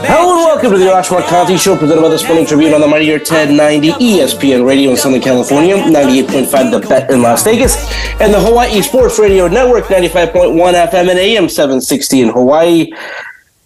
Hello 0.00 0.36
and 0.36 0.44
welcome 0.44 0.70
to 0.72 0.78
the 0.78 0.86
Arash 0.86 1.08
Markazi 1.08 1.58
Show, 1.58 1.76
presented 1.76 2.00
by 2.00 2.08
the 2.08 2.18
Sporting 2.18 2.46
Tribune 2.46 2.72
on 2.72 2.80
the 2.80 2.86
Mightier 2.86 3.18
1090 3.18 3.92
ESPN 3.92 4.66
Radio 4.66 4.90
in 4.90 4.96
Southern 4.96 5.20
California, 5.20 5.76
98.5 5.76 6.70
The 6.70 6.88
Bet 6.88 7.10
in 7.10 7.22
Las 7.22 7.42
Vegas, 7.44 7.76
and 8.20 8.32
the 8.32 8.40
Hawaii 8.40 8.80
Sports 8.82 9.18
Radio 9.18 9.48
Network, 9.48 9.84
95.1 9.84 10.54
FM 10.54 11.10
and 11.10 11.18
AM 11.18 11.48
760 11.48 12.20
in 12.20 12.28
Hawaii. 12.28 12.90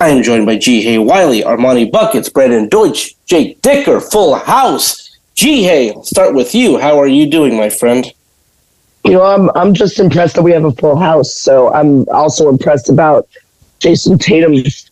I 0.00 0.08
am 0.08 0.22
joined 0.22 0.46
by 0.46 0.56
Ji 0.56 0.82
Hae 0.82 0.98
Wiley, 0.98 1.42
Armani 1.42 1.90
Buckets, 1.90 2.28
Brandon 2.28 2.68
Deutsch, 2.68 3.14
Jake 3.26 3.60
Dicker, 3.60 4.00
Full 4.00 4.34
House. 4.36 5.18
G. 5.34 5.64
Hay, 5.64 5.90
I'll 5.92 6.04
start 6.04 6.34
with 6.34 6.54
you. 6.54 6.78
How 6.78 7.00
are 7.00 7.06
you 7.06 7.26
doing, 7.26 7.56
my 7.56 7.68
friend? 7.68 8.12
You 9.04 9.12
know, 9.12 9.24
I'm 9.24 9.50
I'm 9.56 9.74
just 9.74 9.98
impressed 9.98 10.36
that 10.36 10.42
we 10.42 10.52
have 10.52 10.64
a 10.64 10.72
full 10.72 10.96
house. 10.96 11.34
So 11.34 11.72
I'm 11.72 12.08
also 12.10 12.48
impressed 12.48 12.88
about 12.88 13.28
Jayson 13.80 14.18
Tatum's 14.18 14.91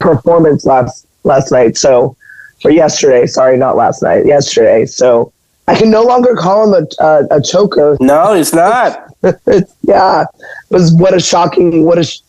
performance 0.00 0.64
last 0.64 1.06
last 1.24 1.50
night. 1.52 1.76
So 1.76 2.16
or 2.64 2.70
yesterday, 2.70 3.26
sorry, 3.26 3.56
not 3.56 3.76
last 3.76 4.02
night, 4.02 4.26
yesterday. 4.26 4.86
So 4.86 5.32
I 5.66 5.74
can 5.76 5.90
no 5.90 6.02
longer 6.02 6.34
call 6.34 6.74
him 6.74 6.86
a 7.00 7.04
a, 7.04 7.38
a 7.38 7.42
choker. 7.42 7.96
No, 8.00 8.34
he's 8.34 8.52
not. 8.52 9.04
yeah, 9.82 10.22
it 10.22 10.26
was 10.70 10.92
what 10.94 11.14
a 11.14 11.20
shocking, 11.20 11.84
what 11.84 11.98
a 11.98 12.04
sh- 12.04 12.20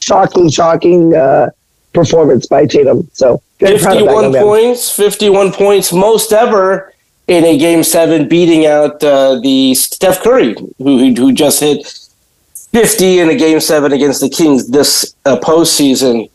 shocking, 0.00 0.48
shocking 0.50 1.14
uh, 1.14 1.50
performance 1.92 2.46
by 2.46 2.66
Tatum. 2.66 3.08
So 3.12 3.42
good, 3.58 3.80
proud 3.80 3.98
of 3.98 4.06
that 4.06 4.40
51 4.40 4.42
points, 4.42 4.90
51 4.90 5.52
points, 5.52 5.92
most 5.92 6.32
ever 6.32 6.92
in 7.28 7.44
a 7.44 7.56
game 7.56 7.82
seven, 7.82 8.28
beating 8.28 8.66
out 8.66 9.02
uh, 9.04 9.38
the 9.40 9.74
Steph 9.74 10.22
Curry, 10.22 10.54
who, 10.78 11.14
who 11.14 11.32
just 11.32 11.60
hit 11.60 11.86
50 12.72 13.20
in 13.20 13.30
a 13.30 13.36
game 13.36 13.60
seven 13.60 13.92
against 13.92 14.20
the 14.20 14.28
Kings 14.28 14.68
this 14.68 15.14
uh, 15.24 15.38
postseason. 15.38 16.30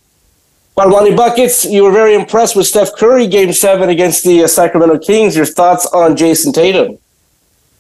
Armani 0.78 1.18
Buckets, 1.18 1.66
you 1.66 1.84
were 1.84 1.92
very 1.92 2.14
impressed 2.14 2.56
with 2.56 2.68
Steph 2.68 2.96
Curry 2.96 3.26
game 3.26 3.52
seven 3.52 3.90
against 3.90 4.24
the 4.24 4.44
uh, 4.44 4.48
Sacramento 4.48 5.00
Kings. 5.00 5.36
Your 5.36 5.48
thoughts 5.48 5.88
on 5.88 6.16
Jayson 6.16 6.54
Tatum? 6.54 7.00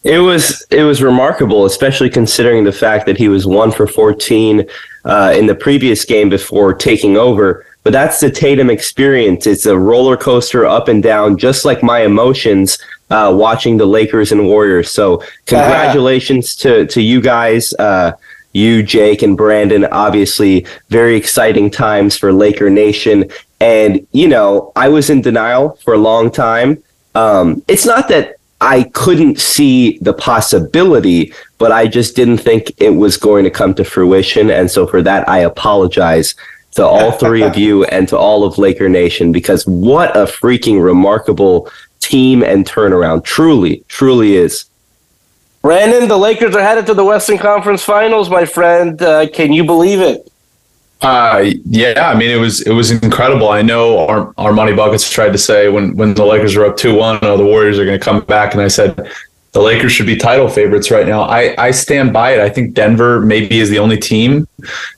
It 0.04 0.18
was 0.18 0.66
it 0.72 0.82
was 0.82 1.04
remarkable, 1.04 1.66
especially 1.66 2.10
considering 2.10 2.64
the 2.64 2.72
fact 2.72 3.06
that 3.06 3.18
he 3.18 3.30
was 3.30 3.46
one 3.46 3.72
for 3.72 3.86
fourteen 3.86 4.68
uh, 5.06 5.34
in 5.38 5.46
the 5.46 5.54
previous 5.54 6.06
game 6.06 6.30
before 6.30 6.74
taking 6.74 7.18
over. 7.18 7.68
But 7.84 7.94
that's 7.94 8.20
the 8.20 8.32
Tatum 8.32 8.72
experience. 8.72 9.46
It's 9.46 9.68
a 9.68 9.78
roller 9.78 10.18
coaster 10.18 10.66
up 10.66 10.88
and 10.88 11.04
down, 11.04 11.38
just 11.38 11.66
like 11.66 11.84
my 11.84 12.02
emotions 12.02 12.80
uh, 13.12 13.32
watching 13.38 13.78
the 13.78 13.86
Lakers 13.86 14.32
and 14.32 14.48
Warriors. 14.48 14.90
So 14.90 15.18
congratulations 15.46 16.56
to 16.58 16.88
to 16.88 17.02
you 17.02 17.22
guys. 17.22 17.74
Uh, 17.76 18.14
you, 18.58 18.84
Jake, 18.84 19.22
and 19.22 19.38
Brandon, 19.38 19.86
obviously 19.86 20.66
very 20.90 21.16
exciting 21.16 21.70
times 21.70 22.18
for 22.18 22.34
Laker 22.34 22.70
Nation. 22.70 23.30
And, 23.62 24.06
you 24.12 24.28
know, 24.28 24.72
I 24.76 24.90
was 24.90 25.10
in 25.10 25.22
denial 25.22 25.78
for 25.84 25.94
a 25.94 25.98
long 25.98 26.32
time. 26.32 26.84
Um, 27.16 27.64
it's 27.68 27.86
not 27.86 28.08
that 28.10 28.36
I 28.60 28.84
couldn't 28.94 29.40
see 29.40 30.00
the 30.00 30.14
possibility, 30.14 31.34
but 31.58 31.72
I 31.72 31.88
just 31.88 32.16
didn't 32.16 32.40
think 32.40 32.72
it 32.80 32.90
was 32.90 33.18
going 33.18 33.44
to 33.44 33.52
come 33.52 33.74
to 33.76 33.84
fruition. 33.84 34.50
And 34.50 34.70
so 34.70 34.88
for 34.88 35.02
that, 35.04 35.30
I 35.30 35.40
apologize 35.40 36.36
to 36.72 36.86
all 36.86 37.12
three 37.12 37.44
of 37.44 37.58
you 37.64 37.84
and 37.86 38.08
to 38.10 38.18
all 38.18 38.44
of 38.44 38.58
Laker 38.58 38.90
Nation 38.90 39.32
because 39.32 39.66
what 39.68 40.16
a 40.16 40.26
freaking 40.26 40.84
remarkable 40.84 41.70
team 42.00 42.44
and 42.44 42.66
turnaround. 42.66 43.24
Truly, 43.24 43.84
truly 43.88 44.36
is. 44.36 44.66
Brandon, 45.62 46.08
the 46.08 46.18
Lakers 46.18 46.56
are 46.56 46.62
headed 46.62 46.86
to 46.88 46.94
the 46.94 47.04
Western 47.04 47.38
Conference 47.38 47.84
Finals, 47.84 48.30
my 48.30 48.46
friend. 48.46 49.02
Uh, 49.02 49.28
can 49.30 49.52
you 49.52 49.64
believe 49.64 50.00
it? 50.00 50.32
Uh, 51.02 51.52
yeah, 51.66 52.10
I 52.10 52.18
mean 52.18 52.32
it 52.32 52.40
was 52.40 52.62
it 52.62 52.72
was 52.72 52.90
incredible. 52.90 53.50
I 53.50 53.62
know 53.62 54.08
Armani 54.38 54.76
Buckets 54.76 55.10
tried 55.10 55.32
to 55.32 55.38
say 55.38 55.70
when 55.70 55.96
when 55.96 56.16
the 56.16 56.26
Lakers 56.26 56.56
were 56.56 56.66
up 56.66 56.76
two 56.76 56.96
one, 56.96 57.20
oh 57.22 57.38
the 57.38 57.46
Warriors 57.46 57.78
are 57.78 57.86
going 57.86 58.00
to 58.00 58.04
come 58.04 58.22
back, 58.22 58.54
and 58.54 58.62
I 58.62 58.68
said 58.68 59.12
the 59.52 59.62
Lakers 59.62 59.92
should 59.92 60.08
be 60.08 60.16
title 60.16 60.50
favorites 60.50 60.90
right 60.90 61.08
now. 61.08 61.22
I 61.22 61.54
I 61.60 61.72
stand 61.72 62.14
by 62.14 62.32
it. 62.34 62.40
I 62.40 62.50
think 62.50 62.74
Denver 62.74 63.22
maybe 63.22 63.60
is 63.60 63.70
the 63.70 63.78
only 63.78 63.98
team 63.98 64.48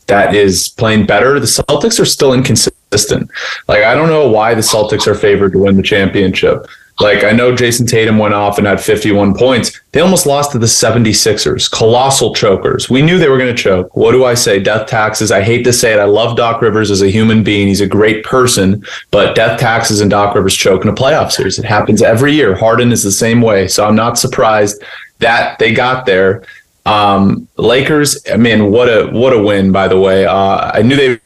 that 0.07 0.33
is 0.33 0.69
playing 0.69 1.05
better. 1.05 1.37
The 1.39 1.47
Celtics 1.47 1.99
are 1.99 2.05
still 2.05 2.33
inconsistent. 2.33 3.29
Like 3.67 3.83
I 3.83 3.93
don't 3.93 4.09
know 4.09 4.29
why 4.29 4.53
the 4.53 4.61
Celtics 4.61 5.05
are 5.05 5.15
favored 5.15 5.51
to 5.51 5.59
win 5.59 5.75
the 5.75 5.83
championship. 5.83 6.65
Like 6.99 7.23
I 7.23 7.31
know 7.31 7.53
Jayson 7.55 7.87
Tatum 7.87 8.17
went 8.17 8.33
off 8.33 8.57
and 8.57 8.67
had 8.67 8.81
51 8.81 9.33
points. 9.35 9.79
They 9.93 10.01
almost 10.01 10.25
lost 10.25 10.51
to 10.51 10.59
the 10.59 10.65
76ers. 10.65 11.71
Colossal 11.71 12.35
chokers. 12.35 12.89
We 12.89 13.01
knew 13.01 13.17
they 13.17 13.29
were 13.29 13.37
going 13.37 13.55
to 13.55 13.61
choke. 13.61 13.95
What 13.95 14.11
do 14.11 14.25
I 14.25 14.33
say? 14.33 14.59
Death 14.59 14.87
taxes. 14.87 15.31
I 15.31 15.41
hate 15.41 15.63
to 15.63 15.73
say 15.73 15.93
it. 15.93 15.99
I 15.99 16.03
love 16.03 16.35
Doc 16.35 16.61
Rivers 16.61 16.91
as 16.91 17.01
a 17.01 17.09
human 17.09 17.43
being. 17.43 17.67
He's 17.67 17.81
a 17.81 17.87
great 17.87 18.25
person, 18.25 18.83
but 19.11 19.33
death 19.35 19.59
taxes 19.59 20.01
and 20.01 20.11
Doc 20.11 20.35
Rivers 20.35 20.55
choke 20.55 20.83
in 20.83 20.89
a 20.89 20.93
playoff 20.93 21.31
series. 21.31 21.57
It 21.57 21.65
happens 21.65 22.01
every 22.01 22.33
year. 22.33 22.55
Harden 22.55 22.91
is 22.91 23.03
the 23.03 23.11
same 23.11 23.41
way. 23.41 23.67
So 23.67 23.85
I'm 23.87 23.95
not 23.95 24.19
surprised 24.19 24.83
that 25.19 25.57
they 25.57 25.73
got 25.73 26.05
there. 26.05 26.43
Um, 26.85 27.47
Lakers, 27.57 28.19
I 28.31 28.37
mean, 28.37 28.71
what 28.71 28.87
a 28.87 29.07
what 29.11 29.33
a 29.33 29.41
win, 29.41 29.71
by 29.71 29.87
the 29.87 29.99
way. 29.99 30.25
Uh, 30.25 30.71
I 30.73 30.81
knew 30.81 30.95
they 30.95 31.19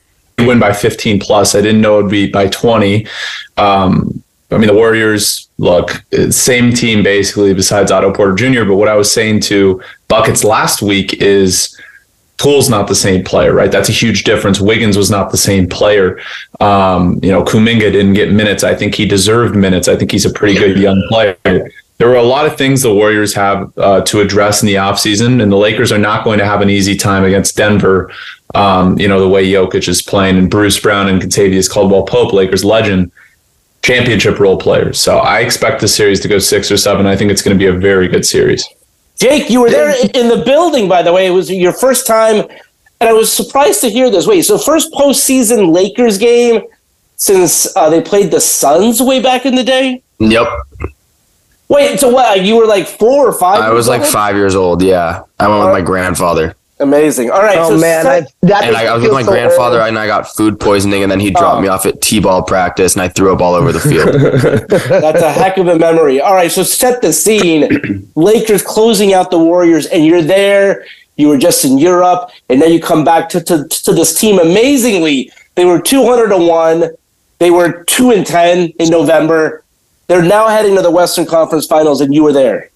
win 0.46 0.60
by 0.60 0.74
15 0.74 1.20
plus. 1.20 1.56
I 1.56 1.62
didn't 1.62 1.82
know 1.82 2.00
it'd 2.00 2.12
be 2.12 2.30
by 2.30 2.48
20. 2.48 3.08
Um, 3.58 4.23
I 4.53 4.58
mean, 4.58 4.68
the 4.68 4.74
Warriors, 4.74 5.50
look, 5.58 6.03
same 6.30 6.74
team 6.74 7.03
basically, 7.03 7.53
besides 7.53 7.91
Otto 7.91 8.14
Porter 8.14 8.36
Jr. 8.36 8.66
But 8.66 8.75
what 8.75 8.88
I 8.88 8.96
was 8.96 9.12
saying 9.12 9.41
to 9.41 9.81
Buckets 10.08 10.44
last 10.44 10.81
week 10.81 11.22
is 11.22 11.80
Poole's 12.38 12.69
not 12.69 12.88
the 12.88 12.96
same 12.96 13.24
player, 13.24 13.53
right? 13.53 13.72
That's 13.72 13.90
a 13.90 13.94
huge 13.94 14.24
difference. 14.24 14.59
Wiggins 14.59 14.97
was 14.97 15.09
not 15.09 15.31
the 15.31 15.38
same 15.38 15.68
player. 15.68 16.19
Um, 16.59 17.19
you 17.24 17.31
know, 17.31 17.44
Kuminga 17.44 17.92
didn't 17.92 18.13
get 18.13 18.31
minutes. 18.31 18.63
I 18.63 18.75
think 18.75 18.96
he 18.96 19.06
deserved 19.06 19.56
minutes. 19.56 19.88
I 19.88 19.96
think 19.96 20.12
he's 20.12 20.25
a 20.25 20.30
pretty 20.30 20.59
good 20.59 20.78
young 20.78 21.02
player. 21.09 21.38
There 22.00 22.09
were 22.09 22.16
a 22.16 22.24
lot 22.24 22.46
of 22.46 22.58
things 22.58 22.81
the 22.81 22.94
Warriors 22.94 23.34
have 23.36 23.72
uh, 23.78 24.02
to 24.02 24.19
address 24.19 24.62
in 24.62 24.68
the 24.68 24.75
offseason, 24.75 25.42
and 25.42 25.52
the 25.52 25.56
Lakers 25.56 25.92
are 25.92 25.97
not 25.97 26.25
going 26.25 26.40
to 26.40 26.46
have 26.46 26.62
an 26.62 26.69
easy 26.69 26.97
time 26.97 27.24
against 27.24 27.56
Denver. 27.56 28.12
Um, 28.56 29.00
you 29.00 29.08
know, 29.08 29.19
the 29.19 29.30
way 29.30 29.46
Jokic 29.50 29.88
is 29.88 30.02
playing 30.02 30.38
and 30.38 30.50
Bruce 30.50 30.80
Brown 30.80 31.08
and 31.08 31.22
Kentavious 31.22 31.72
Caldwell 31.72 32.03
Pope, 32.03 32.34
Lakers 32.34 32.66
legend 32.66 33.12
championship 33.84 34.40
role 34.40 34.58
players. 34.58 35.00
So 35.00 35.20
I 35.20 35.42
expect 35.42 35.82
the 35.82 35.88
series 35.88 36.20
to 36.22 36.28
go 36.28 36.40
six 36.40 36.72
or 36.72 36.78
seven. 36.78 37.06
I 37.06 37.16
think 37.16 37.32
it's 37.32 37.42
going 37.42 37.58
to 37.58 37.60
be 37.60 37.68
a 37.68 37.78
very 37.78 38.08
good 38.08 38.26
series. 38.26 38.68
Jake, 39.20 39.50
you 39.50 39.62
were 39.62 39.70
there 39.70 39.94
in 40.16 40.28
the 40.28 40.44
building, 40.44 40.90
by 40.90 41.04
the 41.04 41.14
way. 41.14 41.28
It 41.28 41.32
was 41.32 41.52
your 41.52 41.74
first 41.74 42.08
time, 42.08 42.48
and 43.00 43.10
I 43.10 43.14
was 43.14 43.32
surprised 43.32 43.82
to 43.82 43.90
hear 43.90 44.10
this. 44.10 44.25
Wait, 44.25 44.42
so 44.42 44.57
first 44.57 44.92
postseason 44.92 45.72
Lakers 45.72 46.18
game 46.18 46.63
since 47.16 47.75
uh, 47.78 47.90
they 47.90 48.02
played 48.02 48.31
the 48.31 48.42
Suns 48.42 49.02
way 49.02 49.22
back 49.22 49.46
in 49.46 49.56
the 49.56 49.63
day? 49.63 50.02
Yep. 50.19 50.48
Wait, 51.69 52.00
so 52.00 52.10
what? 52.10 52.44
You 52.44 52.57
were 52.57 52.66
like 52.66 52.88
four 52.88 53.28
or 53.28 53.34
five? 53.34 53.62
I 53.62 53.72
was 53.72 53.88
like 53.88 54.02
old? 54.02 54.10
five 54.10 54.36
years 54.36 54.56
old. 54.56 54.81
Yeah. 54.81 55.24
I 55.40 55.48
went 55.48 55.63
with 55.63 55.74
my 55.74 55.81
grandfather. 55.81 56.56
Amazing. 56.83 57.31
All 57.31 57.41
right. 57.41 57.57
Oh 57.57 57.69
so 57.69 57.77
man, 57.80 58.03
set- 58.03 58.24
I, 58.24 58.27
that 58.47 58.63
And 58.65 58.75
I, 58.75 58.85
I 58.85 58.94
was 58.94 59.03
with 59.03 59.13
my 59.13 59.24
so 59.24 59.31
grandfather 59.31 59.80
old. 59.80 59.88
and 59.88 59.97
I 59.97 60.06
got 60.06 60.27
food 60.27 60.59
poisoning 60.59 61.01
and 61.03 61.12
then 61.12 61.19
he 61.19 61.30
oh. 61.30 61.39
dropped 61.39 61.57
Oh. 61.57 61.62
me 61.62 61.68
off 61.69 61.85
at 61.85 62.01
T-ball 62.01 62.44
practice 62.44 62.94
and 62.94 63.01
I 63.01 63.07
threw 63.07 63.33
up 63.33 63.41
all 63.41 63.56
over 63.56 63.71
the 63.71 63.80
field. 63.80 64.13
That's 64.69 65.21
a 65.21 65.31
heck 65.31 65.57
of 65.57 65.68
a 65.68 65.77
memory. 65.80 66.19
All 66.21 66.33
right, 66.35 66.51
so 66.51 66.62
set 66.63 67.01
the 67.01 67.13
scene. 67.13 68.07
Lakers 68.15 68.62
closing 68.62 69.13
out 69.13 69.31
the 69.31 69.39
Warriors, 69.39 69.85
and 69.88 70.06
you're 70.06 70.21
there. 70.21 70.85
You 71.15 71.30
were 71.30 71.38
just 71.38 71.63
in 71.63 71.77
Europe, 71.77 72.31
and 72.50 72.62
then 72.62 72.71
you 72.71 72.81
come 72.81 73.03
back 73.03 73.30
to, 73.30 73.41
to, 73.41 73.68
to 73.68 73.94
this 73.94 74.19
team. 74.19 74.39
Amazingly, 74.39 75.31
they 75.56 75.63
were 75.65 75.80
200 75.80 76.30
to 76.30 76.38
1. 76.38 76.83
They 77.39 77.51
were 77.51 77.83
2 77.83 78.12
and 78.12 78.25
10 78.25 78.69
in 78.80 78.89
November. 78.89 79.63
They're 80.07 80.24
now 80.24 80.47
heading 80.47 80.75
to 80.75 80.81
the 80.81 80.91
Western 80.91 81.25
Conference 81.25 81.65
Finals, 81.68 82.01
and 82.01 82.13
you 82.13 82.24
were 82.24 82.33
there. 82.33 82.69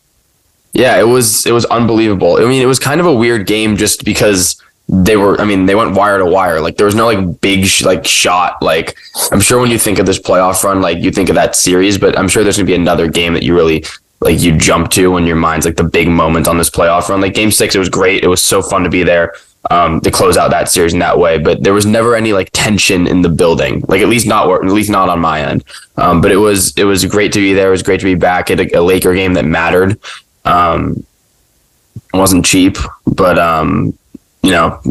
Yeah, 0.77 0.99
it 0.99 1.07
was 1.07 1.43
it 1.47 1.51
was 1.51 1.65
unbelievable. 1.65 2.37
I 2.37 2.45
mean, 2.45 2.61
it 2.61 2.67
was 2.67 2.77
kind 2.77 3.01
of 3.01 3.07
a 3.07 3.13
weird 3.13 3.47
game 3.47 3.77
just 3.77 4.05
because 4.05 4.61
they 4.87 5.17
were. 5.17 5.41
I 5.41 5.43
mean, 5.43 5.65
they 5.65 5.73
went 5.73 5.95
wire 5.95 6.19
to 6.19 6.25
wire. 6.25 6.61
Like 6.61 6.77
there 6.77 6.85
was 6.85 6.93
no 6.93 7.07
like 7.07 7.41
big 7.41 7.65
sh- 7.65 7.81
like 7.83 8.05
shot. 8.05 8.61
Like 8.61 8.95
I'm 9.31 9.39
sure 9.39 9.59
when 9.59 9.71
you 9.71 9.79
think 9.79 9.97
of 9.97 10.05
this 10.05 10.19
playoff 10.19 10.63
run, 10.63 10.79
like 10.79 10.99
you 10.99 11.09
think 11.09 11.29
of 11.29 11.35
that 11.35 11.55
series, 11.55 11.97
but 11.97 12.15
I'm 12.15 12.27
sure 12.27 12.43
there's 12.43 12.57
gonna 12.57 12.67
be 12.67 12.75
another 12.75 13.09
game 13.09 13.33
that 13.33 13.41
you 13.41 13.55
really 13.55 13.85
like 14.21 14.39
you 14.39 14.55
jump 14.55 14.91
to 14.91 15.07
when 15.07 15.25
your 15.25 15.35
mind's 15.35 15.65
like 15.65 15.77
the 15.77 15.83
big 15.83 16.09
moment 16.09 16.47
on 16.47 16.59
this 16.59 16.69
playoff 16.69 17.09
run. 17.09 17.21
Like 17.21 17.33
Game 17.33 17.49
Six, 17.49 17.73
it 17.73 17.79
was 17.79 17.89
great. 17.89 18.23
It 18.23 18.27
was 18.27 18.43
so 18.43 18.61
fun 18.61 18.83
to 18.83 18.89
be 18.89 19.01
there 19.01 19.33
um, 19.71 19.99
to 20.01 20.11
close 20.11 20.37
out 20.37 20.51
that 20.51 20.69
series 20.69 20.93
in 20.93 20.99
that 20.99 21.17
way. 21.17 21.39
But 21.39 21.63
there 21.63 21.73
was 21.73 21.87
never 21.87 22.15
any 22.15 22.33
like 22.33 22.51
tension 22.53 23.07
in 23.07 23.23
the 23.23 23.29
building, 23.29 23.83
like 23.87 24.01
at 24.01 24.09
least 24.09 24.27
not 24.27 24.47
at 24.47 24.71
least 24.71 24.91
not 24.91 25.09
on 25.09 25.19
my 25.19 25.41
end. 25.41 25.63
Um, 25.97 26.21
but 26.21 26.31
it 26.31 26.37
was 26.37 26.77
it 26.77 26.83
was 26.83 27.03
great 27.05 27.33
to 27.33 27.39
be 27.39 27.53
there. 27.53 27.69
It 27.69 27.71
was 27.71 27.83
great 27.83 27.99
to 27.99 28.05
be 28.05 28.15
back 28.15 28.51
at 28.51 28.59
a, 28.59 28.77
a 28.77 28.81
Laker 28.81 29.15
game 29.15 29.33
that 29.33 29.45
mattered. 29.45 29.99
Um, 30.47 31.03
wasn't 32.13 32.45
cheap, 32.45 32.77
but 33.05 33.37
um, 33.37 33.97
you 34.41 34.51
know, 34.51 34.81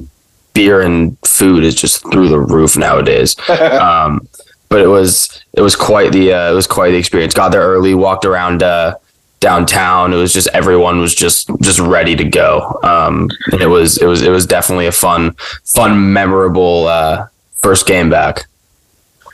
beer 0.52 0.80
and 0.80 1.16
food 1.26 1.64
is 1.64 1.74
just 1.74 2.02
through 2.10 2.28
the 2.28 2.38
roof 2.38 2.76
nowadays. 2.76 3.36
um, 3.48 4.28
but 4.68 4.80
it 4.80 4.88
was 4.88 5.42
it 5.52 5.62
was 5.62 5.76
quite 5.76 6.12
the 6.12 6.32
uh, 6.32 6.50
it 6.50 6.54
was 6.54 6.66
quite 6.66 6.90
the 6.90 6.96
experience. 6.96 7.34
Got 7.34 7.50
there 7.50 7.62
early, 7.62 7.94
walked 7.94 8.24
around. 8.24 8.62
Uh, 8.62 8.96
downtown. 9.40 10.12
It 10.12 10.16
was 10.16 10.32
just 10.32 10.48
everyone 10.48 11.00
was 11.00 11.14
just 11.14 11.50
just 11.60 11.78
ready 11.78 12.16
to 12.16 12.24
go. 12.24 12.80
Um, 12.82 13.30
and 13.52 13.60
it 13.60 13.66
was 13.66 13.98
it 13.98 14.06
was 14.06 14.22
it 14.22 14.30
was 14.30 14.46
definitely 14.46 14.86
a 14.86 14.92
fun 14.92 15.32
fun 15.64 16.12
memorable 16.12 16.86
uh, 16.86 17.28
first 17.56 17.86
game 17.86 18.10
back. 18.10 18.46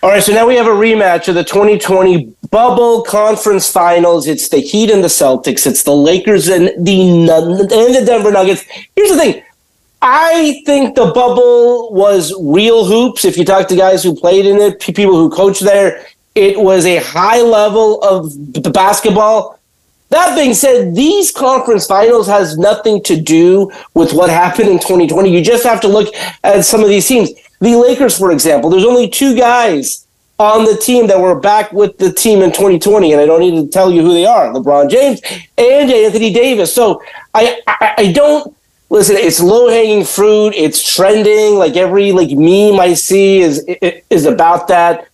All 0.03 0.11
right, 0.11 0.21
so 0.21 0.33
now 0.33 0.49
we 0.49 0.57
have 0.57 0.67
a 0.67 0.71
rematch 0.71 1.29
of 1.29 1.37
the 1.37 1.45
2020 1.45 2.35
Bubble 2.51 3.05
Conference 3.05 3.71
Finals. 3.71 4.27
It's 4.27 4.49
the 4.49 4.59
Heat 4.59 4.91
and 4.91 5.05
the 5.05 5.09
Celtics. 5.09 5.65
It's 5.65 5.85
the 5.85 5.95
Lakers 5.95 6.49
and 6.49 6.71
the 6.85 7.31
and 7.31 7.95
the 7.95 8.03
Denver 8.05 8.33
Nuggets. 8.33 8.65
Here's 8.97 9.11
the 9.11 9.17
thing. 9.17 9.45
I 10.03 10.61
think 10.67 10.97
the 10.97 11.13
bubble 11.13 11.93
was 11.93 12.35
real 12.43 12.85
hoops. 12.85 13.25
If 13.25 13.39
you 13.39 13.45
talk 13.45 13.69
to 13.69 13.77
guys 13.77 14.03
who 14.03 14.17
played 14.17 14.45
in 14.45 14.57
it, 14.57 14.81
people 14.81 15.15
who 15.15 15.31
coached 15.31 15.63
there, 15.63 16.05
it 16.35 16.59
was 16.59 16.85
a 16.85 16.97
high 16.97 17.41
level 17.41 18.03
of 18.03 18.33
the 18.55 18.71
basketball 18.71 19.61
that 20.13 20.37
being 20.37 20.53
said, 20.53 20.95
these 20.95 21.31
conference 21.31 21.87
finals 21.87 22.27
has 22.27 22.59
nothing 22.59 23.03
to 23.05 23.19
do 23.19 23.73
with 23.95 24.13
what 24.13 24.29
happened 24.29 24.69
in 24.69 24.79
2020. 24.79 25.35
You 25.35 25.43
just 25.43 25.65
have 25.65 25.81
to 25.81 25.89
look 25.89 26.15
at 26.45 26.67
some 26.67 26.83
of 26.83 26.91
these 26.91 27.09
teams. 27.09 27.31
The 27.63 27.77
Lakers, 27.77 28.19
for 28.19 28.33
example, 28.33 28.71
there's 28.71 28.85
only 28.85 29.09
two 29.09 29.37
guys 29.37 30.05
on 30.41 30.65
the 30.65 30.77
team 30.77 31.07
that 31.07 31.21
were 31.21 31.39
back 31.39 31.73
with 31.73 31.97
the 31.99 32.13
team 32.13 32.43
in 32.43 32.51
2020, 32.51 33.13
and 33.13 33.21
I 33.21 33.25
don't 33.25 33.39
need 33.39 33.55
to 33.55 33.69
tell 33.69 33.93
you 33.93 34.03
who 34.03 34.13
they 34.13 34.27
are: 34.27 34.53
LeBron 34.53 34.91
James 34.91 35.21
and 35.57 35.89
Anthony 35.89 36.33
Davis. 36.33 36.75
So 36.75 37.01
I, 37.35 37.61
I, 37.69 37.95
I 37.99 38.13
don't 38.13 38.53
listen. 38.91 39.15
It's 39.17 39.41
low 39.41 39.69
hanging 39.69 40.05
fruit. 40.05 40.55
It's 40.57 40.83
trending. 40.83 41.55
Like 41.55 41.77
every 41.77 42.11
like 42.11 42.31
meme 42.31 42.81
I 42.81 42.95
see 42.95 43.39
is 43.39 43.65
is 44.11 44.27
about 44.27 44.67
that. 44.67 45.07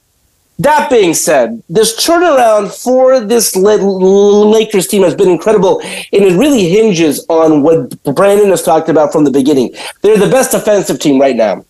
That 0.60 0.88
being 0.88 1.12
said, 1.12 1.62
this 1.68 1.94
turnaround 2.04 2.74
for 2.82 3.20
this 3.20 3.54
Lakers 3.54 4.86
team 4.88 5.02
has 5.02 5.14
been 5.14 5.28
incredible, 5.28 5.80
and 5.82 6.24
it 6.24 6.36
really 6.38 6.66
hinges 6.70 7.26
on 7.28 7.62
what 7.62 8.02
Brandon 8.14 8.48
has 8.48 8.62
talked 8.62 8.88
about 8.88 9.12
from 9.12 9.24
the 9.24 9.30
beginning. 9.30 9.74
They're 10.00 10.18
the 10.18 10.30
best 10.30 10.52
defensive 10.52 10.98
team 10.98 11.20
right 11.20 11.36
now, 11.36 11.64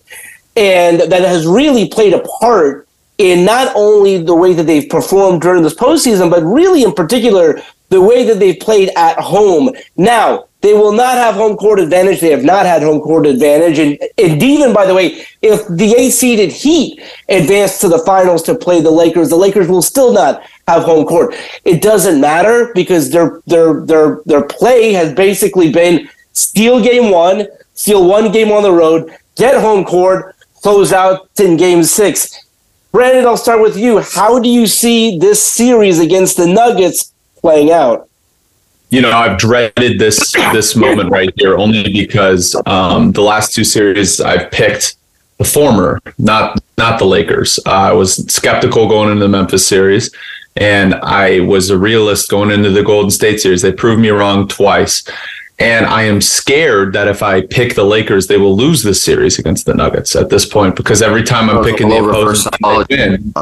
and 0.58 1.00
that 1.00 1.22
has 1.22 1.46
really 1.46 1.88
played 1.88 2.12
a 2.12 2.20
part 2.40 2.88
in 3.19 3.44
not 3.44 3.72
only 3.75 4.22
the 4.22 4.34
way 4.34 4.52
that 4.55 4.64
they've 4.64 4.88
performed 4.88 5.40
during 5.40 5.62
this 5.62 5.75
postseason, 5.75 6.31
but 6.31 6.43
really 6.43 6.82
in 6.82 6.93
particular 6.93 7.60
the 7.90 8.00
way 8.00 8.25
that 8.25 8.38
they've 8.38 8.58
played 8.60 8.90
at 8.96 9.19
home. 9.19 9.70
Now, 9.96 10.46
they 10.60 10.75
will 10.75 10.93
not 10.93 11.14
have 11.14 11.37
home 11.37 11.56
court 11.56 11.78
advantage. 11.78 12.20
They 12.20 12.32
have 12.32 12.44
not 12.44 12.66
had 12.66 12.82
home 12.82 13.00
court 13.00 13.26
advantage. 13.26 13.78
And, 13.78 13.99
and 14.19 14.43
even, 14.43 14.72
by 14.72 14.87
the 14.87 14.94
way, 14.94 15.25
if 15.40 15.66
the 15.69 15.94
eight 15.96 16.10
seeded 16.10 16.50
Heat 16.50 17.00
advance 17.28 17.78
to 17.81 17.88
the 17.88 18.00
finals 18.00 18.43
to 18.44 18.56
play 18.56 18.81
the 18.81 18.90
Lakers, 18.90 19.31
the 19.31 19.37
Lakers 19.37 19.69
will 19.69 19.82
still 19.82 20.12
not 20.12 20.43
have 20.66 20.82
home 20.82 21.06
court. 21.06 21.34
It 21.64 21.81
doesn't 21.81 22.20
matter 22.20 22.72
because 22.75 23.10
their 23.10 23.40
their 23.46 23.81
their 23.82 24.20
their 24.26 24.43
play 24.43 24.93
has 24.93 25.14
basically 25.14 25.70
been 25.70 26.08
steal 26.32 26.82
game 26.82 27.12
one, 27.12 27.46
steal 27.75 28.05
one 28.05 28.32
game 28.32 28.50
on 28.50 28.64
the 28.64 28.72
road, 28.72 29.16
get 29.37 29.60
home 29.60 29.84
court, 29.84 30.34
close 30.62 30.93
out 30.93 31.28
in 31.40 31.56
game 31.56 31.82
six. 31.82 32.44
Brandon, 32.93 33.26
I'll 33.26 33.37
start 33.37 33.60
with 33.60 33.76
you. 33.76 34.00
How 34.00 34.38
do 34.38 34.49
you 34.49 34.66
see 34.66 35.19
this 35.19 35.43
series 35.43 35.99
against 35.99 36.37
the 36.37 36.46
Nuggets 36.46 37.12
playing 37.40 37.70
out? 37.70 38.08
you 38.90 39.02
know, 39.02 39.10
I've 39.10 39.38
dreaded 39.38 39.99
this 39.99 40.32
this 40.52 40.75
moment 40.75 41.10
right 41.10 41.32
here 41.37 41.56
only 41.56 41.93
because 41.93 42.56
um, 42.66 43.12
the 43.12 43.22
last 43.22 43.55
two 43.55 43.64
series 43.64 44.20
I've 44.20 44.50
picked 44.50 44.96
the 45.37 45.44
former, 45.44 46.00
not 46.19 46.58
not 46.78 46.99
the 46.99 47.05
Lakers. 47.05 47.58
Uh, 47.66 47.70
I 47.70 47.93
was 47.93 48.16
skeptical 48.32 48.88
going 48.88 49.10
into 49.10 49.25
the 49.25 49.28
Memphis 49.28 49.66
series, 49.66 50.14
and 50.56 50.94
I 50.94 51.40
was 51.40 51.70
a 51.70 51.78
realist 51.78 52.31
going 52.31 52.50
into 52.50 52.70
the 52.70 52.82
Golden 52.82 53.10
State 53.10 53.40
series. 53.40 53.62
They 53.62 53.72
proved 53.72 54.00
me 54.00 54.08
wrong 54.08 54.49
twice, 54.49 55.05
and 55.58 55.87
I 55.87 56.02
am 56.02 56.20
scared 56.20 56.93
that 56.93 57.08
if 57.08 57.22
I 57.22 57.43
pick 57.43 57.75
the 57.75 57.84
Lakers, 57.84 58.28
they 58.28 58.37
will 58.37 58.56
lose 58.56 58.82
this 58.82 59.02
series 59.02 59.38
against 59.38 59.66
the 59.66 59.75
Nuggets 59.75 60.14
at 60.14 60.31
this 60.31 60.46
point 60.46 60.76
because 60.76 61.02
every 61.02 61.25
time 61.25 61.50
I'm 61.50 61.64
picking 61.64 61.88
the 61.88 61.96
opposing, 61.96 62.52
win. 62.88 63.32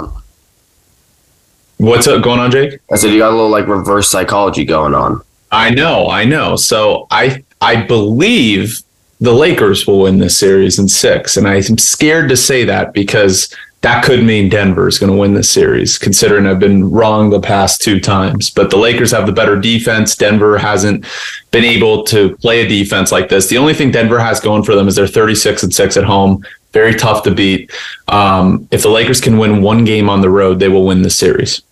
What's 1.78 2.06
up 2.06 2.22
going 2.22 2.40
on, 2.40 2.50
Jake? 2.50 2.80
I 2.90 2.96
said 2.96 3.12
you 3.12 3.18
got 3.18 3.30
a 3.30 3.36
little 3.36 3.50
like 3.50 3.66
reverse 3.66 4.08
psychology 4.08 4.64
going 4.64 4.94
on. 4.94 5.20
I 5.52 5.70
know, 5.70 6.08
I 6.08 6.24
know. 6.24 6.56
So 6.56 7.06
I 7.10 7.44
I 7.60 7.82
believe 7.82 8.80
the 9.20 9.32
Lakers 9.32 9.86
will 9.86 10.00
win 10.00 10.18
this 10.18 10.38
series 10.38 10.78
in 10.78 10.88
six, 10.88 11.36
and 11.36 11.46
I'm 11.46 11.76
scared 11.76 12.30
to 12.30 12.36
say 12.36 12.64
that 12.64 12.94
because 12.94 13.54
that 13.82 14.05
could 14.05 14.25
mean 14.25 14.49
Denver 14.49 14.88
is 14.88 14.99
going 14.99 15.12
to 15.12 15.19
win 15.19 15.34
this 15.34 15.50
series, 15.50 15.99
considering 15.99 16.46
I've 16.46 16.58
been 16.58 16.90
wrong 16.90 17.31
the 17.31 17.40
past 17.40 17.82
two 17.82 18.00
times. 18.00 18.50
But 18.50 18.70
the 18.70 18.78
Lakers 18.78 19.12
have 19.12 19.26
the 19.26 19.32
better 19.32 19.58
defense. 19.58 20.17
Denver 20.17 20.58
hasn't 20.58 21.05
been 21.50 21.64
able 21.64 22.02
to 22.05 22.37
play 22.38 22.62
a 22.62 22.69
defense 22.69 23.12
like 23.12 23.28
this. 23.28 23.49
The 23.49 23.58
only 23.58 23.75
thing 23.75 23.90
Denver 23.90 24.19
has 24.19 24.40
going 24.40 24.64
for 24.64 24.75
them 24.75 24.88
is 24.88 24.96
they're 24.96 25.06
36 25.06 25.62
and 25.62 25.75
six 25.75 25.96
at 25.96 26.05
home. 26.05 26.44
Very 26.73 26.94
tough 26.94 27.23
to 27.25 27.34
beat. 27.34 27.70
Um, 28.08 28.67
if 28.70 28.82
the 28.82 28.88
Lakers 28.88 29.20
can 29.20 29.38
win 29.38 29.62
one 29.62 29.84
game 29.84 30.11
on 30.11 30.20
the 30.20 30.31
road, 30.31 30.58
they 30.58 30.69
will 30.69 30.87
win 30.87 31.02
the 31.02 31.11
series. 31.11 31.62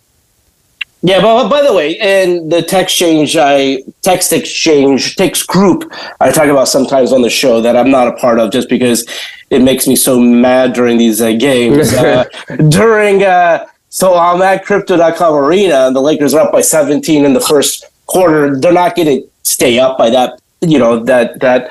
Yeah, 1.06 1.20
but 1.20 1.50
by 1.50 1.60
the 1.60 1.74
way, 1.74 1.98
in 2.00 2.48
the 2.48 2.62
text 2.62 2.94
exchange, 2.94 3.36
I 3.36 3.82
text 4.00 4.32
exchange 4.32 5.16
text 5.16 5.46
group 5.46 5.92
I 6.18 6.32
talk 6.32 6.46
about 6.46 6.66
sometimes 6.66 7.12
on 7.12 7.20
the 7.20 7.28
show 7.28 7.60
that 7.60 7.76
I'm 7.76 7.90
not 7.90 8.08
a 8.08 8.12
part 8.12 8.38
of 8.38 8.50
just 8.50 8.70
because 8.70 9.06
it 9.50 9.60
makes 9.60 9.86
me 9.86 9.96
so 9.96 10.18
mad 10.18 10.72
during 10.72 10.96
these 10.96 11.20
uh, 11.20 11.32
games. 11.32 11.92
uh, 11.92 12.24
during 12.70 13.22
uh, 13.22 13.66
so 13.90 14.16
I'm 14.16 14.40
at 14.40 14.64
Crypto.com 14.64 15.34
Arena, 15.34 15.88
and 15.88 15.94
the 15.94 16.00
Lakers 16.00 16.32
are 16.32 16.46
up 16.46 16.52
by 16.52 16.62
17 16.62 17.26
in 17.26 17.34
the 17.34 17.40
first 17.40 17.84
quarter. 18.06 18.58
They're 18.58 18.72
not 18.72 18.96
going 18.96 19.08
to 19.08 19.28
stay 19.42 19.78
up 19.78 19.98
by 19.98 20.08
that, 20.08 20.40
you 20.62 20.78
know, 20.78 21.04
that 21.04 21.38
that 21.40 21.70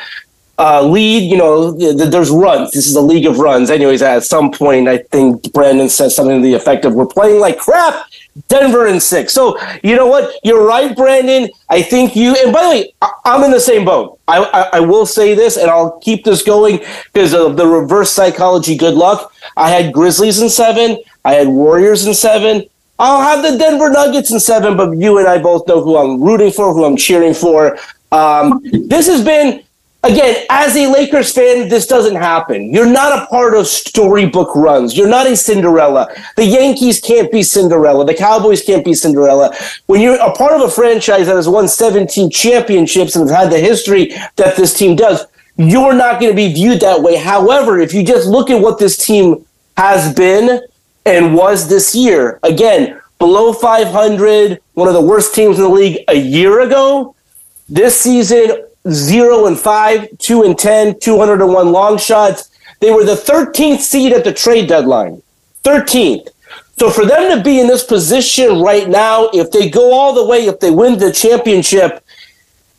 uh, 0.59 0.83
lead, 0.83 1.23
you 1.23 1.37
know, 1.37 1.75
th- 1.75 1.97
th- 1.97 2.11
there's 2.11 2.29
runs. 2.29 2.69
This 2.69 2.85
is 2.85 2.95
a 2.95 3.01
league 3.01 3.25
of 3.25 3.39
runs. 3.39 3.71
Anyways, 3.71 4.03
at 4.03 4.23
some 4.23 4.51
point, 4.51 4.87
I 4.87 4.99
think 4.99 5.51
Brandon 5.53 5.89
says 5.89 6.15
something 6.15 6.39
to 6.39 6.47
the 6.47 6.53
effect 6.53 6.85
of, 6.85 6.93
we're 6.93 7.07
playing 7.07 7.39
like 7.39 7.57
crap 7.57 8.05
Denver 8.47 8.87
in 8.87 8.99
six. 8.99 9.33
So 9.33 9.57
you 9.83 9.95
know 9.95 10.07
what? 10.07 10.33
You're 10.43 10.65
right, 10.65 10.95
Brandon. 10.95 11.49
I 11.69 11.81
think 11.81 12.15
you. 12.15 12.35
And 12.43 12.51
by 12.51 12.63
the 12.63 12.69
way, 12.69 12.93
I, 13.01 13.11
am 13.25 13.43
in 13.43 13.51
the 13.51 13.59
same 13.59 13.85
boat. 13.85 14.19
I, 14.27 14.43
I, 14.43 14.77
I 14.77 14.79
will 14.79 15.05
say 15.05 15.35
this, 15.35 15.57
and 15.57 15.69
I'll 15.69 15.99
keep 15.99 16.23
this 16.23 16.41
going 16.41 16.79
because 17.13 17.33
of 17.33 17.57
the 17.57 17.67
reverse 17.67 18.11
psychology. 18.11 18.75
Good 18.75 18.95
luck. 18.95 19.31
I 19.55 19.69
had 19.69 19.93
Grizzlies 19.93 20.41
in 20.41 20.49
seven. 20.49 20.97
I 21.25 21.33
had 21.33 21.47
Warriors 21.47 22.07
in 22.07 22.13
seven. 22.13 22.65
I'll 22.99 23.21
have 23.21 23.43
the 23.43 23.57
Denver 23.57 23.89
Nuggets 23.89 24.31
in 24.31 24.39
seven. 24.39 24.77
But 24.77 24.97
you 24.97 25.19
and 25.19 25.27
I 25.27 25.37
both 25.37 25.67
know 25.67 25.83
who 25.83 25.97
I'm 25.97 26.21
rooting 26.21 26.51
for, 26.51 26.73
who 26.73 26.85
I'm 26.85 26.97
cheering 26.97 27.33
for. 27.33 27.77
Um, 28.11 28.61
this 28.87 29.07
has 29.07 29.23
been 29.23 29.63
again, 30.03 30.45
as 30.49 30.75
a 30.75 30.87
Lakers 30.87 31.31
fan, 31.31 31.69
this 31.69 31.87
doesn't 31.87 32.15
happen. 32.15 32.73
You're 32.73 32.85
not 32.85 33.23
a 33.23 33.25
part 33.27 33.55
of 33.55 33.67
storybook 33.67 34.55
runs. 34.55 34.95
You're 34.95 35.07
not 35.07 35.27
a 35.27 35.35
Cinderella. 35.35 36.07
The 36.35 36.45
Yankees 36.45 36.99
can't 36.99 37.31
be 37.31 37.41
Cinderella. 37.41 38.05
The 38.05 38.13
Cowboys 38.13 38.61
can't 38.61 38.85
be 38.85 38.93
Cinderella. 38.93 39.55
When 39.87 40.01
you're 40.01 40.21
a 40.21 40.33
part 40.33 40.53
of 40.53 40.61
a 40.61 40.71
franchise 40.71 41.27
that 41.27 41.35
has 41.35 41.49
won 41.49 41.67
17 41.67 42.29
championships 42.29 43.15
and 43.15 43.27
has 43.27 43.37
had 43.37 43.51
the 43.51 43.59
history 43.59 44.13
that 44.35 44.55
this 44.55 44.73
team 44.73 44.95
does, 44.95 45.25
you're 45.55 45.93
not 45.93 46.19
going 46.19 46.31
to 46.31 46.35
be 46.35 46.53
viewed 46.53 46.81
that 46.81 47.01
way. 47.01 47.15
However, 47.15 47.79
if 47.79 47.93
you 47.93 48.03
just 48.03 48.27
look 48.27 48.49
at 48.49 48.61
what 48.61 48.79
this 48.79 48.97
team 48.97 49.45
has 49.77 50.13
been 50.13 50.61
and 51.05 51.35
was 51.35 51.69
this 51.69 51.95
year, 51.95 52.39
again, 52.43 52.99
below 53.19 53.53
500, 53.53 54.59
one 54.73 54.87
of 54.87 54.93
the 54.93 55.01
worst 55.01 55.35
teams 55.35 55.57
in 55.57 55.63
the 55.63 55.69
league 55.69 56.03
a 56.07 56.15
year 56.15 56.61
ago, 56.61 57.15
this 57.69 57.99
season 58.01 58.65
zero 58.89 59.45
and 59.45 59.57
five, 59.57 60.07
two 60.17 60.43
and 60.43 60.57
10, 60.57 60.99
201 60.99 61.71
long 61.71 61.97
shots. 61.97 62.49
They 62.79 62.91
were 62.91 63.05
the 63.05 63.15
13th 63.15 63.79
seed 63.79 64.13
at 64.13 64.23
the 64.23 64.33
trade 64.33 64.67
deadline. 64.67 65.21
13th. 65.63 66.27
So 66.77 66.89
for 66.89 67.05
them 67.05 67.37
to 67.37 67.43
be 67.43 67.59
in 67.59 67.67
this 67.67 67.83
position 67.83 68.61
right 68.61 68.89
now, 68.89 69.29
if 69.33 69.51
they 69.51 69.69
go 69.69 69.93
all 69.93 70.13
the 70.13 70.25
way, 70.25 70.47
if 70.47 70.59
they 70.59 70.71
win 70.71 70.97
the 70.97 71.11
championship, 71.11 72.03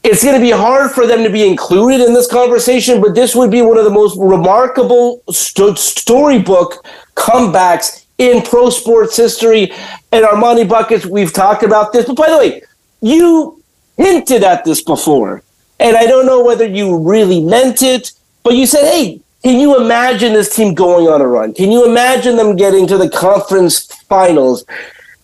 it's 0.02 0.23
going 0.23 0.34
to 0.34 0.40
be 0.40 0.50
hard 0.50 0.90
for 0.90 1.06
them 1.06 1.23
to 1.23 1.30
be 1.30 1.49
included 1.49 2.06
in 2.06 2.12
this 2.12 2.30
conversation, 2.30 3.00
but 3.00 3.14
this 3.14 3.34
would 3.34 3.50
be 3.50 3.62
one 3.62 3.78
of 3.78 3.84
the 3.84 3.90
most 3.90 4.18
remarkable 4.18 5.23
st- 5.30 5.78
storybook 5.78 6.84
comebacks 7.14 8.04
in 8.18 8.42
pro 8.42 8.68
sports 8.68 9.16
history. 9.16 9.73
And 10.12 10.26
Armani 10.26 10.68
Buckets, 10.68 11.06
we've 11.06 11.32
talked 11.32 11.62
about 11.62 11.94
this. 11.94 12.04
But 12.04 12.16
by 12.16 12.28
the 12.28 12.37
way, 12.37 12.62
you 13.00 13.62
hinted 13.96 14.44
at 14.44 14.64
this 14.64 14.82
before. 14.82 15.42
And 15.80 15.96
I 15.96 16.06
don't 16.06 16.26
know 16.26 16.42
whether 16.42 16.66
you 16.66 16.98
really 16.98 17.40
meant 17.40 17.82
it, 17.82 18.12
but 18.42 18.54
you 18.54 18.66
said, 18.66 18.90
hey, 18.90 19.20
can 19.42 19.60
you 19.60 19.76
imagine 19.76 20.32
this 20.32 20.54
team 20.54 20.74
going 20.74 21.06
on 21.06 21.20
a 21.20 21.26
run? 21.26 21.52
Can 21.52 21.70
you 21.70 21.84
imagine 21.84 22.36
them 22.36 22.56
getting 22.56 22.86
to 22.86 22.96
the 22.96 23.10
conference 23.10 23.86
finals? 24.04 24.64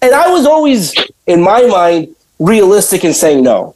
And 0.02 0.14
I 0.14 0.28
was 0.28 0.46
always, 0.46 0.94
in 1.26 1.42
my 1.42 1.62
mind, 1.66 2.14
realistic 2.38 3.04
in 3.04 3.14
saying 3.14 3.42
no. 3.42 3.74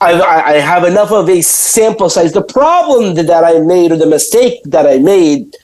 I, 0.00 0.20
I 0.20 0.52
have 0.54 0.84
enough 0.84 1.10
of 1.12 1.30
a 1.30 1.40
sample 1.40 2.10
size. 2.10 2.32
The 2.32 2.42
problem 2.42 3.14
that 3.14 3.44
I 3.44 3.58
made, 3.60 3.92
or 3.92 3.96
the 3.96 4.06
mistake 4.06 4.62
that 4.64 4.86
I 4.86 4.98
made, 4.98 5.54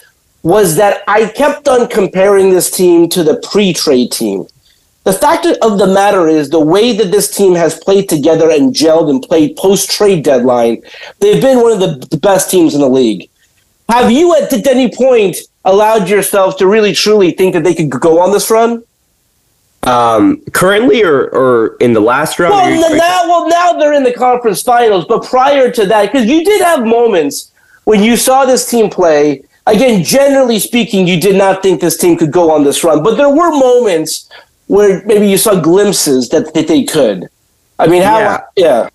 was 0.42 0.76
that 0.76 1.02
I 1.06 1.26
kept 1.26 1.68
on 1.68 1.88
comparing 1.88 2.50
this 2.50 2.70
team 2.70 3.08
to 3.10 3.22
the 3.22 3.36
pre 3.50 3.74
trade 3.74 4.12
team. 4.12 4.46
The 5.04 5.12
fact 5.12 5.46
of 5.46 5.78
the 5.78 5.86
matter 5.86 6.28
is, 6.28 6.50
the 6.50 6.60
way 6.60 6.96
that 6.96 7.10
this 7.10 7.34
team 7.34 7.54
has 7.54 7.78
played 7.78 8.08
together 8.08 8.50
and 8.50 8.72
gelled 8.72 9.10
and 9.10 9.20
played 9.20 9.56
post 9.56 9.90
trade 9.90 10.22
deadline, 10.22 10.82
they've 11.18 11.42
been 11.42 11.60
one 11.60 11.72
of 11.72 11.80
the 11.80 12.16
best 12.18 12.50
teams 12.50 12.74
in 12.74 12.80
the 12.80 12.88
league. 12.88 13.28
Have 13.88 14.12
you 14.12 14.34
at 14.36 14.52
any 14.66 14.94
point 14.94 15.36
allowed 15.64 16.08
yourself 16.08 16.56
to 16.58 16.66
really 16.66 16.92
truly 16.92 17.32
think 17.32 17.54
that 17.54 17.64
they 17.64 17.74
could 17.74 17.90
go 17.90 18.20
on 18.20 18.30
this 18.30 18.50
run? 18.50 18.84
Um, 19.84 20.40
currently 20.52 21.02
or, 21.02 21.28
or 21.30 21.76
in 21.80 21.92
the 21.92 22.00
last 22.00 22.38
round? 22.38 22.52
Well, 22.52 22.96
now, 22.96 23.24
well, 23.26 23.48
now 23.48 23.72
they're 23.72 23.92
in 23.92 24.04
the 24.04 24.12
conference 24.12 24.62
finals, 24.62 25.04
but 25.06 25.24
prior 25.24 25.72
to 25.72 25.86
that, 25.86 26.12
because 26.12 26.28
you 26.28 26.44
did 26.44 26.62
have 26.62 26.86
moments 26.86 27.50
when 27.84 28.00
you 28.00 28.16
saw 28.16 28.44
this 28.44 28.70
team 28.70 28.88
play. 28.88 29.44
Again, 29.66 30.02
generally 30.02 30.58
speaking, 30.58 31.06
you 31.06 31.20
did 31.20 31.36
not 31.36 31.62
think 31.62 31.80
this 31.80 31.96
team 31.96 32.16
could 32.16 32.32
go 32.32 32.50
on 32.50 32.64
this 32.64 32.82
run, 32.82 33.02
but 33.02 33.16
there 33.16 33.30
were 33.30 33.50
moments 33.50 34.28
where 34.66 35.04
maybe 35.04 35.28
you 35.28 35.36
saw 35.36 35.60
glimpses 35.60 36.28
that, 36.30 36.54
that 36.54 36.68
they 36.68 36.84
could. 36.84 37.28
I 37.78 37.86
mean, 37.86 38.02
how? 38.02 38.18
Yeah. 38.18 38.40
yeah. 38.56 38.88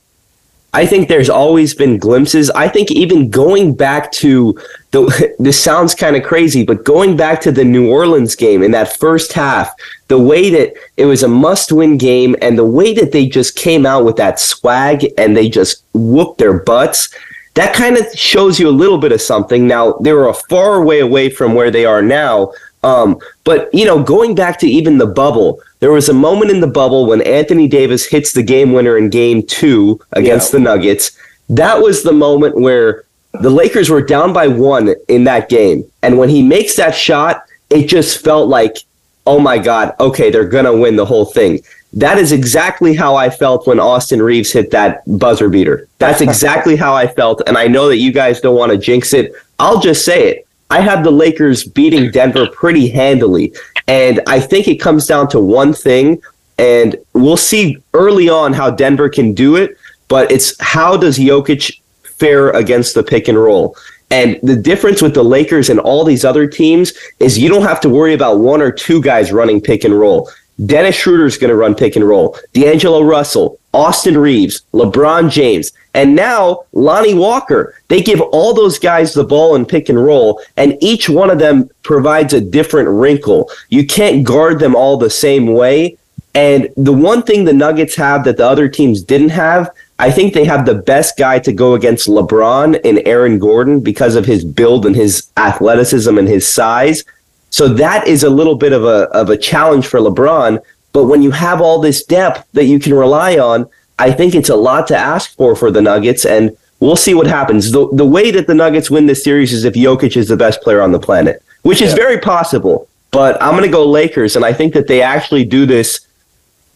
I 0.74 0.86
think 0.86 1.07
there's 1.07 1.29
always 1.29 1.74
been 1.74 1.97
glimpses. 1.97 2.51
I 2.51 2.67
think 2.67 2.91
even 2.91 3.31
going 3.31 3.74
back 3.74 4.12
to 4.13 4.59
the 4.91 5.33
this 5.39 5.62
sounds 5.62 5.95
kind 5.95 6.15
of 6.15 6.24
crazy, 6.24 6.63
but 6.63 6.83
going 6.83 7.17
back 7.17 7.41
to 7.41 7.51
the 7.51 7.63
New 7.63 7.89
Orleans 7.89 8.36
game 8.36 8.62
in 8.62 8.71
that 8.71 8.97
first 8.97 9.33
half, 9.33 9.74
the 10.07 10.19
way 10.19 10.50
that 10.50 10.74
it 10.97 11.05
was 11.05 11.24
a 11.24 11.27
must-win 11.27 11.97
game 11.97 12.36
and 12.41 12.57
the 12.57 12.65
way 12.65 12.93
that 12.93 13.12
they 13.12 13.27
just 13.27 13.55
came 13.55 13.86
out 13.86 14.05
with 14.05 14.17
that 14.17 14.39
swag 14.39 15.07
and 15.17 15.36
they 15.36 15.50
just 15.50 15.83
whooped 15.93 16.38
their 16.38 16.59
butts, 16.59 17.09
that 17.55 17.74
kind 17.74 17.97
of 17.97 18.05
shows 18.13 18.59
you 18.59 18.69
a 18.69 18.79
little 18.81 19.00
bit 19.00 19.12
of 19.12 19.21
something. 19.21 19.65
Now, 19.65 19.93
they 19.93 20.13
were 20.13 20.27
a 20.27 20.33
far 20.33 20.83
way 20.83 21.00
away 21.00 21.29
from 21.29 21.55
where 21.55 21.71
they 21.71 21.86
are 21.86 22.03
now, 22.03 22.51
um, 22.88 23.20
but 23.44 23.74
you 23.74 23.86
know, 23.86 24.01
going 24.01 24.34
back 24.34 24.58
to 24.60 24.67
even 24.67 24.98
the 24.98 25.06
bubble, 25.06 25.60
there 25.79 25.91
was 25.91 26.08
a 26.08 26.13
moment 26.13 26.51
in 26.51 26.62
the 26.62 26.67
bubble 26.67 27.06
when 27.06 27.22
Anthony 27.22 27.67
Davis 27.67 28.06
hits 28.06 28.32
the 28.32 28.44
game 28.44 28.72
winner 28.72 28.98
in 28.98 29.10
game 29.10 29.46
two 29.46 30.00
against 30.13 30.53
yeah. 30.53 30.60
the 30.60 30.63
Nuggets. 30.63 31.12
That 31.50 31.82
was 31.82 32.03
the 32.03 32.13
moment 32.13 32.56
where 32.60 33.03
the 33.41 33.50
Lakers 33.50 33.89
were 33.89 34.01
down 34.01 34.32
by 34.32 34.48
one 34.48 34.96
in 35.10 35.25
that 35.25 35.50
game. 35.50 35.84
And 36.01 36.17
when 36.17 36.29
he 36.29 36.41
makes 36.41 36.77
that 36.77 36.96
shot, 36.96 37.44
it 37.70 37.88
just 37.88 38.24
felt 38.24 38.48
like, 38.48 38.77
oh 39.25 39.39
my 39.39 39.58
God, 39.58 39.94
okay, 40.00 40.32
they're 40.32 40.48
going 40.48 40.65
to 40.65 40.75
win 40.75 40.96
the 40.96 41.06
whole 41.06 41.25
thing. 41.25 41.60
That 41.94 42.17
is 42.17 42.32
exactly 42.32 42.96
how 42.96 43.15
I 43.15 43.29
felt 43.29 43.67
when 43.67 43.79
Austin 43.79 44.22
Reaves 44.22 44.51
hit 44.51 44.72
that 44.72 45.01
buzzer 45.20 45.50
beater. 45.50 45.88
That's 46.00 46.22
exactly 46.29 46.77
how 46.77 46.96
I 46.96 47.08
felt. 47.08 47.41
And 47.48 47.58
I 47.58 47.67
know 47.67 47.89
that 47.89 47.98
you 47.98 48.13
guys 48.13 48.39
don't 48.39 48.56
want 48.56 48.72
to 48.72 48.77
jinx 48.77 49.13
it. 49.13 49.34
I'll 49.60 49.82
just 49.82 50.06
say 50.06 50.29
it. 50.29 50.47
I 50.69 50.81
had 50.81 51.03
the 51.03 51.12
Lakers 51.12 51.63
beating 51.63 52.12
Denver 52.12 52.47
pretty 52.47 52.89
handily. 52.89 53.53
And 53.88 54.21
I 54.27 54.39
think 54.39 54.67
it 54.67 54.77
comes 54.77 55.07
down 55.07 55.29
to 55.29 55.39
one 55.39 55.74
thing. 55.74 56.21
And 56.57 56.97
we'll 57.13 57.38
see 57.38 57.77
early 57.93 58.29
on 58.29 58.53
how 58.53 58.71
Denver 58.71 59.09
can 59.09 59.33
do 59.33 59.55
it. 59.55 59.77
But 60.07 60.31
it's 60.31 60.59
how 60.62 60.97
does 60.97 61.17
Jokic 61.17 61.79
fare 62.03 62.50
against 62.51 62.95
the 62.95 63.03
pick 63.03 63.27
and 63.27 63.38
roll? 63.38 63.75
And 64.09 64.39
the 64.41 64.55
difference 64.55 65.01
with 65.01 65.13
the 65.13 65.24
Lakers 65.24 65.69
and 65.69 65.79
all 65.79 66.05
these 66.05 66.24
other 66.24 66.47
teams 66.47 66.93
is 67.19 67.38
you 67.38 67.50
don't 67.50 67.63
have 67.63 67.81
to 67.81 67.89
worry 67.89 68.13
about 68.13 68.39
one 68.39 68.62
or 68.62 68.71
two 68.71 69.01
guys 69.01 69.33
running 69.33 69.59
pick 69.59 69.83
and 69.83 69.97
roll. 69.97 70.29
Dennis 70.65 70.95
Schroeder 70.95 71.25
is 71.25 71.38
going 71.38 71.50
to 71.50 71.55
run 71.55 71.75
pick 71.75 71.95
and 71.95 72.07
roll. 72.07 72.38
D'Angelo 72.53 73.03
Russell, 73.03 73.59
Austin 73.77 74.17
Reaves, 74.17 74.63
LeBron 74.74 75.29
James, 75.29 75.72
and 75.93 76.15
now 76.15 76.63
Lonnie 76.74 77.13
Walker. 77.13 77.75
They 77.89 78.01
give 78.01 78.19
all 78.19 78.55
those 78.55 78.79
guys 78.79 79.13
the 79.13 79.24
ball 79.24 79.55
and 79.55 79.69
pick 79.69 79.88
and 79.88 80.03
roll, 80.03 80.41
and 80.57 80.75
each 80.81 81.07
one 81.07 81.29
of 81.29 81.38
them 81.38 81.69
provides 81.84 82.34
a 82.34 82.41
different 82.41 82.89
wrinkle. 82.89 83.51
You 83.69 83.86
can't 83.86 84.25
guard 84.25 84.60
them 84.60 84.75
all 84.75 84.98
the 84.98 85.12
same 85.12 85.53
way. 85.53 85.98
And 86.34 86.69
the 86.75 86.93
one 86.93 87.22
thing 87.22 87.46
the 87.46 87.53
Nuggets 87.53 87.96
have 87.96 88.24
that 88.24 88.38
the 88.38 88.48
other 88.48 88.67
teams 88.67 89.03
didn't 89.03 89.29
have, 89.29 89.69
I 90.00 90.10
think 90.10 90.34
they 90.34 90.46
have 90.46 90.65
the 90.65 90.75
best 90.75 91.15
guy 91.15 91.38
to 91.39 91.53
go 91.53 91.75
against 91.75 92.07
LeBron 92.07 92.79
and 92.84 93.01
Aaron 93.07 93.38
Gordon 93.38 93.79
because 93.79 94.15
of 94.15 94.25
his 94.25 94.43
build 94.43 94.88
and 94.88 94.96
his 94.96 95.31
athleticism 95.38 96.17
and 96.17 96.27
his 96.27 96.48
size. 96.48 97.03
So 97.51 97.67
that 97.69 98.07
is 98.07 98.24
a 98.24 98.29
little 98.29 98.55
bit 98.55 98.74
of 98.74 98.84
a 98.84 99.10
of 99.22 99.29
a 99.29 99.38
challenge 99.38 99.88
for 99.88 100.00
LeBron. 100.00 100.62
But 100.98 101.04
when 101.04 101.22
you 101.22 101.30
have 101.30 101.62
all 101.62 101.77
this 101.77 102.04
depth 102.04 102.48
that 102.54 102.66
you 102.66 102.80
can 102.80 102.92
rely 102.92 103.38
on, 103.38 103.70
I 104.00 104.12
think 104.12 104.34
it's 104.34 104.50
a 104.50 104.56
lot 104.56 104.88
to 104.88 104.98
ask 104.98 105.38
for 105.38 105.56
for 105.56 105.70
the 105.70 105.80
Nuggets, 105.80 106.25
and 106.25 106.58
we'll 106.80 106.96
see 106.96 107.13
what 107.13 107.27
happens. 107.27 107.72
The 107.72 107.88
the 107.94 108.04
way 108.04 108.32
that 108.32 108.48
the 108.48 108.56
Nuggets 108.56 108.89
win 108.89 109.06
this 109.06 109.24
series 109.24 109.54
is 109.54 109.63
if 109.63 109.75
Jokic 109.75 110.18
is 110.18 110.27
the 110.27 110.36
best 110.36 110.60
player 110.63 110.82
on 110.82 110.92
the 110.92 111.00
planet, 111.00 111.44
which 111.62 111.84
is 111.84 111.94
very 111.94 112.18
possible. 112.18 112.88
But 113.12 113.39
I'm 113.44 113.51
going 113.51 113.62
to 113.62 113.70
go 113.72 113.86
Lakers, 113.86 114.36
and 114.36 114.44
I 114.44 114.54
think 114.54 114.74
that 114.74 114.88
they 114.88 115.04
actually 115.04 115.46
do 115.46 115.68
this. 115.68 116.00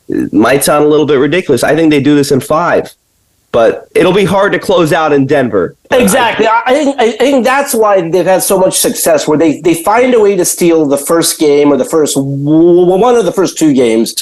It 0.07 0.31
might 0.31 0.63
sound 0.63 0.85
a 0.85 0.87
little 0.87 1.07
bit 1.07 1.15
ridiculous. 1.15 1.63
I 1.63 1.75
think 1.75 1.89
they 1.89 1.99
do 1.99 2.13
this 2.13 2.31
in 2.31 2.41
five 2.41 2.93
but 3.51 3.89
it'll 3.95 4.13
be 4.13 4.23
hard 4.23 4.53
to 4.53 4.59
close 4.59 4.93
out 4.93 5.11
in 5.11 5.25
Denver. 5.25 5.75
Exactly. 5.91 6.47
I 6.47 6.73
think 6.73 6.99
I 6.99 7.11
think 7.11 7.43
that's 7.43 7.73
why 7.73 8.09
they've 8.09 8.25
had 8.25 8.43
so 8.43 8.57
much 8.57 8.77
success, 8.77 9.27
where 9.27 9.37
they 9.37 9.59
they 9.61 9.83
find 9.83 10.13
a 10.13 10.19
way 10.19 10.35
to 10.35 10.45
steal 10.45 10.85
the 10.85 10.97
first 10.97 11.39
game 11.39 11.71
or 11.71 11.77
the 11.77 11.85
first 11.85 12.15
one 12.17 13.15
of 13.15 13.25
the 13.25 13.31
first 13.31 13.57
two 13.57 13.73
games, 13.73 14.15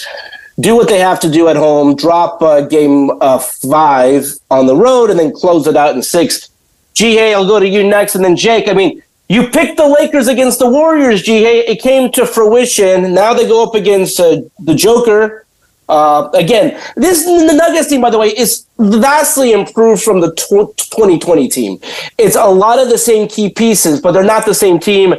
do 0.60 0.76
what 0.76 0.88
they 0.88 1.00
have 1.00 1.20
to 1.22 1.32
do 1.32 1.48
at 1.48 1.56
home, 1.56 1.96
drop 1.96 2.42
uh, 2.42 2.62
game 2.62 3.12
uh, 3.22 3.40
five 3.40 4.26
on 4.50 4.66
the 4.66 4.76
road, 4.76 5.10
and 5.10 5.20
then 5.20 5.32
close 5.32 5.68
it 5.68 5.78
out 5.78 5.96
in 5.96 6.02
six. 6.02 6.50
Hey, 6.96 7.34
I'll 7.34 7.48
go 7.48 7.60
to 7.60 7.68
you 7.68 7.88
next, 7.88 8.16
and 8.16 8.26
then 8.26 8.36
Jake. 8.36 8.68
I 8.68 8.74
mean, 8.74 9.02
you 9.30 9.48
picked 9.48 9.78
the 9.78 9.88
Lakers 9.88 10.28
against 10.28 10.60
the 10.60 10.70
Warriors, 10.70 11.22
Ji 11.22 11.44
Hae, 11.44 11.60
It 11.60 11.82
came 11.82 12.12
to 12.12 12.26
fruition. 12.26 13.14
Now 13.14 13.34
they 13.34 13.48
go 13.48 13.64
up 13.64 13.74
against 13.74 14.20
uh, 14.20 14.42
the 14.60 14.76
Joker 14.76 15.46
uh, 15.90 16.30
again, 16.36 16.80
this 16.96 17.26
the 17.26 17.54
Nuggets 17.54 17.90
team, 17.90 18.02
by 18.02 18.12
the 18.12 18.20
way, 18.20 18.28
is 18.30 18.66
vastly 18.80 19.52
improved 19.52 20.02
from 20.02 20.22
the 20.22 20.34
2020 20.34 21.48
team. 21.50 21.80
It's 22.18 22.36
a 22.36 22.46
lot 22.46 22.80
of 22.80 22.90
the 22.90 22.98
same 22.98 23.28
key 23.28 23.50
pieces, 23.50 24.02
but 24.02 24.14
they're 24.14 24.24
not 24.24 24.46
the 24.46 24.54
same 24.54 24.80
team. 24.80 25.16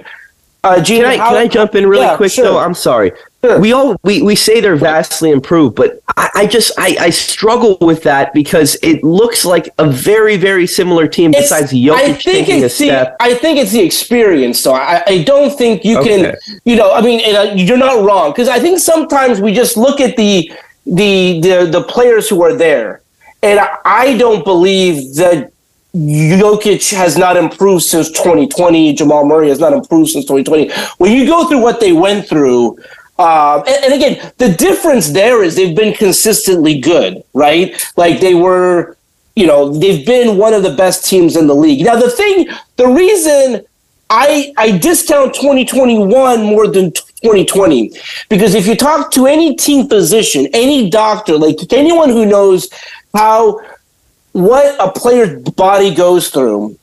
Uh, 0.63 0.81
Gina, 0.81 1.05
can 1.05 1.13
I, 1.13 1.17
how, 1.17 1.29
can 1.29 1.37
I 1.37 1.49
jump 1.49 1.75
in 1.75 1.87
really 1.87 2.05
yeah, 2.05 2.17
quick 2.17 2.33
sure. 2.33 2.45
though? 2.45 2.59
I'm 2.59 2.75
sorry. 2.75 3.13
Sure. 3.43 3.59
We 3.59 3.73
all 3.73 3.97
we, 4.03 4.21
we 4.21 4.37
say 4.37 4.61
they're 4.61 4.77
vastly 4.77 5.31
improved, 5.31 5.75
but 5.75 6.03
I, 6.19 6.31
I 6.35 6.47
just 6.47 6.73
I, 6.79 6.97
I 7.01 7.11
struggle 7.11 7.79
with 7.81 8.03
that 8.03 8.35
because 8.35 8.77
it 8.83 9.03
looks 9.03 9.47
like 9.47 9.71
a 9.79 9.91
very 9.91 10.37
very 10.37 10.67
similar 10.67 11.09
team. 11.09 11.31
It's, 11.31 11.49
besides 11.49 11.73
Jokic 11.73 12.21
taking 12.21 12.63
a 12.65 12.69
step, 12.69 13.17
the, 13.19 13.25
I 13.25 13.35
think 13.35 13.59
it's 13.59 13.73
the 13.73 13.81
experience. 13.81 14.61
So 14.61 14.75
I, 14.75 15.03
I 15.07 15.23
don't 15.23 15.57
think 15.57 15.87
you 15.87 15.99
okay. 16.01 16.23
can. 16.23 16.61
You 16.67 16.77
know, 16.77 16.93
I 16.93 17.01
mean, 17.01 17.35
uh, 17.35 17.55
you're 17.57 17.79
not 17.79 18.05
wrong 18.05 18.33
because 18.33 18.49
I 18.49 18.59
think 18.61 18.79
sometimes 18.79 19.41
we 19.41 19.55
just 19.55 19.79
look 19.79 20.01
at 20.01 20.19
the 20.19 20.53
the 20.85 21.41
the 21.41 21.69
the 21.71 21.83
players 21.85 22.29
who 22.29 22.43
are 22.43 22.55
there, 22.55 23.01
and 23.43 23.61
I, 23.85 24.17
don't 24.17 24.45
believe 24.45 25.15
that 25.17 25.53
Jokic 25.95 26.93
has 26.95 27.17
not 27.17 27.37
improved 27.37 27.85
since 27.85 28.11
2020. 28.11 28.95
Jamal 28.95 29.25
Murray 29.25 29.49
has 29.49 29.59
not 29.59 29.73
improved 29.73 30.11
since 30.11 30.25
2020. 30.27 30.71
When 30.99 31.13
you 31.13 31.27
go 31.27 31.49
through 31.49 31.63
what 31.63 31.81
they 31.81 31.93
went 31.93 32.29
through, 32.29 32.79
uh, 33.19 33.63
and, 33.67 33.85
and, 33.85 33.95
again, 33.95 34.33
the 34.39 34.51
difference 34.51 35.11
there 35.11 35.43
is 35.43 35.55
they've 35.55 35.77
been 35.77 35.95
consistently 35.95 36.81
good, 36.81 37.23
right? 37.35 37.79
Like 37.97 38.21
they 38.21 38.35
were, 38.35 38.97
you 39.37 39.47
know, 39.47 39.71
they've 39.71 40.07
been 40.07 40.39
one 40.39 40.55
of 40.55 40.63
the 40.63 40.75
best 40.75 41.07
teams 41.07 41.37
in 41.37 41.47
the 41.47 41.55
league. 41.55 41.85
Now, 41.85 41.97
the 41.97 42.11
thing, 42.11 42.49
the 42.77 42.89
reason 42.89 43.67
I 44.11 44.53
I 44.57 44.77
discount 44.77 45.35
2021 45.35 46.43
more 46.43 46.67
than 46.67 46.93
2020 46.93 47.93
because 48.29 48.55
if 48.55 48.67
you 48.67 48.75
talk 48.75 49.11
to 49.13 49.27
any 49.27 49.55
team 49.55 49.89
physician, 49.89 50.49
any 50.53 50.91
doctor, 50.91 51.37
like 51.37 51.57
anyone 51.73 52.09
who 52.09 52.27
knows 52.27 52.69
how 53.15 53.61
what 54.33 54.77
a 54.81 54.91
player's 54.93 55.43
body 55.51 55.95
goes 55.95 56.29
through. 56.29 56.79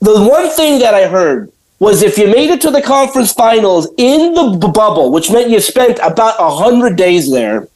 The 0.00 0.26
one 0.26 0.50
thing 0.50 0.80
that 0.80 0.94
I 0.94 1.06
heard 1.06 1.52
was 1.78 2.02
if 2.02 2.18
you 2.18 2.26
made 2.26 2.50
it 2.50 2.60
to 2.60 2.70
the 2.70 2.82
conference 2.82 3.32
finals 3.32 3.88
in 3.96 4.34
the 4.34 4.56
b- 4.56 4.72
bubble, 4.72 5.10
which 5.12 5.30
meant 5.30 5.50
you 5.50 5.60
spent 5.60 5.98
about 6.02 6.40
100 6.40 6.96
days 6.96 7.30
there, 7.30 7.68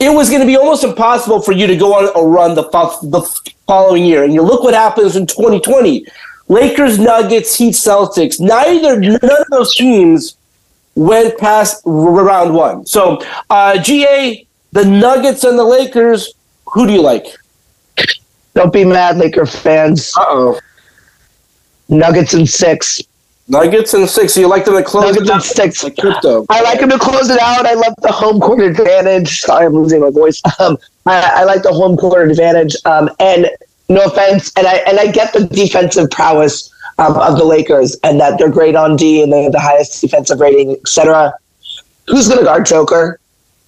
it 0.00 0.10
was 0.10 0.28
going 0.28 0.40
to 0.40 0.46
be 0.46 0.56
almost 0.56 0.84
impossible 0.84 1.42
for 1.42 1.52
you 1.52 1.66
to 1.66 1.76
go 1.76 1.94
on 1.94 2.10
a 2.14 2.28
run 2.28 2.54
the, 2.54 2.62
the 2.62 3.22
following 3.66 4.04
year. 4.04 4.24
And 4.24 4.32
you 4.32 4.42
look 4.42 4.62
what 4.62 4.74
happens 4.74 5.16
in 5.16 5.26
2020. 5.26 6.06
Lakers, 6.48 6.98
Nuggets, 6.98 7.56
Heat, 7.56 7.74
Celtics. 7.74 8.40
Neither 8.40 8.98
none 8.98 9.16
of 9.22 9.46
those 9.50 9.74
teams 9.74 10.36
went 10.94 11.38
past 11.38 11.82
round 11.84 12.54
one. 12.54 12.86
So 12.86 13.22
uh, 13.50 13.78
GA, 13.78 14.46
the 14.72 14.84
Nuggets 14.84 15.44
and 15.44 15.58
the 15.58 15.64
Lakers. 15.64 16.34
Who 16.72 16.86
do 16.86 16.92
you 16.92 17.02
like? 17.02 17.26
Don't 18.54 18.72
be 18.72 18.84
mad, 18.84 19.18
Laker 19.18 19.46
fans. 19.46 20.12
Uh 20.16 20.24
oh. 20.28 20.60
Nuggets 21.88 22.34
and 22.34 22.48
six. 22.48 23.00
Nuggets 23.48 23.94
and 23.94 24.08
six. 24.08 24.34
So 24.34 24.40
you 24.40 24.48
like 24.48 24.64
them 24.64 24.74
to 24.76 24.82
close 24.82 25.04
Nuggets 25.04 25.22
it 25.22 25.30
and 25.30 25.30
out 25.30 25.42
six. 25.42 25.82
like 25.84 25.96
crypto. 25.96 26.44
I 26.50 26.60
like 26.62 26.80
him 26.80 26.90
to 26.90 26.98
close 26.98 27.30
it 27.30 27.40
out. 27.40 27.64
I 27.66 27.74
love 27.74 27.94
the 28.02 28.12
home 28.12 28.40
court 28.40 28.60
advantage. 28.60 29.40
Sorry, 29.40 29.66
I'm 29.66 29.72
losing 29.74 30.00
my 30.00 30.10
voice. 30.10 30.42
Um, 30.60 30.76
I, 31.06 31.40
I 31.40 31.44
like 31.44 31.62
the 31.62 31.72
home 31.72 31.96
court 31.96 32.28
advantage. 32.30 32.74
Um, 32.84 33.08
and 33.20 33.48
no 33.88 34.02
offense, 34.04 34.52
and 34.56 34.66
I 34.66 34.74
and 34.88 34.98
I 34.98 35.10
get 35.10 35.32
the 35.32 35.46
defensive 35.46 36.10
prowess 36.10 36.70
um, 36.98 37.16
of 37.16 37.38
the 37.38 37.44
Lakers 37.44 37.96
and 38.02 38.20
that 38.20 38.38
they're 38.38 38.50
great 38.50 38.74
on 38.74 38.96
D 38.96 39.22
and 39.22 39.32
they 39.32 39.44
have 39.44 39.52
the 39.52 39.60
highest 39.60 40.00
defensive 40.00 40.40
rating, 40.40 40.72
etc. 40.72 41.32
Who's 42.08 42.26
going 42.26 42.40
to 42.40 42.44
guard 42.44 42.66
Joker? 42.66 43.20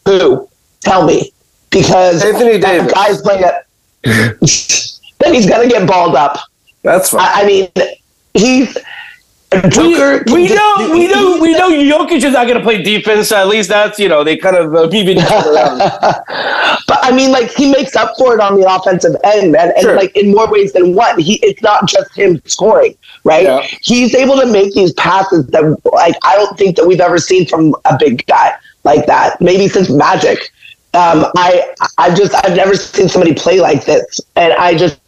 Who? 0.07 0.49
Tell 0.81 1.07
me, 1.07 1.33
because 1.71 2.25
Anthony 2.25 2.59
Davis. 2.59 2.93
guy's 2.93 3.23
playing 3.23 3.45
it. 3.45 3.67
then 5.21 5.35
he's 5.35 5.49
going 5.49 5.69
to 5.69 5.75
get 5.75 5.87
balled 5.87 6.15
up. 6.15 6.39
That's 6.83 7.11
fine. 7.11 7.21
I, 7.21 7.43
I 7.43 7.47
mean, 7.47 7.69
he's. 8.35 8.77
Joker. 9.69 10.23
we, 10.29 10.33
we 10.33 10.55
know, 10.55 10.75
we 10.93 11.09
know, 11.09 11.41
we 11.41 11.53
know. 11.55 11.71
Jokic 11.71 12.23
is 12.23 12.35
not 12.35 12.47
going 12.47 12.59
to 12.59 12.63
play 12.63 12.83
defense. 12.83 13.33
At 13.33 13.49
least 13.49 13.69
that's 13.69 13.99
you 13.99 14.09
know 14.09 14.23
they 14.23 14.37
kind 14.37 14.55
of 14.55 14.73
uh, 14.73 14.89
even 14.93 15.19
around. 15.19 15.79
but 16.87 16.99
I 17.03 17.11
mean, 17.13 17.33
like 17.33 17.51
he 17.51 17.69
makes 17.73 17.97
up 17.97 18.13
for 18.17 18.33
it 18.33 18.41
on 18.41 18.61
the 18.61 18.73
offensive 18.73 19.17
end, 19.25 19.51
man, 19.51 19.73
and 19.75 19.83
Sure. 19.83 19.97
like 19.97 20.17
in 20.17 20.31
more 20.31 20.49
ways 20.49 20.73
than 20.73 20.95
one. 20.95 21.19
He 21.19 21.41
it's 21.43 21.61
not 21.63 21.89
just 21.89 22.15
him 22.15 22.41
scoring, 22.45 22.97
right? 23.25 23.43
Yeah. 23.43 23.67
He's 23.83 24.15
able 24.15 24.39
to 24.39 24.47
make 24.47 24.73
these 24.73 24.93
passes 24.93 25.49
that 25.49 25.63
like 25.93 26.15
I 26.23 26.37
don't 26.37 26.57
think 26.57 26.77
that 26.77 26.87
we've 26.87 27.01
ever 27.01 27.19
seen 27.19 27.45
from 27.45 27.75
a 27.87 27.97
big 27.99 28.25
guy 28.29 28.55
like 28.85 29.07
that. 29.07 29.41
Maybe 29.41 29.67
since 29.67 29.91
Magic. 29.91 30.53
Um, 30.93 31.27
I 31.37 31.75
I 31.99 32.15
just 32.15 32.35
I've 32.35 32.57
never 32.57 32.75
seen 32.75 33.09
somebody 33.09 33.35
play 33.35 33.61
like 33.61 33.85
this, 33.85 34.21
and 34.35 34.53
I 34.55 34.75
just 34.75 34.99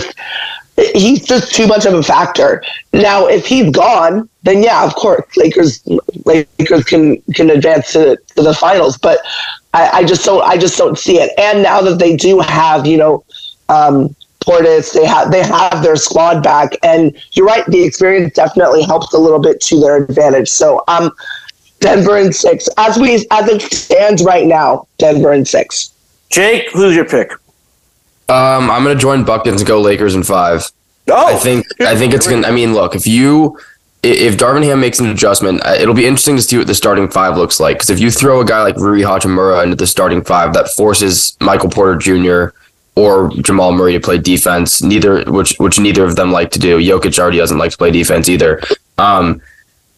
he's 0.76 1.24
just 1.24 1.54
too 1.54 1.66
much 1.66 1.86
of 1.86 1.94
a 1.94 2.02
factor. 2.02 2.62
Now, 2.92 3.26
if 3.26 3.46
he's 3.46 3.70
gone, 3.70 4.28
then 4.42 4.62
yeah, 4.62 4.84
of 4.84 4.94
course, 4.94 5.24
Lakers 5.36 5.82
Lakers 6.24 6.84
can 6.84 7.20
can 7.34 7.50
advance 7.50 7.92
to, 7.92 8.16
to 8.36 8.42
the 8.42 8.54
finals. 8.54 8.96
But 8.96 9.18
I, 9.74 9.88
I 9.88 10.04
just 10.04 10.24
don't 10.24 10.42
I 10.42 10.56
just 10.56 10.78
don't 10.78 10.98
see 10.98 11.18
it. 11.18 11.32
And 11.38 11.62
now 11.62 11.80
that 11.82 11.98
they 11.98 12.16
do 12.16 12.40
have, 12.40 12.86
you 12.86 12.96
know, 12.96 13.24
um, 13.68 14.14
Portis, 14.44 14.92
they 14.92 15.06
have 15.06 15.30
they 15.30 15.42
have 15.42 15.82
their 15.82 15.96
squad 15.96 16.42
back, 16.42 16.72
and 16.82 17.16
you're 17.32 17.46
right, 17.46 17.66
the 17.66 17.82
experience 17.82 18.34
definitely 18.34 18.82
helps 18.82 19.12
a 19.12 19.18
little 19.18 19.40
bit 19.40 19.60
to 19.62 19.80
their 19.80 19.96
advantage. 19.96 20.48
So 20.48 20.82
um, 20.88 21.10
Denver 21.82 22.16
and 22.16 22.34
six 22.34 22.68
as 22.78 22.98
we 22.98 23.26
as 23.30 23.48
it 23.48 23.60
stands 23.60 24.24
right 24.24 24.46
now, 24.46 24.86
Denver 24.98 25.32
and 25.32 25.46
six. 25.46 25.90
Jake, 26.30 26.70
who's 26.72 26.96
your 26.96 27.04
pick? 27.04 27.32
Um, 28.28 28.70
I'm 28.70 28.82
gonna 28.82 28.94
join 28.94 29.24
buckets 29.24 29.60
and 29.60 29.68
go 29.68 29.80
Lakers 29.80 30.14
in 30.14 30.22
five. 30.22 30.64
Oh, 31.10 31.34
I 31.34 31.38
think 31.38 31.66
I 31.80 31.96
think 31.96 32.14
it's 32.14 32.26
gonna. 32.26 32.46
I 32.46 32.52
mean, 32.52 32.72
look, 32.72 32.94
if 32.94 33.06
you 33.06 33.58
if 34.02 34.36
Darvin 34.36 34.64
Ham 34.64 34.80
makes 34.80 34.98
an 34.98 35.06
adjustment, 35.06 35.60
uh, 35.64 35.74
it'll 35.78 35.94
be 35.94 36.06
interesting 36.06 36.36
to 36.36 36.42
see 36.42 36.58
what 36.58 36.66
the 36.66 36.74
starting 36.74 37.08
five 37.08 37.36
looks 37.36 37.60
like. 37.60 37.76
Because 37.76 37.90
if 37.90 38.00
you 38.00 38.10
throw 38.10 38.40
a 38.40 38.44
guy 38.44 38.62
like 38.62 38.76
Rui 38.76 39.00
Hachimura 39.00 39.62
into 39.62 39.76
the 39.76 39.86
starting 39.86 40.22
five, 40.22 40.54
that 40.54 40.68
forces 40.68 41.36
Michael 41.40 41.70
Porter 41.70 41.96
Jr. 41.96 42.56
or 42.96 43.30
Jamal 43.42 43.72
Murray 43.72 43.92
to 43.92 44.00
play 44.00 44.18
defense. 44.18 44.82
Neither 44.82 45.24
which 45.30 45.56
which 45.58 45.78
neither 45.78 46.04
of 46.04 46.16
them 46.16 46.32
like 46.32 46.50
to 46.52 46.58
do. 46.58 46.78
Jokic 46.78 47.18
already 47.18 47.38
doesn't 47.38 47.58
like 47.58 47.72
to 47.72 47.78
play 47.78 47.90
defense 47.90 48.28
either. 48.28 48.60
Um, 48.98 49.42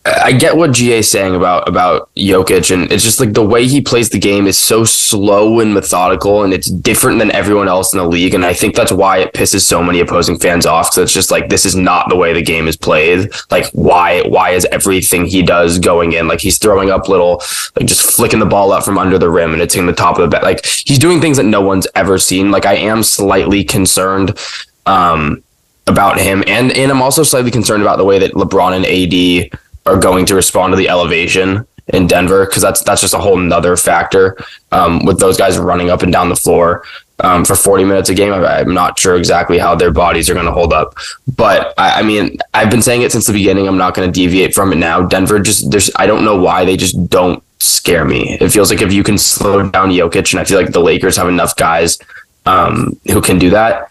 I 0.06 0.32
get 0.32 0.58
what 0.58 0.73
GA 0.73 0.99
is 0.99 1.11
saying 1.11 1.34
about 1.34 1.66
about 1.66 2.11
Jokic, 2.14 2.70
and 2.70 2.92
it's 2.92 3.02
just 3.02 3.20
like 3.20 3.32
the 3.32 3.44
way 3.44 3.67
he 3.67 3.80
plays 3.80 4.10
the 4.10 4.19
game 4.19 4.47
is 4.47 4.58
so 4.58 4.84
slow 4.84 5.60
and 5.60 5.73
methodical, 5.73 6.43
and 6.43 6.52
it's 6.52 6.69
different 6.69 7.19
than 7.19 7.30
everyone 7.32 7.69
else 7.69 7.95
in 7.95 7.99
the 7.99 8.06
league. 8.06 8.34
And 8.34 8.45
I 8.45 8.52
think 8.52 8.75
that's 8.75 8.93
why 8.93 9.19
it 9.19 9.32
pisses 9.32 9.62
so 9.62 9.82
many 9.82 10.00
opposing 10.00 10.38
fans 10.38 10.67
off. 10.67 10.90
Because 10.90 11.04
it's 11.04 11.12
just 11.14 11.30
like 11.30 11.49
this 11.49 11.64
is 11.64 11.75
not 11.75 12.10
the 12.10 12.17
way 12.17 12.34
the 12.34 12.43
game 12.43 12.69
is 12.69 12.76
played. 12.76 13.32
Like 13.50 13.64
why 13.73 14.21
why 14.25 14.50
is 14.50 14.67
everything 14.67 15.25
he 15.25 15.43
does 15.43 15.78
going 15.78 16.12
in? 16.12 16.28
Like 16.28 16.40
he's 16.40 16.58
throwing 16.58 16.90
up 16.90 17.08
little, 17.08 17.43
like 17.75 17.86
just 17.86 18.02
flicking 18.14 18.40
the 18.40 18.47
ball 18.47 18.75
out 18.75 18.84
from 18.84 18.99
under 18.99 19.19
the 19.19 19.30
rim 19.30 19.54
and 19.54 19.62
it's 19.62 19.75
in 19.75 19.86
the 19.86 19.95
top 19.95 20.19
of 20.19 20.23
the 20.23 20.28
bat. 20.28 20.43
Like 20.43 20.67
he's 20.67 20.99
doing 20.99 21.23
things 21.23 21.38
that 21.38 21.45
no 21.45 21.62
one's 21.62 21.86
ever 21.95 22.19
seen. 22.19 22.50
Like 22.50 22.67
I 22.67 22.75
am 22.75 23.02
slightly 23.02 23.64
concerned. 23.64 24.38
Um, 24.84 25.43
about 25.86 26.19
him 26.19 26.43
and 26.47 26.73
and 26.73 26.90
I'm 26.90 27.02
also 27.02 27.23
slightly 27.23 27.50
concerned 27.50 27.82
about 27.82 27.99
the 27.99 28.06
way 28.06 28.19
that 28.19 28.32
LeBron 28.32 28.75
and 28.75 28.86
AD 28.86 29.58
are 29.86 29.99
going 29.99 30.26
to 30.26 30.34
respond 30.34 30.73
to 30.73 30.76
the 30.76 30.88
elevation 30.88 31.66
in 31.88 32.06
Denver 32.06 32.47
because 32.47 32.62
that's 32.62 32.82
that's 32.82 33.02
just 33.02 33.14
a 33.14 33.18
whole 33.18 33.36
nother 33.36 33.76
factor 33.76 34.36
um, 34.73 35.04
with 35.04 35.18
those 35.18 35.36
guys 35.36 35.58
running 35.58 35.90
up 35.90 36.02
and 36.02 36.12
down 36.12 36.28
the 36.28 36.36
floor 36.36 36.84
um, 37.20 37.44
for 37.44 37.54
40 37.54 37.84
minutes 37.84 38.08
a 38.08 38.14
game. 38.14 38.32
I, 38.32 38.60
I'm 38.60 38.73
not 38.73 38.99
sure 38.99 39.16
exactly 39.16 39.58
how 39.58 39.75
their 39.75 39.90
bodies 39.90 40.30
are 40.30 40.34
going 40.34 40.47
to 40.47 40.52
hold 40.52 40.73
up, 40.73 40.94
but 41.36 41.75
I, 41.76 42.00
I 42.00 42.02
mean 42.02 42.38
I've 42.54 42.70
been 42.70 42.82
saying 42.82 43.02
it 43.02 43.12
since 43.12 43.26
the 43.26 43.32
beginning. 43.32 43.68
I'm 43.68 43.76
not 43.76 43.94
going 43.94 44.10
to 44.10 44.12
deviate 44.12 44.54
from 44.54 44.73
it 44.73 44.76
now. 44.76 45.02
Denver 45.02 45.38
just 45.40 45.70
there's 45.70 45.90
I 45.97 46.06
don't 46.06 46.25
know 46.25 46.36
why 46.36 46.64
they 46.64 46.76
just 46.76 47.10
don't 47.10 47.42
scare 47.60 48.04
me. 48.04 48.38
It 48.40 48.50
feels 48.50 48.70
like 48.70 48.80
if 48.80 48.92
you 48.92 49.02
can 49.02 49.18
slow 49.18 49.68
down 49.68 49.90
Jokic, 49.90 50.32
and 50.32 50.40
I 50.40 50.44
feel 50.44 50.60
like 50.60 50.73
the 50.73 50.80
Lakers 50.80 51.16
have 51.16 51.28
enough 51.28 51.54
guys 51.56 51.99
um, 52.47 52.99
who 53.10 53.20
can 53.20 53.38
do 53.38 53.50
that. 53.50 53.90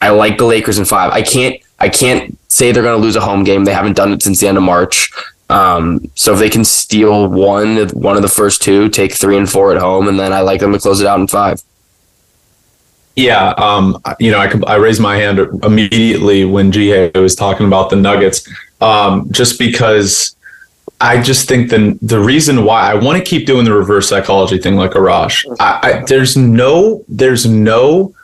I 0.00 0.10
like 0.10 0.38
the 0.38 0.44
Lakers 0.44 0.78
in 0.78 0.84
five. 0.84 1.12
I 1.12 1.22
can't 1.22 1.60
I 1.78 1.88
can't 1.88 2.38
say 2.48 2.72
they're 2.72 2.82
going 2.82 2.98
to 2.98 3.02
lose 3.02 3.16
a 3.16 3.20
home 3.20 3.44
game. 3.44 3.64
They 3.64 3.74
haven't 3.74 3.96
done 3.96 4.12
it 4.12 4.22
since 4.22 4.40
the 4.40 4.48
end 4.48 4.56
of 4.56 4.62
March. 4.62 5.10
Um, 5.50 6.10
so 6.14 6.32
if 6.32 6.38
they 6.38 6.48
can 6.48 6.64
steal 6.64 7.28
one 7.28 7.88
one 7.88 8.16
of 8.16 8.22
the 8.22 8.28
first 8.28 8.62
two, 8.62 8.88
take 8.88 9.12
three 9.12 9.36
and 9.36 9.48
four 9.48 9.72
at 9.72 9.80
home, 9.80 10.08
and 10.08 10.18
then 10.18 10.32
I 10.32 10.40
like 10.40 10.60
them 10.60 10.72
to 10.72 10.78
close 10.78 11.00
it 11.00 11.06
out 11.06 11.20
in 11.20 11.26
five. 11.26 11.62
Yeah, 13.16 13.50
um, 13.50 14.00
you 14.18 14.30
know, 14.30 14.38
I 14.38 14.52
I 14.66 14.76
raised 14.76 15.00
my 15.00 15.16
hand 15.16 15.38
immediately 15.62 16.44
when 16.44 16.72
GA 16.72 17.10
was 17.14 17.36
talking 17.36 17.66
about 17.66 17.90
the 17.90 17.96
Nuggets, 17.96 18.48
um, 18.80 19.30
just 19.30 19.58
because 19.58 20.34
I 21.00 21.20
just 21.20 21.48
think 21.48 21.70
the 21.70 21.98
the 22.00 22.18
reason 22.18 22.64
why 22.64 22.90
I 22.90 22.94
want 22.94 23.18
to 23.18 23.24
keep 23.24 23.46
doing 23.46 23.64
the 23.64 23.74
reverse 23.74 24.08
psychology 24.08 24.58
thing 24.58 24.76
like 24.76 24.92
Arash. 24.92 25.44
I, 25.60 25.80
I, 25.82 26.04
there's 26.04 26.36
no 26.36 27.04
there's 27.06 27.46
no 27.46 28.14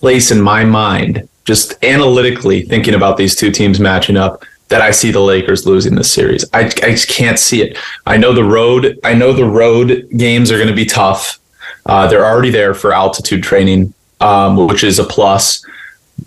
place 0.00 0.30
in 0.30 0.40
my 0.40 0.64
mind, 0.64 1.28
just 1.44 1.82
analytically 1.84 2.62
thinking 2.62 2.94
about 2.94 3.16
these 3.16 3.34
two 3.34 3.50
teams 3.50 3.80
matching 3.80 4.16
up, 4.16 4.44
that 4.68 4.80
I 4.80 4.90
see 4.90 5.10
the 5.10 5.20
Lakers 5.20 5.66
losing 5.66 5.94
this 5.94 6.10
series. 6.10 6.44
I, 6.52 6.60
I 6.60 6.92
just 6.92 7.08
can't 7.08 7.38
see 7.38 7.62
it. 7.62 7.78
I 8.06 8.16
know 8.16 8.32
the 8.32 8.44
road. 8.44 8.98
I 9.04 9.12
know 9.14 9.32
the 9.32 9.44
road 9.44 10.08
games 10.16 10.50
are 10.50 10.56
going 10.56 10.68
to 10.68 10.74
be 10.74 10.86
tough. 10.86 11.38
Uh, 11.84 12.06
they're 12.06 12.24
already 12.24 12.50
there 12.50 12.74
for 12.74 12.92
altitude 12.92 13.42
training, 13.42 13.92
um, 14.20 14.66
which 14.66 14.82
is 14.82 14.98
a 14.98 15.04
plus. 15.04 15.64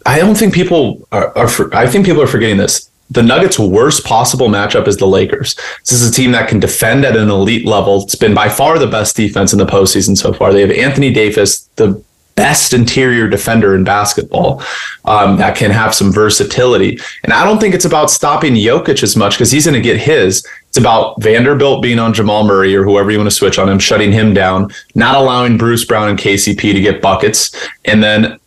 I 0.05 0.19
don't 0.19 0.35
think 0.35 0.53
people 0.53 1.07
are, 1.11 1.35
are 1.37 1.73
I 1.73 1.87
think 1.87 2.05
people 2.05 2.21
are 2.21 2.27
forgetting 2.27 2.57
this. 2.57 2.89
The 3.09 3.23
Nuggets' 3.23 3.59
worst 3.59 4.03
possible 4.03 4.47
matchup 4.47 4.87
is 4.87 4.97
the 4.97 5.07
Lakers. 5.07 5.55
This 5.81 5.93
is 5.93 6.09
a 6.09 6.11
team 6.11 6.31
that 6.31 6.49
can 6.49 6.59
defend 6.59 7.05
at 7.05 7.15
an 7.15 7.29
elite 7.29 7.65
level. 7.65 8.03
It's 8.03 8.15
been 8.15 8.33
by 8.33 8.49
far 8.49 8.77
the 8.77 8.87
best 8.87 9.15
defense 9.15 9.53
in 9.53 9.59
the 9.59 9.65
postseason 9.65 10.17
so 10.17 10.33
far. 10.33 10.51
They 10.51 10.61
have 10.61 10.71
Anthony 10.71 11.11
Davis, 11.11 11.69
the 11.77 12.03
best 12.35 12.73
interior 12.73 13.27
defender 13.29 13.75
in 13.75 13.83
basketball 13.83 14.61
um, 15.05 15.37
that 15.37 15.55
can 15.55 15.71
have 15.71 15.95
some 15.95 16.11
versatility. 16.11 16.99
And 17.23 17.31
I 17.31 17.45
don't 17.45 17.59
think 17.59 17.73
it's 17.73 17.85
about 17.85 18.11
stopping 18.11 18.53
Jokic 18.53 19.03
as 19.03 19.15
much 19.15 19.35
because 19.35 19.51
he's 19.51 19.65
going 19.65 19.75
to 19.75 19.81
get 19.81 19.99
his. 19.99 20.45
It's 20.67 20.77
about 20.77 21.21
Vanderbilt 21.21 21.81
being 21.81 21.97
on 21.97 22.13
Jamal 22.13 22.43
Murray 22.43 22.75
or 22.75 22.83
whoever 22.83 23.09
you 23.09 23.17
want 23.17 23.29
to 23.29 23.35
switch 23.35 23.57
on 23.57 23.69
him, 23.69 23.79
shutting 23.79 24.11
him 24.11 24.33
down, 24.33 24.69
not 24.93 25.15
allowing 25.15 25.57
Bruce 25.57 25.85
Brown 25.85 26.09
and 26.09 26.19
KCP 26.19 26.73
to 26.73 26.81
get 26.81 27.01
buckets, 27.01 27.55
and 27.85 28.03
then 28.03 28.37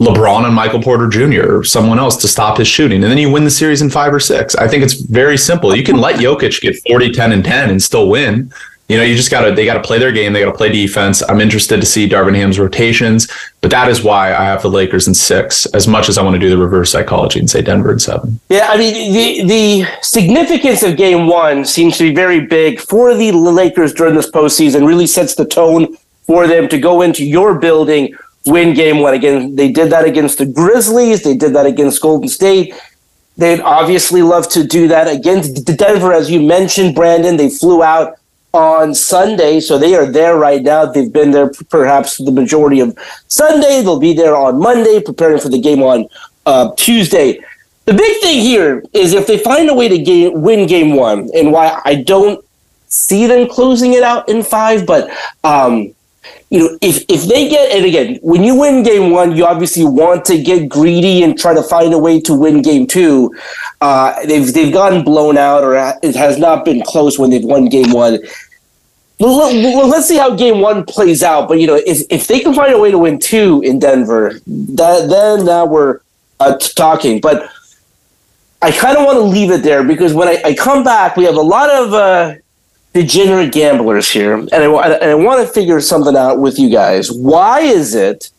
LeBron 0.00 0.44
and 0.44 0.54
Michael 0.54 0.82
Porter 0.82 1.08
Jr. 1.08 1.58
or 1.58 1.64
someone 1.64 1.98
else 1.98 2.16
to 2.18 2.28
stop 2.28 2.58
his 2.58 2.68
shooting. 2.68 3.02
And 3.02 3.10
then 3.10 3.18
you 3.18 3.30
win 3.30 3.44
the 3.44 3.50
series 3.50 3.80
in 3.80 3.88
five 3.88 4.12
or 4.12 4.20
six. 4.20 4.54
I 4.56 4.68
think 4.68 4.82
it's 4.82 4.94
very 4.94 5.38
simple. 5.38 5.74
You 5.74 5.84
can 5.84 5.96
let 5.96 6.16
Jokic 6.16 6.60
get 6.60 6.76
40, 6.86 7.12
10, 7.12 7.32
and 7.32 7.44
10 7.44 7.70
and 7.70 7.82
still 7.82 8.08
win. 8.10 8.52
You 8.88 8.96
know, 8.96 9.02
you 9.02 9.16
just 9.16 9.32
gotta 9.32 9.52
they 9.52 9.64
gotta 9.64 9.82
play 9.82 9.98
their 9.98 10.12
game, 10.12 10.32
they 10.32 10.40
gotta 10.40 10.56
play 10.56 10.70
defense. 10.70 11.20
I'm 11.28 11.40
interested 11.40 11.80
to 11.80 11.86
see 11.86 12.08
Darvin 12.08 12.36
Ham's 12.36 12.58
rotations, 12.58 13.28
but 13.60 13.70
that 13.72 13.88
is 13.88 14.04
why 14.04 14.28
I 14.28 14.44
have 14.44 14.62
the 14.62 14.70
Lakers 14.70 15.08
in 15.08 15.14
six, 15.14 15.66
as 15.66 15.88
much 15.88 16.08
as 16.08 16.18
I 16.18 16.22
want 16.22 16.34
to 16.34 16.38
do 16.40 16.48
the 16.48 16.56
reverse 16.56 16.92
psychology 16.92 17.40
and 17.40 17.50
say 17.50 17.62
Denver 17.62 17.92
in 17.92 17.98
seven. 17.98 18.38
Yeah, 18.48 18.68
I 18.68 18.76
mean 18.76 19.12
the 19.12 19.44
the 19.46 19.88
significance 20.02 20.84
of 20.84 20.96
Game 20.96 21.26
One 21.26 21.64
seems 21.64 21.98
to 21.98 22.04
be 22.04 22.14
very 22.14 22.46
big 22.46 22.80
for 22.80 23.14
the 23.14 23.32
Lakers 23.32 23.92
during 23.92 24.14
this 24.14 24.30
postseason. 24.30 24.86
Really 24.86 25.08
sets 25.08 25.34
the 25.34 25.46
tone 25.46 25.96
for 26.26 26.46
them 26.46 26.68
to 26.68 26.78
go 26.78 27.02
into 27.02 27.24
your 27.24 27.58
building, 27.58 28.14
win 28.46 28.72
Game 28.72 29.00
One. 29.00 29.14
Again, 29.14 29.56
they 29.56 29.72
did 29.72 29.90
that 29.90 30.04
against 30.04 30.38
the 30.38 30.46
Grizzlies. 30.46 31.24
They 31.24 31.36
did 31.36 31.54
that 31.54 31.66
against 31.66 32.00
Golden 32.00 32.28
State. 32.28 32.72
They'd 33.36 33.60
obviously 33.60 34.22
love 34.22 34.48
to 34.50 34.64
do 34.64 34.86
that 34.88 35.08
against 35.08 35.64
Denver, 35.64 36.12
as 36.12 36.30
you 36.30 36.40
mentioned, 36.40 36.94
Brandon. 36.94 37.36
They 37.36 37.50
flew 37.50 37.82
out 37.82 38.18
on 38.56 38.94
Sunday, 38.94 39.60
so 39.60 39.78
they 39.78 39.94
are 39.94 40.06
there 40.06 40.36
right 40.38 40.62
now. 40.62 40.86
They've 40.86 41.12
been 41.12 41.30
there 41.30 41.52
perhaps 41.68 42.16
the 42.16 42.32
majority 42.32 42.80
of 42.80 42.96
Sunday. 43.28 43.82
They'll 43.82 44.00
be 44.00 44.14
there 44.14 44.34
on 44.34 44.58
Monday, 44.58 45.00
preparing 45.00 45.40
for 45.40 45.50
the 45.50 45.60
game 45.60 45.82
on 45.82 46.08
uh, 46.46 46.72
Tuesday. 46.76 47.38
The 47.84 47.92
big 47.92 48.20
thing 48.22 48.40
here 48.40 48.82
is 48.92 49.12
if 49.12 49.26
they 49.26 49.38
find 49.38 49.68
a 49.68 49.74
way 49.74 49.88
to 49.88 49.98
game, 49.98 50.40
win 50.40 50.66
game 50.66 50.96
one, 50.96 51.30
and 51.34 51.52
why 51.52 51.80
I 51.84 51.96
don't 51.96 52.42
see 52.88 53.26
them 53.26 53.48
closing 53.48 53.92
it 53.92 54.02
out 54.02 54.28
in 54.28 54.42
five, 54.42 54.86
but 54.86 55.10
um, 55.44 55.94
you 56.50 56.60
know, 56.60 56.78
if 56.80 57.04
if 57.08 57.24
they 57.24 57.48
get 57.48 57.72
and 57.72 57.84
again, 57.84 58.18
when 58.22 58.44
you 58.44 58.54
win 58.54 58.82
game 58.82 59.10
one, 59.10 59.36
you 59.36 59.44
obviously 59.44 59.84
want 59.84 60.24
to 60.26 60.40
get 60.40 60.68
greedy 60.68 61.24
and 61.24 61.38
try 61.38 61.52
to 61.54 61.62
find 61.62 61.92
a 61.92 61.98
way 61.98 62.20
to 62.20 62.34
win 62.34 62.62
game 62.62 62.86
two. 62.86 63.34
Uh, 63.80 64.24
they've 64.26 64.52
they've 64.54 64.72
gotten 64.72 65.02
blown 65.02 65.36
out, 65.36 65.64
or 65.64 65.74
it 66.02 66.14
has 66.14 66.38
not 66.38 66.64
been 66.64 66.82
close 66.82 67.18
when 67.18 67.30
they've 67.30 67.44
won 67.44 67.68
game 67.68 67.90
one. 67.92 68.18
Well, 69.18 69.88
let's 69.88 70.06
see 70.06 70.18
how 70.18 70.34
game 70.34 70.60
one 70.60 70.84
plays 70.84 71.22
out. 71.22 71.48
But 71.48 71.58
you 71.58 71.66
know, 71.66 71.80
if 71.86 72.02
if 72.10 72.26
they 72.26 72.40
can 72.40 72.54
find 72.54 72.72
a 72.72 72.78
way 72.78 72.90
to 72.90 72.98
win 72.98 73.18
two 73.18 73.62
in 73.64 73.78
Denver, 73.78 74.40
that 74.46 75.08
then 75.08 75.46
now 75.46 75.64
we're 75.64 76.00
uh, 76.38 76.56
talking. 76.58 77.20
But 77.20 77.50
I 78.60 78.72
kind 78.72 78.96
of 78.98 79.04
want 79.04 79.16
to 79.16 79.22
leave 79.22 79.50
it 79.50 79.62
there 79.62 79.82
because 79.84 80.12
when 80.12 80.28
I, 80.28 80.42
I, 80.44 80.54
come 80.54 80.82
back, 80.82 81.16
we 81.16 81.24
have 81.24 81.36
a 81.36 81.42
lot 81.42 81.70
of 81.70 81.94
uh, 81.94 82.34
degenerate 82.92 83.52
gamblers 83.52 84.10
here, 84.10 84.34
and 84.34 84.52
I, 84.52 84.64
and 84.64 85.10
I 85.10 85.14
want 85.14 85.46
to 85.46 85.52
figure 85.52 85.80
something 85.80 86.16
out 86.16 86.40
with 86.40 86.58
you 86.58 86.70
guys. 86.70 87.10
Why 87.10 87.60
is 87.60 87.94
it 87.94 88.30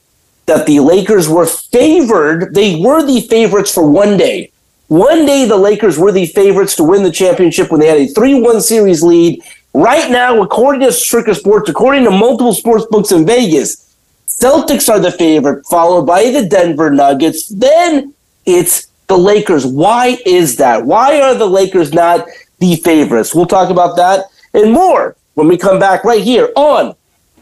that 0.46 0.66
the 0.68 0.80
Lakers 0.80 1.28
were 1.30 1.46
favored? 1.46 2.54
They 2.54 2.80
were 2.80 3.06
the 3.06 3.22
favorites 3.22 3.74
for 3.74 3.90
one 3.90 4.18
day. 4.18 4.52
One 4.88 5.26
day, 5.26 5.46
the 5.46 5.58
Lakers 5.58 5.98
were 5.98 6.12
the 6.12 6.28
favorites 6.28 6.76
to 6.78 6.84
win 6.84 7.04
the 7.04 7.12
championship 7.12 7.72
when 7.72 7.80
they 7.82 7.88
had 7.88 7.98
a 7.98 8.08
3 8.08 8.42
1 8.42 8.62
series 8.62 9.04
lead. 9.04 9.42
Right 9.74 10.10
now, 10.10 10.42
according 10.42 10.82
to 10.82 10.92
Circa 10.92 11.36
Sports, 11.36 11.70
according 11.70 12.04
to 12.06 12.12
multiple 12.12 12.54
sports 12.54 12.86
books 12.90 13.12
in 13.12 13.26
Vegas, 13.26 13.96
Celtics 14.28 14.90
are 14.90 15.00
the 15.00 15.12
favorite, 15.12 15.66
followed 15.66 16.06
by 16.06 16.30
the 16.30 16.46
Denver 16.46 16.90
Nuggets. 16.90 17.48
Then 17.48 18.14
it's 18.46 18.88
the 19.08 19.18
Lakers. 19.18 19.66
Why 19.66 20.18
is 20.26 20.58
that? 20.58 20.86
Why 20.86 21.22
are 21.22 21.34
the 21.34 21.48
Lakers 21.48 21.94
not 21.94 22.28
the 22.60 22.76
favorites? 22.78 23.34
We'll 23.34 23.46
talk 23.46 23.70
about 23.70 23.96
that 23.98 24.26
and 24.54 24.72
more 24.72 25.16
when 25.34 25.48
we 25.48 25.58
come 25.58 25.80
back 25.80 26.04
right 26.04 26.24
here 26.24 26.52
on 26.56 26.96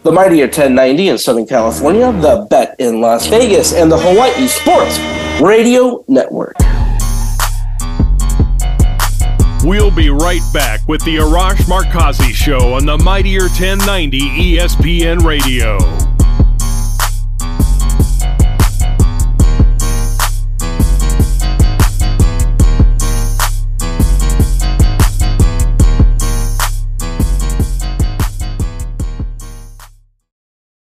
the 0.03 0.11
Mightier 0.11 0.45
1090 0.45 1.09
in 1.09 1.17
Southern 1.17 1.47
California, 1.47 2.11
the 2.21 2.45
Bet 2.49 2.75
in 2.79 3.01
Las 3.01 3.27
Vegas, 3.27 3.73
and 3.73 3.91
the 3.91 3.97
Hawaii 3.97 4.47
Sports 4.47 4.99
Radio 5.41 6.03
Network. 6.07 6.55
We'll 9.65 9.89
be 9.89 10.11
right 10.11 10.43
back 10.53 10.87
with 10.87 11.03
the 11.05 11.15
Arash 11.15 11.63
Markazi 11.63 12.35
Show 12.35 12.75
on 12.75 12.85
the 12.85 12.99
Mightier 12.99 13.47
1090 13.47 14.19
ESPN 14.19 15.23
Radio. 15.25 15.79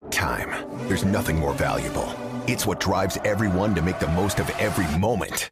Time. 0.09 0.49
There's 0.87 1.05
nothing 1.05 1.37
more 1.37 1.53
valuable. 1.53 2.11
It's 2.47 2.65
what 2.65 2.79
drives 2.79 3.19
everyone 3.25 3.75
to 3.75 3.83
make 3.83 3.99
the 3.99 4.07
most 4.07 4.39
of 4.39 4.49
every 4.57 4.87
moment. 4.97 5.51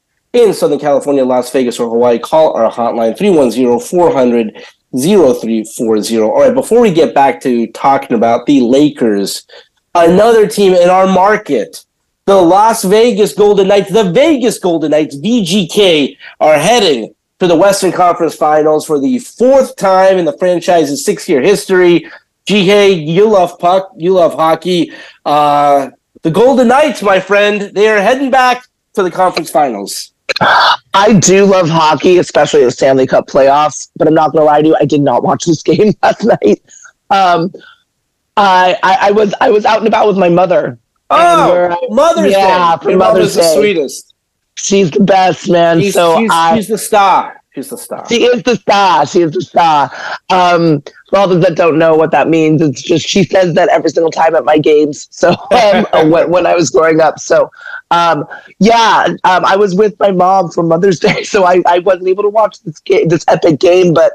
in 0.33 0.53
Southern 0.53 0.79
California, 0.79 1.25
Las 1.25 1.51
Vegas, 1.51 1.79
or 1.79 1.89
Hawaii, 1.89 2.19
call 2.19 2.53
our 2.53 2.71
hotline 2.71 3.17
310 3.17 3.79
400 3.79 4.63
0340. 4.93 6.19
All 6.19 6.39
right, 6.39 6.53
before 6.53 6.81
we 6.81 6.93
get 6.93 7.13
back 7.13 7.41
to 7.41 7.67
talking 7.67 8.15
about 8.15 8.45
the 8.45 8.61
Lakers, 8.61 9.45
another 9.95 10.47
team 10.47 10.73
in 10.73 10.89
our 10.89 11.07
market, 11.07 11.85
the 12.25 12.35
Las 12.35 12.83
Vegas 12.83 13.33
Golden 13.33 13.67
Knights, 13.67 13.91
the 13.91 14.11
Vegas 14.11 14.59
Golden 14.59 14.91
Knights, 14.91 15.17
VGK, 15.17 16.17
are 16.39 16.57
heading 16.57 17.13
to 17.39 17.47
the 17.47 17.55
Western 17.55 17.91
Conference 17.91 18.35
Finals 18.35 18.85
for 18.85 18.99
the 18.99 19.19
fourth 19.19 19.75
time 19.75 20.17
in 20.17 20.25
the 20.25 20.37
franchise's 20.37 21.03
six 21.03 21.27
year 21.27 21.41
history. 21.41 22.09
GK, 22.47 23.05
you 23.05 23.27
love 23.29 23.57
puck, 23.59 23.91
you 23.97 24.13
love 24.13 24.33
hockey. 24.33 24.91
Uh, 25.25 25.89
the 26.21 26.31
Golden 26.31 26.67
Knights, 26.67 27.01
my 27.01 27.19
friend, 27.19 27.73
they 27.73 27.87
are 27.87 28.01
heading 28.01 28.29
back 28.29 28.65
to 28.93 29.03
the 29.03 29.11
conference 29.11 29.49
finals. 29.49 30.10
I 30.93 31.19
do 31.19 31.45
love 31.45 31.69
hockey, 31.69 32.17
especially 32.17 32.63
the 32.63 32.71
Stanley 32.71 33.07
Cup 33.07 33.27
playoffs. 33.27 33.89
But 33.95 34.07
I'm 34.07 34.13
not 34.13 34.31
going 34.31 34.41
to 34.41 34.45
lie 34.45 34.61
to 34.61 34.67
you, 34.69 34.77
I 34.79 34.85
did 34.85 35.01
not 35.01 35.23
watch 35.23 35.45
this 35.45 35.61
game 35.63 35.93
last 36.01 36.23
night. 36.23 36.61
Um, 37.09 37.53
I, 38.37 38.77
I, 38.81 38.97
I 39.01 39.11
was 39.11 39.33
I 39.41 39.49
was 39.49 39.65
out 39.65 39.79
and 39.79 39.87
about 39.87 40.07
with 40.07 40.17
my 40.17 40.29
mother. 40.29 40.79
Oh, 41.09 41.87
Mother's 41.89 42.31
yeah, 42.31 42.77
Day. 42.77 42.83
For 42.83 42.97
Mother's 42.97 43.35
Day. 43.35 43.41
the 43.41 43.53
sweetest. 43.55 44.13
She's 44.55 44.91
the 44.91 45.01
best, 45.01 45.49
man. 45.49 45.81
She's, 45.81 45.93
so 45.93 46.17
she's, 46.17 46.29
I, 46.31 46.55
she's 46.55 46.67
the 46.67 46.77
star. 46.77 47.41
She's 47.53 47.69
the 47.69 47.77
star. 47.77 48.07
She 48.07 48.23
is 48.23 48.43
the 48.43 48.55
star. 48.55 49.05
She 49.05 49.21
is 49.21 49.31
the 49.31 49.41
star. 49.41 49.91
Um, 50.29 50.81
for 51.09 51.19
all 51.19 51.27
those 51.27 51.43
that 51.43 51.55
don't 51.55 51.77
know 51.77 51.95
what 51.95 52.11
that 52.11 52.29
means, 52.29 52.61
it's 52.61 52.81
just 52.81 53.05
she 53.05 53.25
says 53.25 53.53
that 53.55 53.67
every 53.69 53.89
single 53.89 54.11
time 54.11 54.35
at 54.35 54.45
my 54.45 54.57
games. 54.57 55.09
So 55.11 55.31
um, 55.51 55.85
when, 56.11 56.31
when 56.31 56.45
I 56.45 56.55
was 56.55 56.69
growing 56.69 57.01
up, 57.01 57.19
so 57.19 57.51
um, 57.91 58.25
yeah, 58.59 59.07
um, 59.25 59.45
I 59.45 59.55
was 59.55 59.75
with 59.75 59.99
my 59.99 60.11
mom 60.11 60.49
for 60.49 60.63
Mother's 60.63 60.99
Day, 60.99 61.23
so 61.33 61.45
I, 61.45 61.61
I 61.67 61.79
wasn't 61.79 62.07
able 62.07 62.23
to 62.23 62.29
watch 62.29 62.61
this 62.63 62.79
game, 62.79 63.07
this 63.07 63.25
epic 63.27 63.59
game. 63.59 63.93
But 63.93 64.13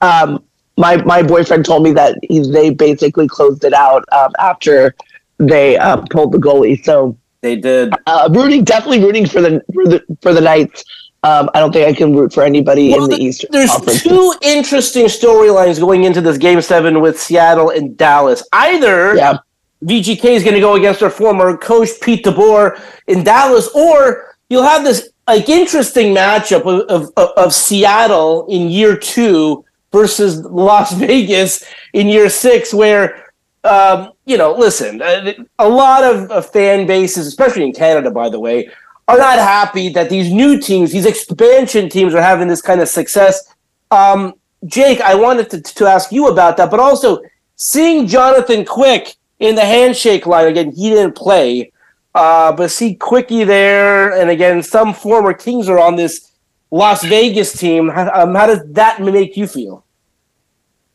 um, 0.00 0.44
my 0.76 0.96
my 0.96 1.22
boyfriend 1.22 1.64
told 1.64 1.84
me 1.84 1.92
that 1.92 2.18
he, 2.22 2.40
they 2.50 2.70
basically 2.70 3.28
closed 3.28 3.64
it 3.64 3.72
out 3.72 4.04
um, 4.12 4.32
after 4.38 4.94
they 5.38 5.78
uh, 5.78 6.02
pulled 6.10 6.32
the 6.32 6.38
goalie. 6.38 6.84
So 6.84 7.16
they 7.40 7.56
did. 7.56 7.94
Uh, 8.06 8.28
rooting, 8.32 8.64
definitely 8.64 9.02
rooting 9.02 9.26
for 9.26 9.40
the 9.40 9.62
for 9.72 9.86
the 9.86 10.04
for 10.20 10.34
the 10.34 10.40
Knights. 10.40 10.84
Um, 11.24 11.48
I 11.54 11.60
don't 11.60 11.70
think 11.70 11.86
I 11.86 11.92
can 11.92 12.16
root 12.16 12.32
for 12.32 12.42
anybody 12.42 12.90
well, 12.90 13.04
in 13.04 13.10
the, 13.10 13.16
the 13.16 13.22
Eastern. 13.22 13.50
There's 13.52 13.70
Conference. 13.70 14.02
two 14.02 14.34
interesting 14.42 15.06
storylines 15.06 15.78
going 15.78 16.02
into 16.02 16.20
this 16.20 16.36
Game 16.36 16.60
Seven 16.60 17.00
with 17.00 17.20
Seattle 17.20 17.70
and 17.70 17.96
Dallas. 17.96 18.42
Either 18.52 19.14
yeah. 19.14 19.38
VGK 19.84 20.24
is 20.24 20.42
going 20.42 20.54
to 20.54 20.60
go 20.60 20.74
against 20.74 21.00
their 21.00 21.10
former 21.10 21.56
coach 21.56 21.88
Pete 22.00 22.24
DeBoer 22.24 22.80
in 23.06 23.24
Dallas, 23.24 23.68
or 23.74 24.34
you'll 24.48 24.62
have 24.62 24.84
this 24.84 25.10
like 25.26 25.48
interesting 25.48 26.14
matchup 26.14 26.62
of, 26.66 27.10
of, 27.16 27.30
of 27.36 27.54
Seattle 27.54 28.46
in 28.48 28.68
year 28.68 28.96
two 28.96 29.64
versus 29.90 30.44
Las 30.44 30.92
Vegas 30.98 31.64
in 31.92 32.08
year 32.08 32.28
six, 32.28 32.72
where 32.72 33.32
um, 33.64 34.12
you 34.24 34.36
know, 34.36 34.52
listen, 34.52 35.00
uh, 35.00 35.32
a 35.58 35.68
lot 35.68 36.02
of, 36.02 36.30
of 36.30 36.50
fan 36.50 36.86
bases, 36.86 37.26
especially 37.26 37.64
in 37.64 37.72
Canada, 37.72 38.10
by 38.10 38.28
the 38.28 38.40
way, 38.40 38.68
are 39.08 39.18
not 39.18 39.38
happy 39.38 39.88
that 39.90 40.10
these 40.10 40.32
new 40.32 40.60
teams, 40.60 40.92
these 40.92 41.06
expansion 41.06 41.88
teams, 41.88 42.14
are 42.14 42.22
having 42.22 42.48
this 42.48 42.62
kind 42.62 42.80
of 42.80 42.88
success. 42.88 43.52
Um, 43.90 44.34
Jake, 44.66 45.00
I 45.00 45.14
wanted 45.14 45.50
to, 45.50 45.60
to 45.60 45.86
ask 45.86 46.12
you 46.12 46.28
about 46.28 46.56
that, 46.56 46.70
but 46.70 46.80
also 46.80 47.22
seeing 47.56 48.06
Jonathan 48.06 48.64
Quick 48.64 49.14
in 49.42 49.56
the 49.56 49.64
handshake 49.64 50.24
line 50.24 50.46
again, 50.46 50.72
he 50.72 50.90
didn't 50.90 51.16
play, 51.16 51.72
uh, 52.14 52.52
but 52.52 52.70
see 52.70 52.94
Quickie 52.94 53.42
there, 53.42 54.16
and 54.16 54.30
again, 54.30 54.62
some 54.62 54.94
former 54.94 55.34
Kings 55.34 55.68
are 55.68 55.80
on 55.80 55.96
this 55.96 56.30
Las 56.70 57.04
Vegas 57.04 57.52
team. 57.52 57.90
Um, 57.90 58.34
how 58.36 58.46
does 58.46 58.60
that 58.72 59.02
make 59.02 59.36
you 59.36 59.48
feel? 59.48 59.84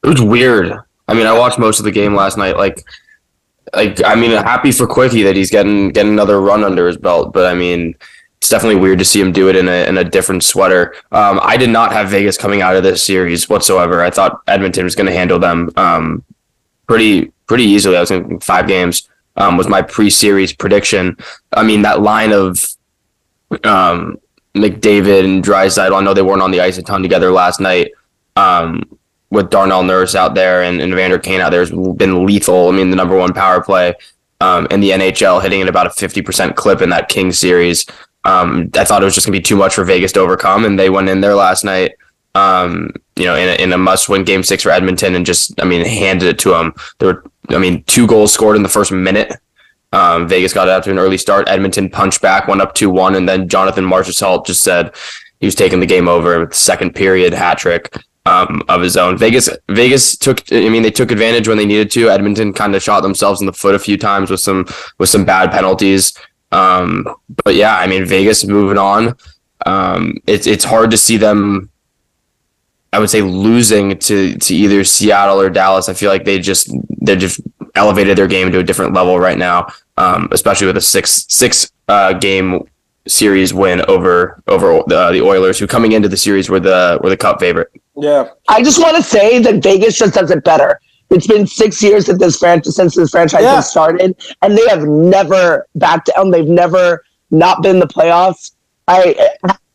It 0.03 0.07
was 0.07 0.21
weird. 0.21 0.73
I 1.09 1.13
mean, 1.13 1.27
I 1.27 1.37
watched 1.37 1.59
most 1.59 1.79
of 1.79 1.85
the 1.85 1.91
game 1.91 2.15
last 2.15 2.37
night. 2.37 2.55
Like, 2.55 2.85
like 3.75 4.01
I 4.05 4.15
mean, 4.15 4.31
happy 4.31 4.71
for 4.71 4.87
Quickie 4.87 5.23
that 5.23 5.35
he's 5.35 5.51
getting 5.51 5.89
getting 5.89 6.13
another 6.13 6.39
run 6.39 6.63
under 6.63 6.87
his 6.87 6.95
belt, 6.95 7.33
but 7.33 7.45
I 7.45 7.53
mean, 7.53 7.95
it's 8.39 8.49
definitely 8.49 8.79
weird 8.79 8.99
to 8.99 9.05
see 9.05 9.19
him 9.19 9.33
do 9.33 9.49
it 9.49 9.57
in 9.57 9.67
a 9.67 9.89
in 9.89 9.97
a 9.97 10.05
different 10.05 10.45
sweater. 10.45 10.95
Um, 11.11 11.41
I 11.43 11.57
did 11.57 11.69
not 11.69 11.91
have 11.91 12.07
Vegas 12.09 12.37
coming 12.37 12.61
out 12.61 12.77
of 12.77 12.83
this 12.83 13.03
series 13.03 13.49
whatsoever. 13.49 14.01
I 14.01 14.09
thought 14.09 14.41
Edmonton 14.47 14.85
was 14.85 14.95
going 14.95 15.07
to 15.07 15.13
handle 15.13 15.37
them 15.37 15.69
um, 15.75 16.23
pretty 16.87 17.33
pretty 17.47 17.63
easily. 17.63 17.97
I 17.97 18.01
was 18.01 18.11
in 18.11 18.39
five 18.39 18.67
games. 18.67 19.09
Um, 19.35 19.55
was 19.55 19.67
my 19.67 19.83
pre-series 19.83 20.51
prediction. 20.51 21.15
I 21.53 21.63
mean, 21.63 21.83
that 21.83 22.01
line 22.01 22.31
of 22.31 22.65
um, 23.63 24.17
McDavid 24.55 25.23
and 25.25 25.43
Draisaitl. 25.43 25.95
I 25.95 26.03
know 26.03 26.13
they 26.13 26.23
weren't 26.23 26.41
on 26.41 26.51
the 26.51 26.61
ice 26.61 26.77
a 26.79 26.83
ton 26.83 27.03
together 27.03 27.31
last 27.31 27.59
night. 27.59 27.91
Um, 28.35 28.97
with 29.29 29.49
Darnell 29.49 29.83
Nurse 29.83 30.15
out 30.15 30.35
there 30.35 30.63
and, 30.63 30.79
and 30.79 30.93
Vander 30.93 31.19
Kane 31.19 31.41
out 31.41 31.51
there 31.51 31.59
has 31.59 31.71
been 31.71 32.25
lethal. 32.25 32.69
I 32.69 32.71
mean, 32.71 32.89
the 32.89 32.95
number 32.95 33.17
one 33.17 33.33
power 33.33 33.61
play 33.61 33.93
um, 34.41 34.67
in 34.71 34.79
the 34.79 34.91
NHL, 34.91 35.41
hitting 35.41 35.61
at 35.61 35.67
about 35.67 35.87
a 35.87 35.89
50% 35.89 36.55
clip 36.55 36.81
in 36.81 36.89
that 36.89 37.09
King 37.09 37.31
series. 37.31 37.85
Um, 38.23 38.69
I 38.75 38.83
thought 38.83 39.01
it 39.01 39.05
was 39.05 39.15
just 39.15 39.25
going 39.25 39.33
to 39.33 39.39
be 39.39 39.43
too 39.43 39.55
much 39.55 39.73
for 39.73 39.83
Vegas 39.83 40.11
to 40.13 40.19
overcome, 40.19 40.65
and 40.65 40.77
they 40.77 40.89
went 40.89 41.09
in 41.09 41.21
there 41.21 41.35
last 41.35 41.63
night, 41.63 41.93
um, 42.37 42.91
you 43.15 43.25
know, 43.25 43.35
in 43.35 43.49
a, 43.49 43.63
in 43.63 43.73
a 43.73 43.77
must-win 43.77 44.23
game 44.23 44.43
six 44.43 44.63
for 44.63 44.69
Edmonton, 44.69 45.15
and 45.15 45.25
just, 45.25 45.59
I 45.61 45.65
mean, 45.65 45.83
handed 45.85 46.27
it 46.27 46.39
to 46.39 46.49
them. 46.51 46.73
There 46.99 47.13
were, 47.13 47.23
I 47.49 47.57
mean, 47.57 47.83
two 47.85 48.05
goals 48.05 48.31
scored 48.31 48.55
in 48.55 48.63
the 48.63 48.69
first 48.69 48.91
minute. 48.91 49.33
Um, 49.91 50.27
Vegas 50.27 50.53
got 50.53 50.69
out 50.69 50.83
to 50.83 50.91
an 50.91 50.99
early 50.99 51.17
start. 51.17 51.49
Edmonton 51.49 51.89
punched 51.89 52.21
back, 52.21 52.47
went 52.47 52.61
up 52.61 52.75
two 52.75 52.89
one, 52.89 53.15
and 53.15 53.27
then 53.27 53.47
Jonathan 53.49 53.85
Marchessault 53.85 54.45
just 54.45 54.61
said 54.61 54.93
he 55.39 55.47
was 55.47 55.55
taking 55.55 55.79
the 55.79 55.85
game 55.85 56.07
over 56.07 56.39
with 56.39 56.49
the 56.49 56.55
second 56.55 56.93
period 56.93 57.33
hat 57.33 57.57
trick 57.57 57.97
um, 58.25 58.61
of 58.67 58.81
his 58.81 58.97
own. 58.97 59.17
Vegas 59.17 59.49
Vegas 59.69 60.17
took 60.17 60.43
I 60.51 60.67
mean 60.67 60.83
they 60.83 60.91
took 60.91 61.11
advantage 61.11 61.47
when 61.47 61.57
they 61.57 61.65
needed 61.65 61.89
to. 61.91 62.09
Edmonton 62.09 62.51
kind 62.53 62.75
of 62.75 62.83
shot 62.83 63.01
themselves 63.01 63.39
in 63.39 63.47
the 63.47 63.53
foot 63.53 63.75
a 63.75 63.79
few 63.79 63.97
times 63.97 64.29
with 64.29 64.41
some 64.41 64.65
with 64.99 65.09
some 65.09 65.23
bad 65.23 65.51
penalties. 65.51 66.13
Um, 66.51 67.07
but 67.45 67.55
yeah, 67.55 67.77
I 67.77 67.87
mean 67.87 68.05
Vegas 68.05 68.45
moving 68.45 68.77
on. 68.77 69.15
Um, 69.65 70.17
it's 70.27 70.47
it's 70.47 70.65
hard 70.65 70.91
to 70.91 70.97
see 70.97 71.15
them 71.15 71.69
I 72.93 72.99
would 72.99 73.09
say 73.09 73.21
losing 73.21 73.97
to 73.99 74.35
to 74.37 74.55
either 74.55 74.83
Seattle 74.83 75.39
or 75.39 75.49
Dallas. 75.49 75.89
I 75.89 75.93
feel 75.93 76.09
like 76.09 76.25
they 76.25 76.39
just 76.39 76.71
they 77.01 77.15
just 77.15 77.41
elevated 77.75 78.17
their 78.17 78.27
game 78.27 78.51
to 78.51 78.59
a 78.59 78.63
different 78.63 78.93
level 78.93 79.19
right 79.19 79.37
now. 79.37 79.67
Um, 79.97 80.29
especially 80.31 80.67
with 80.67 80.77
a 80.77 80.81
six 80.81 81.25
six 81.29 81.71
uh, 81.87 82.13
game 82.13 82.67
series 83.07 83.53
win 83.53 83.81
over 83.87 84.41
over 84.47 84.81
the, 84.87 85.11
the 85.11 85.21
Oilers, 85.21 85.57
who 85.59 85.67
coming 85.67 85.93
into 85.93 86.07
the 86.09 86.17
series 86.17 86.49
were 86.49 86.59
the 86.59 86.99
were 87.03 87.09
the 87.09 87.17
Cup 87.17 87.39
favorite. 87.39 87.71
Yeah, 87.95 88.29
I 88.47 88.61
just 88.63 88.79
want 88.79 88.95
to 88.97 89.03
say 89.03 89.39
that 89.39 89.63
Vegas 89.63 89.97
just 89.97 90.13
does 90.13 90.29
it 90.31 90.43
better. 90.43 90.79
It's 91.09 91.25
been 91.25 91.47
six 91.47 91.81
years 91.81 92.05
that 92.05 92.19
this 92.19 92.37
franchise 92.37 92.75
since 92.75 92.95
this 92.95 93.11
franchise 93.11 93.41
Yeah. 93.41 93.55
has 93.55 93.69
started, 93.69 94.15
and 94.41 94.57
they 94.57 94.67
have 94.69 94.83
never 94.83 95.65
backed 95.75 96.09
down. 96.15 96.31
They've 96.31 96.47
never 96.47 97.03
not 97.31 97.63
been 97.63 97.77
in 97.77 97.79
the 97.79 97.87
playoffs. 97.87 98.51
I 98.87 99.29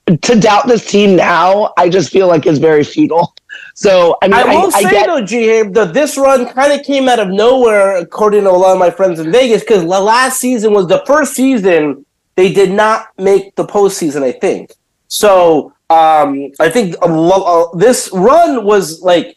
to 0.06 0.40
doubt 0.40 0.66
this 0.66 0.90
team 0.90 1.16
now, 1.16 1.72
I 1.76 1.88
just 1.88 2.10
feel 2.10 2.28
like 2.28 2.46
is 2.46 2.58
very 2.58 2.84
futile. 2.84 3.34
So 3.74 4.16
I 4.22 4.28
mean, 4.28 4.34
I 4.34 4.42
I, 4.42 4.56
will 4.56 4.74
I 4.74 4.82
say 4.82 4.90
get 4.90 5.06
though, 5.06 5.24
G, 5.24 5.62
that 5.62 5.94
this 5.94 6.16
run 6.16 6.46
kind 6.46 6.72
of 6.72 6.84
came 6.84 7.08
out 7.08 7.18
of 7.18 7.28
nowhere, 7.28 7.96
according 7.96 8.44
to 8.44 8.50
a 8.50 8.52
lot 8.52 8.72
of 8.72 8.78
my 8.78 8.90
friends 8.90 9.20
in 9.20 9.30
Vegas, 9.30 9.62
because 9.62 9.82
the 9.82 10.00
last 10.00 10.38
season 10.38 10.72
was 10.72 10.86
the 10.86 11.02
first 11.06 11.34
season 11.34 12.04
they 12.34 12.52
did 12.52 12.70
not 12.70 13.08
make 13.18 13.54
the 13.56 13.64
postseason. 13.64 14.22
I 14.22 14.32
think 14.32 14.72
so. 15.08 15.72
Um, 15.90 16.50
I 16.58 16.70
think 16.70 16.96
a 17.02 17.06
lo- 17.06 17.70
uh, 17.72 17.76
this 17.76 18.08
run 18.14 18.64
was 18.64 19.02
like, 19.02 19.36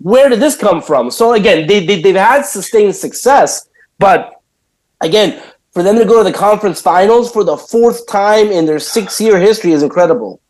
where 0.00 0.28
did 0.28 0.40
this 0.40 0.54
come 0.54 0.82
from? 0.82 1.10
So 1.10 1.32
again, 1.32 1.66
they, 1.66 1.84
they 1.84 2.00
they've 2.02 2.14
had 2.14 2.42
sustained 2.42 2.94
success, 2.94 3.68
but 3.98 4.34
again, 5.00 5.42
for 5.74 5.82
them 5.82 5.98
to 5.98 6.04
go 6.04 6.18
to 6.18 6.24
the 6.24 6.32
conference 6.36 6.80
finals 6.80 7.30
for 7.32 7.44
the 7.44 7.56
fourth 7.56 8.06
time 8.06 8.46
in 8.52 8.64
their 8.64 8.78
six-year 8.78 9.38
history 9.38 9.72
is 9.72 9.82
incredible. 9.82 10.40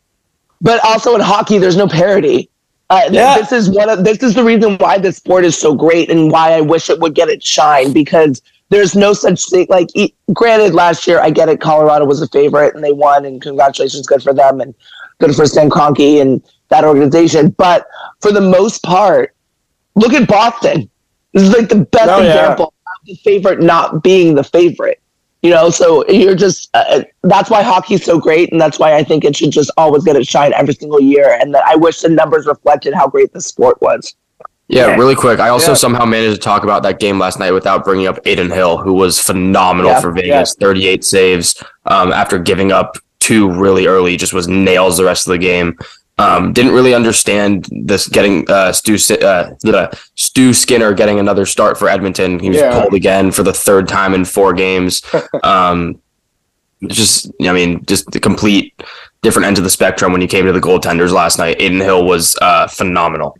but 0.61 0.79
also 0.85 1.13
in 1.15 1.21
hockey, 1.21 1.57
there's 1.57 1.75
no 1.75 1.87
parity. 1.87 2.49
Uh, 2.89 3.01
Yeah. 3.11 3.37
This 3.37 3.51
is 3.51 3.69
one 3.69 3.89
of 3.89 4.03
this 4.05 4.23
is 4.23 4.33
the 4.35 4.43
reason 4.43 4.77
why 4.77 4.97
this 4.97 5.17
sport 5.17 5.43
is 5.43 5.57
so 5.57 5.73
great 5.75 6.09
and 6.09 6.31
why 6.31 6.53
I 6.53 6.61
wish 6.61 6.89
it 6.89 6.99
would 6.99 7.13
get 7.13 7.27
its 7.29 7.45
shine 7.47 7.91
because 7.91 8.41
there's 8.69 8.95
no 8.95 9.11
such 9.13 9.43
thing. 9.49 9.67
Like, 9.69 9.87
e- 9.95 10.13
granted, 10.33 10.73
last 10.73 11.05
year 11.07 11.19
I 11.19 11.29
get 11.29 11.49
it, 11.49 11.59
Colorado 11.59 12.05
was 12.05 12.21
a 12.21 12.27
favorite 12.29 12.73
and 12.75 12.83
they 12.83 12.93
won, 12.93 13.25
and 13.25 13.41
congratulations, 13.41 14.07
good 14.07 14.23
for 14.23 14.33
them, 14.33 14.61
and 14.61 14.73
good 15.19 15.35
for 15.35 15.45
Stan 15.45 15.69
Kroenke 15.69 16.21
and 16.21 16.41
that 16.69 16.83
organization. 16.85 17.49
But 17.57 17.85
for 18.21 18.31
the 18.31 18.41
most 18.41 18.81
part, 18.83 19.35
look 19.95 20.13
at 20.13 20.27
Boston. 20.27 20.89
This 21.33 21.43
is 21.43 21.53
like 21.53 21.69
the 21.69 21.83
best 21.85 22.09
Oh, 22.09 22.21
yeah. 22.21 22.29
example 22.29 22.65
of 22.87 23.05
the 23.05 23.15
favorite 23.15 23.61
not 23.61 24.03
being 24.03 24.35
the 24.35 24.43
favorite. 24.43 24.99
You 25.45 25.51
know, 25.51 25.69
so 25.69 26.03
you're 26.09 26.33
just 26.33 26.71
uh, 26.73 27.03
that's 27.21 27.51
why 27.51 27.61
hockey's 27.61 28.03
so 28.03 28.19
great, 28.19 28.51
and 28.51 28.59
that's 28.59 28.79
why 28.79 28.95
I 28.95 29.03
think 29.03 29.23
it 29.23 29.35
should 29.35 29.51
just 29.51 29.69
always 29.77 30.03
get 30.03 30.15
its 30.15 30.27
shine 30.27 30.51
every 30.55 30.73
single 30.73 30.99
year. 30.99 31.37
And 31.39 31.53
that 31.53 31.63
I 31.67 31.75
wish 31.75 32.01
the 32.01 32.09
numbers 32.09 32.47
reflected 32.47 32.95
how 32.95 33.07
great 33.07 33.31
the 33.31 33.39
sport 33.39 33.79
was. 33.79 34.15
Yeah, 34.69 34.87
Yeah. 34.87 34.95
really 34.95 35.13
quick. 35.13 35.39
I 35.39 35.49
also 35.49 35.73
Yeah. 35.73 35.75
somehow 35.75 36.05
managed 36.05 36.33
to 36.33 36.41
talk 36.41 36.63
about 36.63 36.81
that 36.81 36.97
game 36.99 37.19
last 37.19 37.37
night 37.37 37.51
without 37.51 37.85
bringing 37.85 38.07
up 38.07 38.17
Adin 38.25 38.49
Hill, 38.49 38.77
who 38.77 38.93
was 38.93 39.19
phenomenal 39.19 39.91
Yeah, 39.91 39.99
for 40.01 40.11
Vegas. 40.11 40.55
38 40.59 41.05
saves 41.05 41.53
um, 41.85 42.11
after 42.11 42.39
giving 42.39 42.71
up 42.71 42.97
two 43.19 43.47
really 43.51 43.85
early, 43.85 44.17
just 44.17 44.33
was 44.33 44.47
nails 44.47 44.97
the 44.97 45.05
rest 45.05 45.27
of 45.27 45.31
the 45.31 45.37
game. 45.37 45.77
Um, 46.17 46.53
didn't 46.53 46.71
really 46.71 46.93
understand 46.93 47.67
this 47.71 48.07
getting 48.07 48.49
uh, 48.49 48.71
Stu 48.71 48.93
uh, 48.93 49.51
the 49.61 49.99
Stu 50.15 50.53
Skinner 50.53 50.93
getting 50.93 51.19
another 51.19 51.45
start 51.45 51.77
for 51.77 51.89
Edmonton. 51.89 52.39
He 52.39 52.49
was 52.49 52.59
Yeah. 52.59 52.79
pulled 52.79 52.93
again 52.93 53.31
for 53.31 53.43
the 53.43 53.51
third 53.51 53.89
time 53.89 54.13
in 54.13 54.23
four 54.23 54.53
games. 54.53 55.01
um, 55.43 55.99
just 56.87 57.31
I 57.41 57.51
mean, 57.51 57.83
just 57.85 58.09
the 58.11 58.19
complete 58.21 58.73
different 59.23 59.47
ends 59.47 59.59
of 59.59 59.65
the 59.65 59.69
spectrum 59.69 60.13
when 60.13 60.21
you 60.21 60.27
came 60.27 60.45
to 60.45 60.53
the 60.53 60.61
goaltenders 60.61 61.11
last 61.11 61.37
night. 61.37 61.61
Adin 61.61 61.79
Hill 61.81 62.05
was 62.05 62.37
uh, 62.41 62.67
phenomenal. 62.67 63.37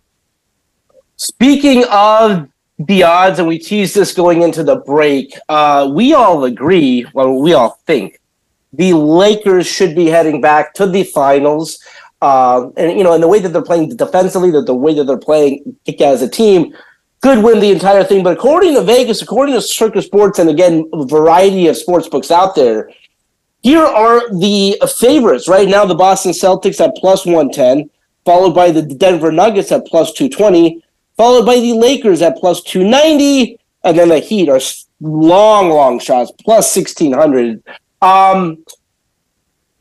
Speaking 1.15 1.85
of 1.89 2.49
the 2.77 3.03
odds, 3.03 3.39
and 3.39 3.47
we 3.47 3.57
teased 3.57 3.95
this 3.95 4.13
going 4.13 4.41
into 4.41 4.63
the 4.63 4.77
break, 4.77 5.33
uh, 5.47 5.89
we 5.93 6.13
all 6.13 6.43
agree, 6.43 7.05
well, 7.13 7.39
we 7.39 7.53
all 7.53 7.79
think 7.85 8.19
the 8.73 8.93
Lakers 8.93 9.65
should 9.65 9.95
be 9.95 10.07
heading 10.07 10.41
back 10.41 10.73
to 10.73 10.85
the 10.85 11.03
finals. 11.03 11.79
Um, 12.25 12.73
and, 12.75 12.97
you 12.97 13.03
know, 13.03 13.13
in 13.13 13.21
the 13.21 13.27
way 13.27 13.39
that 13.39 13.49
they're 13.53 13.61
playing 13.61 13.95
defensively, 13.95 14.49
that 14.49 14.65
the 14.65 14.73
way 14.73 14.95
that 14.95 15.03
they're 15.03 15.15
playing 15.15 15.77
as 15.99 16.23
a 16.23 16.29
team, 16.29 16.73
could 17.21 17.43
win 17.43 17.59
the 17.59 17.71
entire 17.71 18.03
thing. 18.03 18.23
But 18.23 18.37
according 18.37 18.73
to 18.73 18.81
Vegas, 18.81 19.21
according 19.21 19.53
to 19.53 19.61
Circa 19.61 20.01
Sports, 20.01 20.39
and 20.39 20.49
again, 20.49 20.89
a 20.91 21.05
variety 21.05 21.67
of 21.67 21.77
sports 21.77 22.07
books 22.07 22.31
out 22.31 22.55
there, 22.55 22.89
here 23.61 23.83
are 23.83 24.27
the 24.39 24.75
favorites. 24.99 25.47
Right 25.47 25.67
now, 25.67 25.85
the 25.85 25.93
Boston 25.93 26.31
Celtics 26.31 26.83
at 26.83 26.95
plus 26.95 27.27
110, 27.27 27.91
followed 28.25 28.55
by 28.55 28.71
the 28.71 28.81
Denver 28.81 29.31
Nuggets 29.31 29.71
at 29.71 29.85
plus 29.85 30.11
220, 30.13 30.83
followed 31.17 31.45
by 31.45 31.59
the 31.59 31.73
Lakers 31.73 32.23
at 32.23 32.37
plus 32.37 32.63
290, 32.63 33.59
and 33.83 33.97
then 33.99 34.09
the 34.09 34.19
Heat 34.19 34.49
are 34.49 34.59
long, 34.99 35.69
long 35.69 35.99
shots, 35.99 36.31
plus 36.43 36.75
1600. 36.75 37.61
Um, 38.01 38.65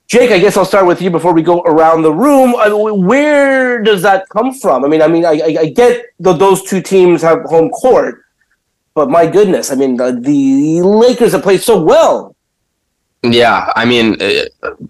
Jake, 0.07 0.31
I 0.31 0.39
guess 0.39 0.57
I'll 0.57 0.65
start 0.65 0.87
with 0.87 1.01
you 1.01 1.11
before 1.11 1.33
we 1.33 1.43
go 1.43 1.63
around 1.63 2.03
the 2.03 2.13
room. 2.13 2.55
I 2.57 2.69
mean, 2.69 3.07
where 3.07 3.83
does 3.83 4.03
that 4.03 4.29
come 4.29 4.53
from? 4.53 4.85
I 4.85 4.89
mean, 4.89 5.01
I 5.03 5.09
mean, 5.09 5.25
I, 5.25 5.33
I, 5.33 5.57
I 5.61 5.67
get 5.71 6.07
that 6.21 6.39
those 6.39 6.63
two 6.63 6.83
teams 6.83 7.23
have 7.23 7.41
home 7.45 7.71
court, 7.71 8.23
but 8.95 9.09
my 9.09 9.27
goodness, 9.27 9.73
I 9.73 9.77
mean, 9.77 9.97
the, 9.97 10.13
the 10.13 10.83
Lakers 10.83 11.33
have 11.33 11.43
played 11.43 11.63
so 11.63 11.83
well. 11.83 12.37
Yeah, 13.23 13.73
I 13.75 13.87
mean, 13.87 14.15
uh, 14.15 14.45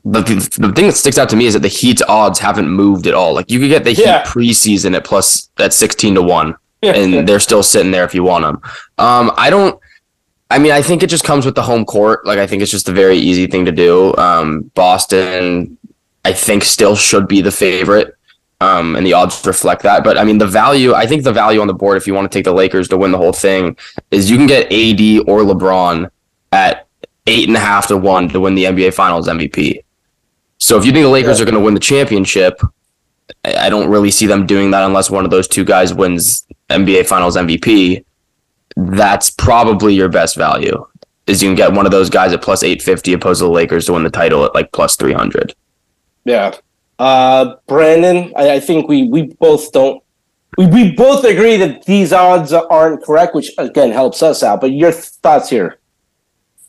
the, 0.05 0.51
the 0.59 0.73
thing 0.75 0.89
that 0.89 0.97
sticks 0.97 1.19
out 1.19 1.29
to 1.29 1.37
me 1.37 1.47
is 1.47 1.55
that 1.55 1.61
the 1.61 1.69
Heat's 1.69 2.03
odds 2.03 2.41
haven't 2.41 2.69
moved 2.69 3.07
at 3.07 3.15
all. 3.15 3.33
Like 3.33 3.49
you 3.49 3.61
could 3.61 3.69
get 3.69 3.85
the 3.85 3.93
Yeah. 3.93 4.25
Heat 4.25 4.27
preseason 4.27 4.97
at 4.97 5.05
plus 5.05 5.49
at 5.59 5.73
sixteen 5.73 6.17
to 6.17 6.23
one, 6.23 6.57
and 6.83 7.29
they're 7.29 7.39
still 7.39 7.63
sitting 7.63 7.93
there 7.93 8.03
if 8.03 8.13
you 8.13 8.25
want 8.25 8.43
them. 8.43 8.61
Um, 8.99 9.31
I 9.37 9.51
don't. 9.51 9.79
I 10.55 10.59
mean, 10.61 10.71
I 10.71 10.83
think 10.83 11.03
it 11.03 11.09
just 11.09 11.25
comes 11.25 11.45
with 11.45 11.57
the 11.57 11.63
home 11.63 11.85
court. 11.85 12.25
Like 12.25 12.39
I 12.39 12.47
think 12.47 12.63
it's 12.63 12.71
just 12.71 12.89
a 12.89 12.93
very 12.93 13.17
easy 13.17 13.49
thing 13.49 13.65
to 13.65 13.73
do. 13.73 14.15
Um, 14.15 14.71
Boston, 14.77 15.77
I 16.25 16.33
think, 16.33 16.63
still 16.63 16.95
should 16.95 17.27
be 17.27 17.41
the 17.41 17.51
favorite. 17.51 18.15
Um, 18.61 18.95
and 18.95 19.05
the 19.05 19.15
odds 19.15 19.45
reflect 19.45 19.83
that. 19.83 20.05
But 20.05 20.17
I 20.17 20.23
mean, 20.23 20.39
the 20.39 20.47
value, 20.47 20.95
I 20.95 21.09
think 21.09 21.25
the 21.25 21.33
value 21.33 21.61
on 21.61 21.67
the 21.67 21.75
board, 21.75 21.97
if 21.97 22.07
you 22.07 22.15
want 22.15 22.31
to 22.31 22.39
take 22.39 22.45
the 22.45 22.53
Lakers 22.53 22.87
to 22.91 22.97
win 22.97 23.11
the 23.11 23.19
whole 23.19 23.33
thing, 23.33 23.77
is 24.13 24.31
you 24.31 24.37
can 24.37 24.47
get 24.47 24.67
AD 24.67 25.29
or 25.29 25.41
LeBron 25.41 26.09
at 26.53 26.87
eight 27.27 27.49
and 27.49 27.57
a 27.57 27.61
half 27.61 27.89
to 27.89 27.97
one 27.97 28.29
to 28.29 28.39
win 28.39 28.55
the 28.55 28.65
NBA 28.67 28.95
Finals 28.95 29.27
MVP. 29.27 29.83
So 30.59 30.79
if 30.79 30.87
you 30.87 30.93
think 30.93 31.03
the 31.03 31.11
Lakers 31.11 31.41
are 31.41 31.45
going 31.45 31.57
to 31.57 31.61
win 31.61 31.75
the 31.75 31.81
championship, 31.81 32.61
I 33.45 33.69
don't 33.69 33.91
really 33.91 34.13
see 34.13 34.27
them 34.27 34.47
doing 34.47 34.71
that 34.71 34.85
unless 34.85 35.11
one 35.11 35.25
of 35.25 35.33
those 35.33 35.49
two 35.49 35.65
guys 35.65 35.93
wins 35.93 36.47
NBA 36.71 37.09
Finals 37.09 37.37
MVP. 37.37 38.05
That's 38.77 39.31
probably 39.31 39.95
your 39.95 40.09
best 40.09 40.37
value. 40.37 40.87
Is 41.27 41.43
you 41.43 41.49
can 41.49 41.57
get 41.57 41.73
one 41.73 41.87
of 41.87 41.93
those 41.93 42.11
guys 42.11 42.33
at 42.33 42.43
plus 42.43 42.63
eight 42.63 42.83
fifty, 42.83 43.13
opposed 43.13 43.39
to 43.41 43.45
the 43.45 43.51
Lakers 43.51 43.87
to 43.87 43.95
win 43.95 44.03
the 44.03 44.11
title 44.11 44.45
at 44.45 44.55
like 44.55 44.73
plus 44.73 44.97
three 44.97 45.15
hundred. 45.15 45.55
Yeah. 46.25 46.55
Uh, 46.99 47.57
Brandon, 47.67 48.33
I, 48.37 48.55
I 48.55 48.61
think 48.61 48.89
we, 48.89 49.09
we 49.09 49.23
both 49.23 49.73
don't 49.73 50.03
we, 50.57 50.67
we 50.67 50.93
both 50.93 51.25
agree 51.25 51.57
that 51.57 51.85
these 51.87 52.13
odds 52.13 52.53
aren't 52.53 53.03
correct, 53.03 53.35
which 53.35 53.51
again 53.59 53.91
helps 53.91 54.23
us 54.23 54.43
out. 54.43 54.61
But 54.61 54.73
your 54.73 54.93
thoughts 54.93 55.49
here? 55.51 55.79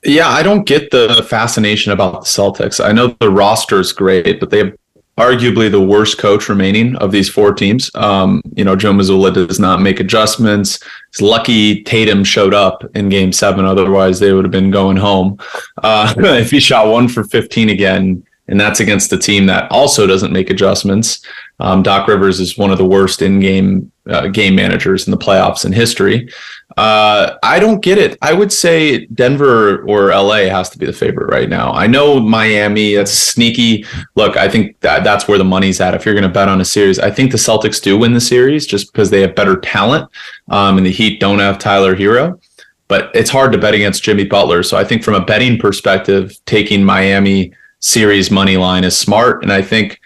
Yeah, 0.04 0.30
I 0.30 0.44
don't 0.44 0.66
get 0.66 0.92
the 0.92 1.26
fascination 1.28 1.92
about 1.92 2.22
the 2.22 2.28
Celtics. 2.28 2.84
I 2.84 2.92
know 2.92 3.16
the 3.20 3.32
roster 3.32 3.80
is 3.80 3.92
great, 3.92 4.40
but 4.40 4.52
they 4.52 4.60
have 4.60 4.74
arguably 5.18 5.72
the 5.72 5.82
worst 5.82 6.18
coach 6.18 6.50
remaining 6.50 6.96
of 6.98 7.12
these 7.12 7.30
four 7.30 7.54
teams. 7.54 7.90
Um, 7.96 8.42
you 8.56 8.66
know, 8.66 8.76
Joe 8.76 8.92
Mazzulla 8.92 9.34
does 9.34 9.60
not 9.60 9.82
make 9.82 10.00
adjustments. 10.00 10.80
It's 11.10 11.22
lucky 11.22 11.84
Tatum 11.84 12.24
showed 12.24 12.54
up 12.54 12.84
in 12.96 13.10
game 13.10 13.32
seven. 13.32 13.66
Otherwise, 13.66 14.20
they 14.20 14.34
would 14.34 14.44
have 14.44 14.52
been 14.52 14.72
going 14.72 14.98
home. 14.98 15.40
Uh, 15.82 16.14
if 16.18 16.52
he 16.52 16.60
shot 16.60 16.88
one 16.88 17.08
for 17.08 17.24
15 17.24 17.70
again, 17.70 18.26
and 18.48 18.60
that's 18.60 18.80
against 18.80 19.12
a 19.12 19.18
team 19.18 19.48
that 19.48 19.72
also 19.72 20.06
doesn't 20.06 20.34
make 20.34 20.50
adjustments. 20.50 21.22
Um, 21.60 21.82
Doc 21.82 22.08
Rivers 22.08 22.40
is 22.40 22.58
one 22.58 22.72
of 22.72 22.78
the 22.78 22.86
worst 22.86 23.22
in-game 23.22 23.92
uh, 24.08 24.28
game 24.28 24.54
managers 24.54 25.08
in 25.08 25.12
the 25.12 25.18
playoffs 25.18 25.66
in 25.66 25.74
history. 25.74 26.30
Uh, 26.78 27.38
I 27.42 27.60
don't 27.60 27.82
get 27.82 27.98
it. 27.98 28.18
I 28.22 28.34
would 28.34 28.52
say 28.52 29.06
Denver 29.06 29.84
or 29.84 30.10
LA 30.10 30.50
has 30.50 30.70
to 30.72 30.78
be 30.78 30.86
the 30.86 30.94
favorite 30.94 31.30
right 31.30 31.48
now. 31.48 31.72
I 31.72 31.88
know 31.88 32.20
Miami. 32.20 32.96
That's 32.96 33.12
sneaky. 33.14 33.86
Look, 34.16 34.36
I 34.36 34.50
think 34.50 34.80
that 34.82 35.04
that's 35.04 35.28
where 35.28 35.38
the 35.38 35.46
money's 35.46 35.80
at. 35.80 35.96
If 35.96 36.06
you're 36.06 36.14
going 36.14 36.24
to 36.24 36.30
bet 36.30 36.50
on 36.50 36.60
a 36.60 36.66
series, 36.66 37.00
I 37.00 37.12
think 37.12 37.32
the 37.32 37.38
Celtics 37.38 37.82
do 37.82 37.98
win 37.98 38.14
the 38.14 38.22
series 38.22 38.68
just 38.68 38.92
because 38.92 39.10
they 39.10 39.22
have 39.22 39.36
better 39.36 39.56
talent, 39.58 40.10
um, 40.50 40.78
and 40.78 40.86
the 40.86 40.92
Heat 40.92 41.20
don't 41.20 41.40
have 41.40 41.60
Tyler 41.60 41.96
Herro. 41.96 42.42
But 42.88 43.10
it's 43.16 43.30
hard 43.30 43.52
to 43.54 43.58
bet 43.58 43.74
against 43.74 44.04
Jimmy 44.04 44.26
Butler. 44.26 44.62
So 44.62 44.78
I 44.78 44.84
think 44.84 45.04
from 45.04 45.16
a 45.16 45.26
betting 45.26 45.58
perspective, 45.58 46.38
taking 46.46 46.84
Miami 46.84 47.54
series 47.80 48.30
money 48.30 48.58
line 48.58 48.84
is 48.84 48.98
smart, 48.98 49.44
and 49.44 49.52
I 49.52 49.62
think 49.62 50.00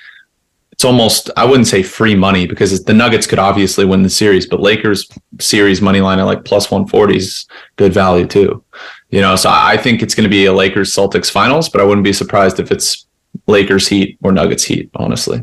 it's 0.79 0.85
almost 0.85 1.29
I 1.35 1.43
wouldn't 1.43 1.67
say 1.67 1.83
free 1.83 2.15
money 2.15 2.47
because 2.47 2.85
the 2.85 2.93
Nuggets 2.93 3.27
could 3.27 3.37
obviously 3.37 3.83
win 3.83 4.01
the 4.01 4.09
series, 4.09 4.47
but 4.47 4.61
Lakers 4.61 5.09
series 5.37 5.81
money 5.81 5.99
line 5.99 6.19
at 6.19 6.23
like 6.23 6.45
plus 6.45 6.71
140 6.71 7.17
is 7.17 7.47
good 7.75 7.91
value 7.91 8.25
too. 8.25 8.63
You 9.09 9.19
know, 9.19 9.35
so 9.35 9.49
I 9.51 9.75
think 9.75 10.01
it's 10.01 10.15
going 10.15 10.23
to 10.23 10.29
be 10.29 10.45
a 10.45 10.53
Lakers 10.53 10.95
Celtics 10.95 11.29
finals, 11.29 11.67
but 11.67 11.81
I 11.81 11.83
wouldn't 11.83 12.05
be 12.05 12.13
surprised 12.13 12.61
if 12.61 12.71
it's 12.71 13.07
Lakers 13.45 13.89
Heat 13.89 14.17
or 14.23 14.31
Nuggets 14.31 14.63
Heat, 14.63 14.89
honestly. 14.95 15.41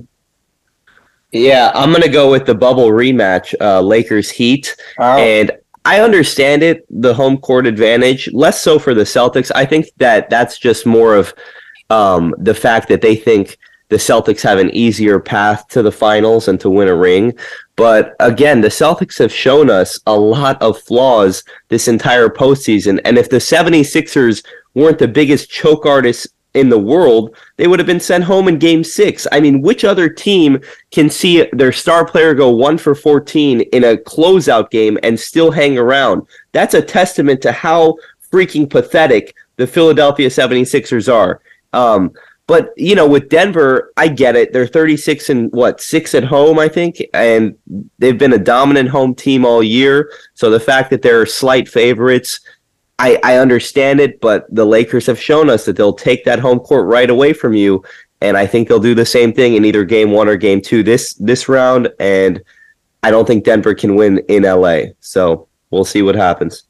Yeah, 1.32 1.70
I'm 1.74 1.90
going 1.90 2.00
to 2.00 2.08
go 2.08 2.30
with 2.30 2.46
the 2.46 2.54
bubble 2.54 2.88
rematch, 2.88 3.54
uh, 3.60 3.82
Lakers 3.82 4.30
Heat. 4.30 4.74
Oh. 4.98 5.18
And 5.18 5.50
I 5.84 6.00
understand 6.00 6.62
it, 6.62 6.86
the 6.88 7.12
home 7.12 7.36
court 7.36 7.66
advantage, 7.66 8.32
less 8.32 8.58
so 8.62 8.78
for 8.78 8.94
the 8.94 9.02
Celtics. 9.02 9.52
I 9.54 9.66
think 9.66 9.90
that 9.98 10.30
that's 10.30 10.58
just 10.58 10.86
more 10.86 11.14
of 11.14 11.34
um, 11.90 12.34
the 12.38 12.54
fact 12.54 12.88
that 12.88 13.02
they 13.02 13.16
think 13.16 13.58
the 13.88 13.96
Celtics 13.96 14.42
have 14.42 14.58
an 14.58 14.70
easier 14.70 15.20
path 15.20 15.68
to 15.68 15.82
the 15.82 15.92
finals 15.92 16.48
and 16.48 16.60
to 16.60 16.70
win 16.70 16.88
a 16.88 16.94
ring. 16.94 17.36
But 17.76 18.16
again, 18.20 18.60
the 18.60 18.68
Celtics 18.68 19.18
have 19.18 19.32
shown 19.32 19.70
us 19.70 20.00
a 20.06 20.18
lot 20.18 20.60
of 20.60 20.78
flaws 20.78 21.44
this 21.68 21.88
entire 21.88 22.28
postseason. 22.28 23.00
And 23.04 23.18
if 23.18 23.30
the 23.30 23.36
76ers 23.36 24.44
weren't 24.74 24.98
the 24.98 25.08
biggest 25.08 25.50
choke 25.50 25.86
artists 25.86 26.26
in 26.54 26.68
the 26.70 26.78
world, 26.78 27.36
they 27.58 27.66
would 27.66 27.78
have 27.78 27.86
been 27.86 28.00
sent 28.00 28.24
home 28.24 28.48
in 28.48 28.58
game 28.58 28.82
six. 28.82 29.26
I 29.30 29.40
mean, 29.40 29.60
which 29.60 29.84
other 29.84 30.08
team 30.08 30.60
can 30.90 31.10
see 31.10 31.46
their 31.52 31.72
star 31.72 32.04
player 32.06 32.34
go 32.34 32.50
one 32.50 32.78
for 32.78 32.94
14 32.94 33.60
in 33.60 33.84
a 33.84 33.96
closeout 33.96 34.70
game 34.70 34.98
and 35.02 35.20
still 35.20 35.50
hang 35.50 35.78
around? 35.78 36.26
That's 36.52 36.74
a 36.74 36.82
testament 36.82 37.42
to 37.42 37.52
how 37.52 37.96
freaking 38.32 38.68
pathetic 38.68 39.34
the 39.56 39.66
Philadelphia 39.66 40.28
76ers 40.28 41.12
are. 41.12 41.40
Um, 41.72 42.12
but 42.46 42.72
you 42.76 42.94
know, 42.94 43.08
with 43.08 43.28
Denver, 43.28 43.92
I 43.96 44.08
get 44.08 44.36
it. 44.36 44.52
They're 44.52 44.66
36 44.66 45.30
and 45.30 45.52
what 45.52 45.80
six 45.80 46.14
at 46.14 46.24
home, 46.24 46.58
I 46.58 46.68
think, 46.68 47.02
and 47.12 47.56
they've 47.98 48.18
been 48.18 48.32
a 48.32 48.38
dominant 48.38 48.88
home 48.88 49.14
team 49.14 49.44
all 49.44 49.62
year. 49.62 50.12
So 50.34 50.50
the 50.50 50.60
fact 50.60 50.90
that 50.90 51.02
they're 51.02 51.26
slight 51.26 51.68
favorites, 51.68 52.40
I, 53.00 53.18
I 53.24 53.38
understand 53.38 54.00
it. 54.00 54.20
But 54.20 54.46
the 54.54 54.64
Lakers 54.64 55.06
have 55.06 55.20
shown 55.20 55.50
us 55.50 55.64
that 55.64 55.76
they'll 55.76 55.92
take 55.92 56.24
that 56.24 56.38
home 56.38 56.60
court 56.60 56.86
right 56.86 57.10
away 57.10 57.32
from 57.32 57.54
you, 57.54 57.82
and 58.20 58.36
I 58.36 58.46
think 58.46 58.68
they'll 58.68 58.78
do 58.78 58.94
the 58.94 59.06
same 59.06 59.32
thing 59.32 59.54
in 59.54 59.64
either 59.64 59.84
game 59.84 60.12
one 60.12 60.28
or 60.28 60.36
game 60.36 60.60
two 60.60 60.84
this 60.84 61.14
this 61.14 61.48
round. 61.48 61.88
And 61.98 62.40
I 63.02 63.10
don't 63.10 63.26
think 63.26 63.44
Denver 63.44 63.74
can 63.74 63.96
win 63.96 64.18
in 64.28 64.44
LA. 64.44 64.92
So 65.00 65.48
we'll 65.70 65.84
see 65.84 66.02
what 66.02 66.14
happens. 66.14 66.64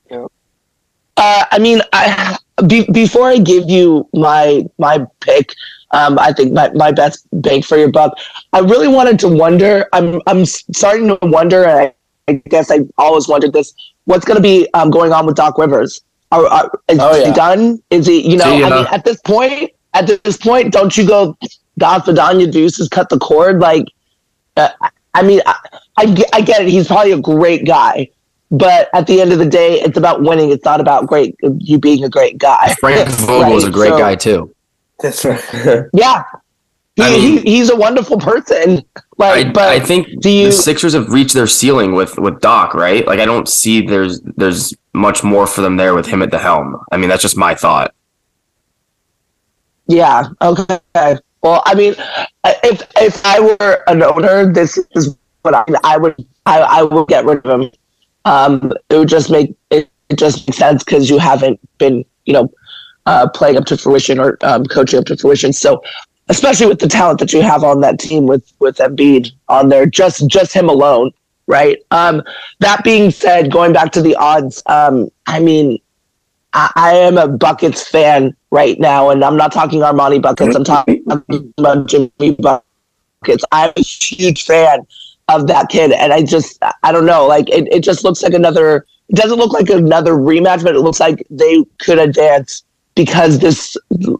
Uh, 1.18 1.44
I 1.50 1.58
mean, 1.58 1.82
I 1.92 2.38
be, 2.66 2.84
before 2.92 3.28
I 3.28 3.38
give 3.38 3.68
you 3.68 4.08
my 4.14 4.64
my 4.78 5.04
pick, 5.20 5.50
um, 5.90 6.18
I 6.18 6.32
think 6.32 6.52
my, 6.52 6.70
my 6.74 6.90
best 6.92 7.26
bang 7.32 7.62
for 7.62 7.76
your 7.76 7.90
buck. 7.90 8.16
I 8.52 8.60
really 8.60 8.88
wanted 8.88 9.18
to 9.20 9.28
wonder. 9.28 9.86
I'm 9.92 10.20
I'm 10.26 10.44
starting 10.46 11.08
to 11.08 11.18
wonder, 11.22 11.64
and 11.64 11.80
I, 11.80 11.94
I 12.28 12.32
guess 12.48 12.70
I 12.70 12.80
always 12.98 13.28
wondered 13.28 13.52
this: 13.52 13.74
what's 14.04 14.24
going 14.24 14.36
to 14.36 14.42
be 14.42 14.68
um, 14.74 14.90
going 14.90 15.12
on 15.12 15.26
with 15.26 15.36
Doc 15.36 15.58
Rivers? 15.58 16.00
Are, 16.32 16.44
are, 16.46 16.70
is 16.88 16.98
Oh, 17.00 17.14
yeah. 17.16 17.26
he 17.28 17.32
done? 17.32 17.82
Is 17.90 18.06
he? 18.06 18.28
You 18.28 18.36
know, 18.38 18.44
See, 18.44 18.58
you 18.58 18.64
I 18.64 18.68
know- 18.68 18.76
mean, 18.82 18.86
at 18.90 19.04
this 19.04 19.20
point, 19.20 19.70
at 19.94 20.06
this 20.24 20.36
point, 20.36 20.72
don't 20.72 20.96
you 20.96 21.06
go? 21.06 21.36
God 21.78 22.02
Vidania 22.04 22.50
Deuces 22.50 22.88
cut 22.88 23.10
the 23.10 23.18
cord. 23.18 23.60
Like, 23.60 23.84
uh, 24.56 24.70
I 25.14 25.22
mean, 25.22 25.40
I, 25.46 25.54
I 25.98 26.24
I 26.32 26.40
get 26.40 26.62
it. 26.62 26.68
He's 26.68 26.86
probably 26.88 27.12
a 27.12 27.20
great 27.20 27.66
guy. 27.66 28.08
But 28.50 28.88
at 28.94 29.06
the 29.08 29.20
end 29.20 29.32
of 29.32 29.38
the 29.38 29.46
day, 29.46 29.80
it's 29.80 29.96
about 29.96 30.22
winning. 30.22 30.50
It's 30.50 30.64
not 30.64 30.80
about 30.80 31.06
great 31.06 31.34
you 31.58 31.78
being 31.78 32.04
a 32.04 32.08
great 32.08 32.38
guy. 32.38 32.74
Frank 32.80 33.08
Vogel 33.10 33.56
is 33.56 33.64
a 33.64 33.70
great 33.70 33.90
so- 33.90 33.98
guy 33.98 34.14
too. 34.14 34.54
That's 35.00 35.24
right. 35.24 35.42
Yeah, 35.92 36.22
he, 36.96 37.02
I 37.02 37.10
mean- 37.10 37.20
he, 37.20 37.56
he's 37.56 37.70
a 37.70 37.76
wonderful 37.76 38.18
person. 38.18 38.82
Like, 39.18 39.46
I, 39.46 39.50
but 39.50 39.68
I 39.68 39.80
think 39.80 40.20
do 40.20 40.30
you? 40.30 40.46
the 40.46 40.52
Sixers 40.52 40.92
have 40.94 41.10
reached 41.10 41.34
their 41.34 41.46
ceiling 41.46 41.92
with 41.94 42.18
with 42.18 42.40
Doc, 42.40 42.74
right? 42.74 43.06
Like 43.06 43.18
I 43.18 43.24
don't 43.24 43.48
see 43.48 43.86
there's 43.86 44.20
there's 44.36 44.74
much 44.92 45.22
more 45.24 45.46
for 45.46 45.60
them 45.60 45.76
there 45.76 45.94
with 45.94 46.06
him 46.06 46.22
at 46.22 46.30
the 46.30 46.38
helm. 46.38 46.82
I 46.92 46.96
mean, 46.96 47.08
that's 47.08 47.22
just 47.22 47.36
my 47.36 47.54
thought. 47.54 47.94
Yeah. 49.86 50.28
Okay. 50.40 50.78
Well, 51.42 51.62
I 51.66 51.74
mean, 51.74 51.94
if 52.64 52.82
if 52.96 53.24
I 53.24 53.40
were 53.40 53.82
an 53.86 54.02
owner, 54.02 54.52
this 54.52 54.78
is 54.94 55.16
what 55.42 55.54
I, 55.54 55.64
I 55.84 55.96
would 55.96 56.14
I, 56.46 56.60
I 56.60 56.82
would 56.82 57.08
get 57.08 57.24
rid 57.24 57.44
of 57.44 57.60
him. 57.60 57.70
Um, 58.26 58.72
it 58.90 58.98
would 58.98 59.08
just 59.08 59.30
make 59.30 59.56
it, 59.70 59.88
it 60.10 60.18
just 60.18 60.46
makes 60.46 60.58
sense 60.58 60.84
because 60.84 61.08
you 61.08 61.18
haven't 61.18 61.58
been 61.78 62.04
you 62.24 62.32
know 62.34 62.52
uh, 63.06 63.28
playing 63.28 63.56
up 63.56 63.64
to 63.66 63.76
fruition 63.76 64.18
or 64.18 64.36
um, 64.42 64.64
coaching 64.66 64.98
up 64.98 65.06
to 65.06 65.16
fruition. 65.16 65.52
So, 65.52 65.80
especially 66.28 66.66
with 66.66 66.80
the 66.80 66.88
talent 66.88 67.20
that 67.20 67.32
you 67.32 67.40
have 67.40 67.62
on 67.62 67.80
that 67.80 67.98
team 67.98 68.26
with 68.26 68.52
with 68.58 68.76
Embiid 68.78 69.30
on 69.48 69.68
there, 69.68 69.86
just 69.86 70.26
just 70.26 70.52
him 70.52 70.68
alone, 70.68 71.12
right? 71.46 71.78
Um, 71.92 72.22
that 72.58 72.82
being 72.84 73.12
said, 73.12 73.50
going 73.52 73.72
back 73.72 73.92
to 73.92 74.02
the 74.02 74.16
odds, 74.16 74.60
um, 74.66 75.08
I 75.26 75.38
mean, 75.38 75.78
I, 76.52 76.72
I 76.74 76.94
am 76.94 77.18
a 77.18 77.28
buckets 77.28 77.88
fan 77.88 78.36
right 78.50 78.78
now, 78.80 79.10
and 79.10 79.24
I'm 79.24 79.36
not 79.36 79.52
talking 79.52 79.80
Armani 79.80 80.20
buckets. 80.20 80.56
I'm 80.56 80.64
talking 80.64 81.04
about 81.06 81.86
Jimmy 81.86 82.32
buckets. 82.40 83.44
I'm 83.52 83.72
a 83.76 83.80
huge 83.80 84.44
fan 84.44 84.84
of 85.28 85.46
that 85.48 85.68
kid, 85.68 85.92
and 85.92 86.12
I 86.12 86.22
just 86.22 86.62
I 86.82 86.92
don't 86.92 87.06
know, 87.06 87.26
like 87.26 87.48
it, 87.50 87.68
it 87.72 87.80
just 87.80 88.04
looks 88.04 88.22
like 88.22 88.34
another. 88.34 88.86
It 89.08 89.16
doesn't 89.16 89.38
look 89.38 89.52
like 89.52 89.70
another 89.70 90.14
rematch, 90.14 90.64
but 90.64 90.74
it 90.74 90.80
looks 90.80 90.98
like 90.98 91.24
they 91.30 91.64
could 91.78 91.98
advance 91.98 92.64
because 92.96 93.38
this, 93.38 93.76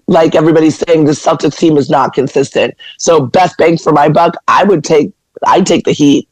like 0.07 0.37
everybody's 0.37 0.79
saying, 0.79 1.07
the 1.07 1.12
Celtics 1.12 1.57
team 1.57 1.77
is 1.77 1.90
not 1.90 2.14
consistent. 2.14 2.75
So 2.99 3.27
best 3.27 3.57
bang 3.59 3.79
for 3.79 3.92
my 3.92 4.09
buck, 4.09 4.37
I 4.47 4.62
would 4.62 4.85
take 4.85 5.12
I'd 5.47 5.66
take 5.66 5.85
the 5.85 5.92
Heat. 5.92 6.29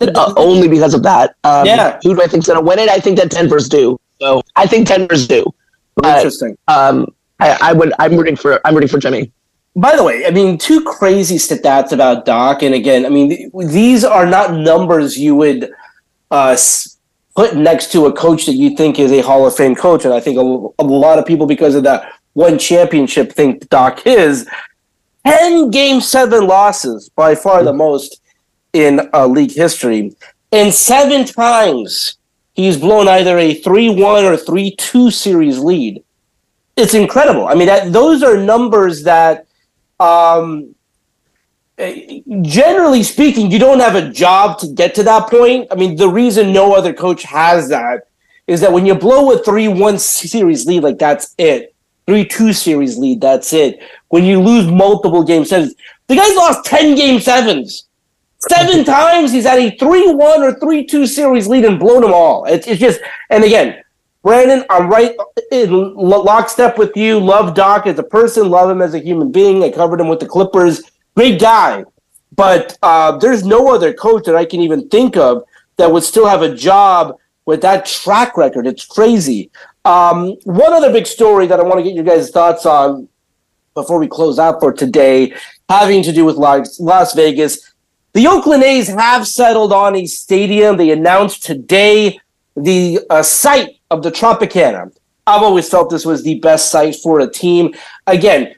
Uh, 0.00 0.34
only 0.36 0.68
because 0.68 0.92
of 0.92 1.02
that. 1.02 1.36
Um, 1.44 1.66
Yeah. 1.66 1.98
Who 2.02 2.14
do 2.14 2.22
I 2.22 2.26
think's 2.26 2.46
going 2.46 2.58
to 2.58 2.64
win 2.64 2.78
it? 2.78 2.88
I 2.88 2.98
think 2.98 3.16
that 3.18 3.30
Denver's 3.30 3.68
due. 3.68 3.98
So 4.20 4.42
I 4.54 4.66
think 4.66 4.88
Denver's. 4.88 5.26
But 5.26 6.16
Interesting. 6.16 6.58
um, 6.68 7.14
I, 7.40 7.56
I 7.60 7.72
would. 7.72 7.92
I'm 7.98 8.16
rooting 8.16 8.36
for. 8.36 8.60
I'm 8.66 8.74
rooting 8.74 8.88
for 8.88 8.98
Jimmy. 8.98 9.32
By 9.76 9.94
the 9.94 10.02
way, 10.02 10.24
I 10.24 10.30
mean, 10.30 10.56
two 10.56 10.82
crazy 10.82 11.36
stats 11.36 11.92
about 11.92 12.24
Doc. 12.24 12.62
And 12.62 12.74
again, 12.74 13.04
I 13.04 13.10
mean, 13.10 13.28
th- 13.28 13.50
these 13.68 14.04
are 14.04 14.24
not 14.24 14.54
numbers 14.54 15.18
you 15.18 15.34
would 15.36 15.70
uh, 16.30 16.56
put 17.36 17.54
next 17.56 17.92
to 17.92 18.06
a 18.06 18.12
coach 18.12 18.46
that 18.46 18.54
you 18.54 18.74
think 18.74 18.98
is 18.98 19.12
a 19.12 19.20
Hall 19.20 19.46
of 19.46 19.54
Fame 19.54 19.74
coach. 19.74 20.06
And 20.06 20.14
I 20.14 20.20
think 20.20 20.38
a, 20.38 20.82
a 20.82 20.84
lot 20.84 21.18
of 21.18 21.26
people, 21.26 21.46
because 21.46 21.74
of 21.74 21.82
that 21.82 22.10
one 22.32 22.58
championship, 22.58 23.32
think 23.32 23.68
Doc 23.68 24.06
is. 24.06 24.48
10 25.26 25.70
game 25.70 26.00
seven 26.00 26.46
losses, 26.46 27.10
by 27.10 27.34
far 27.34 27.62
the 27.62 27.72
most 27.72 28.22
in 28.72 29.10
uh, 29.12 29.26
league 29.26 29.52
history. 29.52 30.16
And 30.52 30.72
seven 30.72 31.26
times 31.26 32.16
he's 32.54 32.78
blown 32.78 33.08
either 33.08 33.36
a 33.36 33.52
3 33.52 33.90
1 33.90 34.24
or 34.24 34.36
3 34.38 34.74
2 34.74 35.10
series 35.10 35.58
lead. 35.58 36.02
It's 36.76 36.94
incredible. 36.94 37.46
I 37.46 37.54
mean, 37.54 37.66
that 37.66 37.92
those 37.92 38.22
are 38.22 38.38
numbers 38.38 39.02
that 39.02 39.45
um, 40.00 40.74
generally 42.42 43.02
speaking, 43.02 43.50
you 43.50 43.58
don't 43.58 43.80
have 43.80 43.94
a 43.94 44.10
job 44.10 44.58
to 44.60 44.68
get 44.68 44.94
to 44.94 45.02
that 45.04 45.28
point. 45.28 45.68
I 45.70 45.74
mean, 45.74 45.96
the 45.96 46.08
reason 46.08 46.52
no 46.52 46.74
other 46.74 46.92
coach 46.92 47.22
has 47.24 47.68
that 47.68 48.08
is 48.46 48.60
that 48.60 48.72
when 48.72 48.86
you 48.86 48.94
blow 48.94 49.32
a 49.32 49.42
3 49.42 49.68
1 49.68 49.98
series 49.98 50.66
lead, 50.66 50.82
like 50.82 50.98
that's 50.98 51.34
it. 51.38 51.74
3 52.06 52.24
2 52.24 52.52
series 52.52 52.96
lead, 52.96 53.20
that's 53.20 53.52
it. 53.52 53.80
When 54.08 54.24
you 54.24 54.40
lose 54.40 54.66
multiple 54.66 55.24
game 55.24 55.44
sevens, 55.44 55.74
the 56.06 56.16
guys 56.16 56.34
lost 56.36 56.64
10 56.64 56.94
game 56.94 57.20
sevens. 57.20 57.88
Seven 58.48 58.84
times 58.84 59.32
he's 59.32 59.44
had 59.44 59.58
a 59.58 59.76
3 59.76 60.12
1 60.12 60.42
or 60.42 60.58
3 60.58 60.86
2 60.86 61.06
series 61.06 61.48
lead 61.48 61.64
and 61.64 61.78
blown 61.78 62.02
them 62.02 62.12
all. 62.12 62.44
It's, 62.44 62.66
it's 62.66 62.80
just, 62.80 63.00
and 63.28 63.44
again, 63.44 63.82
Brandon, 64.26 64.64
I'm 64.70 64.88
right 64.88 65.16
in 65.52 65.94
lockstep 65.94 66.78
with 66.78 66.96
you. 66.96 67.20
Love 67.20 67.54
Doc 67.54 67.86
as 67.86 67.96
a 68.00 68.02
person, 68.02 68.50
love 68.50 68.68
him 68.68 68.82
as 68.82 68.92
a 68.92 68.98
human 68.98 69.30
being. 69.30 69.62
I 69.62 69.70
covered 69.70 70.00
him 70.00 70.08
with 70.08 70.18
the 70.18 70.26
Clippers. 70.26 70.82
Great 71.14 71.40
guy. 71.40 71.84
But 72.34 72.76
uh, 72.82 73.18
there's 73.18 73.44
no 73.44 73.72
other 73.72 73.94
coach 73.94 74.24
that 74.24 74.34
I 74.34 74.44
can 74.44 74.58
even 74.58 74.88
think 74.88 75.16
of 75.16 75.44
that 75.76 75.92
would 75.92 76.02
still 76.02 76.26
have 76.26 76.42
a 76.42 76.52
job 76.52 77.16
with 77.44 77.60
that 77.60 77.86
track 77.86 78.36
record. 78.36 78.66
It's 78.66 78.84
crazy. 78.84 79.48
Um, 79.84 80.30
one 80.42 80.72
other 80.72 80.92
big 80.92 81.06
story 81.06 81.46
that 81.46 81.60
I 81.60 81.62
want 81.62 81.76
to 81.76 81.84
get 81.84 81.94
your 81.94 82.02
guys' 82.02 82.30
thoughts 82.30 82.66
on 82.66 83.08
before 83.74 84.00
we 84.00 84.08
close 84.08 84.40
out 84.40 84.58
for 84.58 84.72
today, 84.72 85.36
having 85.68 86.02
to 86.02 86.10
do 86.12 86.24
with 86.24 86.34
Las 86.34 87.14
Vegas. 87.14 87.72
The 88.12 88.26
Oakland 88.26 88.64
A's 88.64 88.88
have 88.88 89.24
settled 89.28 89.72
on 89.72 89.94
a 89.94 90.04
stadium. 90.06 90.78
They 90.78 90.90
announced 90.90 91.44
today 91.44 92.18
the 92.56 92.98
uh, 93.08 93.22
site 93.22 93.75
of 93.90 94.02
the 94.02 94.10
Tropicana. 94.10 94.92
I've 95.26 95.42
always 95.42 95.68
felt 95.68 95.90
this 95.90 96.06
was 96.06 96.22
the 96.22 96.38
best 96.38 96.70
site 96.70 96.96
for 96.96 97.20
a 97.20 97.30
team. 97.30 97.74
Again, 98.06 98.54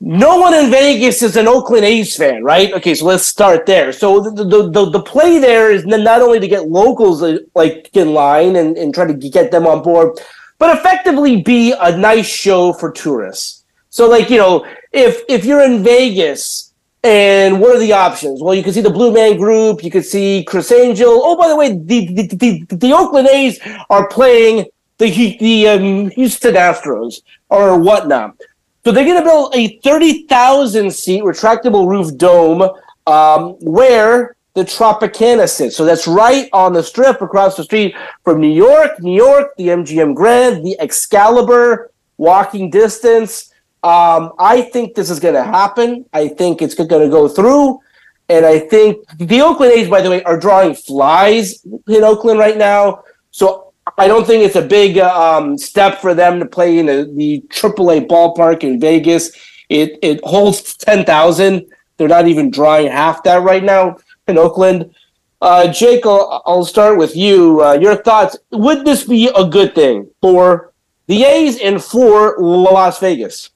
no 0.00 0.38
one 0.38 0.52
in 0.52 0.70
Vegas 0.70 1.22
is 1.22 1.36
an 1.36 1.48
Oakland 1.48 1.84
A's 1.84 2.14
fan, 2.14 2.44
right? 2.44 2.72
Okay, 2.74 2.94
so 2.94 3.06
let's 3.06 3.24
start 3.24 3.64
there. 3.64 3.92
So 3.92 4.20
the 4.20 4.44
the, 4.44 4.70
the, 4.70 4.90
the 4.90 5.02
play 5.02 5.38
there 5.38 5.70
is 5.70 5.86
not 5.86 6.20
only 6.20 6.38
to 6.38 6.48
get 6.48 6.68
locals 6.68 7.22
uh, 7.22 7.38
like 7.54 7.88
in 7.94 8.12
line 8.12 8.56
and, 8.56 8.76
and 8.76 8.94
try 8.94 9.06
to 9.06 9.14
get 9.14 9.50
them 9.50 9.66
on 9.66 9.82
board, 9.82 10.18
but 10.58 10.76
effectively 10.76 11.40
be 11.42 11.72
a 11.72 11.96
nice 11.96 12.26
show 12.26 12.74
for 12.74 12.92
tourists. 12.92 13.64
So 13.88 14.08
like, 14.08 14.28
you 14.28 14.36
know, 14.36 14.66
if 14.92 15.22
if 15.30 15.46
you're 15.46 15.62
in 15.62 15.82
Vegas 15.82 16.65
and 17.06 17.60
what 17.60 17.76
are 17.76 17.78
the 17.78 17.92
options? 17.92 18.42
Well, 18.42 18.52
you 18.52 18.64
can 18.64 18.72
see 18.72 18.80
the 18.80 18.90
Blue 18.90 19.12
Man 19.12 19.36
Group. 19.36 19.84
You 19.84 19.92
can 19.92 20.02
see 20.02 20.42
Criss 20.42 20.72
Angel. 20.72 21.08
Oh, 21.08 21.36
by 21.36 21.46
the 21.46 21.54
way, 21.54 21.68
the 21.72 22.12
the, 22.12 22.26
the, 22.36 22.76
the 22.76 22.92
Oakland 22.92 23.28
A's 23.28 23.60
are 23.88 24.08
playing 24.08 24.66
the 24.98 25.36
the 25.38 25.68
um, 25.68 26.10
Houston 26.10 26.54
Astros 26.54 27.22
or 27.48 27.78
whatnot. 27.78 28.36
So 28.84 28.90
they're 28.90 29.04
going 29.04 29.22
to 29.22 29.24
build 29.24 29.54
a 29.54 29.78
thirty 29.78 30.26
thousand 30.26 30.92
seat 30.92 31.22
retractable 31.22 31.88
roof 31.88 32.16
dome 32.16 32.68
um, 33.06 33.50
where 33.60 34.34
the 34.54 34.64
Tropicana 34.64 35.48
sits. 35.48 35.76
So 35.76 35.84
that's 35.84 36.08
right 36.08 36.48
on 36.52 36.72
the 36.72 36.82
strip 36.82 37.22
across 37.22 37.56
the 37.56 37.62
street 37.62 37.94
from 38.24 38.40
New 38.40 38.52
York, 38.52 39.00
New 39.00 39.14
York, 39.14 39.54
the 39.58 39.68
MGM 39.68 40.16
Grand, 40.16 40.66
the 40.66 40.76
Excalibur, 40.80 41.92
walking 42.16 42.68
distance. 42.68 43.52
Um, 43.82 44.32
I 44.38 44.62
think 44.72 44.94
this 44.94 45.10
is 45.10 45.20
going 45.20 45.34
to 45.34 45.44
happen. 45.44 46.06
I 46.12 46.28
think 46.28 46.62
it's 46.62 46.74
going 46.74 46.88
to 46.88 47.08
go 47.08 47.28
through. 47.28 47.80
And 48.28 48.44
I 48.44 48.58
think 48.58 49.06
the 49.18 49.40
Oakland 49.40 49.72
A's, 49.72 49.88
by 49.88 50.00
the 50.00 50.10
way, 50.10 50.22
are 50.24 50.38
drawing 50.38 50.74
flies 50.74 51.64
in 51.64 52.02
Oakland 52.02 52.40
right 52.40 52.56
now. 52.56 53.04
So 53.30 53.72
I 53.98 54.08
don't 54.08 54.26
think 54.26 54.44
it's 54.44 54.56
a 54.56 54.62
big 54.62 54.98
um, 54.98 55.56
step 55.56 56.00
for 56.00 56.14
them 56.14 56.40
to 56.40 56.46
play 56.46 56.78
in 56.78 56.88
a, 56.88 57.04
the 57.04 57.42
AAA 57.48 58.08
ballpark 58.08 58.64
in 58.64 58.80
Vegas. 58.80 59.30
It 59.68 59.98
it 60.02 60.20
holds 60.24 60.76
ten 60.76 61.04
thousand. 61.04 61.66
They're 61.96 62.08
not 62.08 62.28
even 62.28 62.50
drawing 62.50 62.88
half 62.88 63.22
that 63.24 63.42
right 63.42 63.62
now 63.62 63.96
in 64.26 64.38
Oakland. 64.38 64.94
Uh, 65.40 65.70
Jake, 65.70 66.04
I'll, 66.06 66.42
I'll, 66.46 66.64
start 66.64 66.98
with 66.98 67.14
you. 67.14 67.62
Uh, 67.62 67.74
your 67.74 67.96
thoughts? 67.96 68.36
Would 68.52 68.84
this 68.84 69.04
be 69.04 69.30
a 69.36 69.44
good 69.44 69.74
thing 69.74 70.08
for 70.20 70.72
the 71.08 71.24
A's 71.24 71.58
and 71.60 71.82
for 71.82 72.36
Las 72.38 72.98
Vegas? 73.00 73.50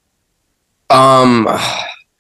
Um, 0.91 1.47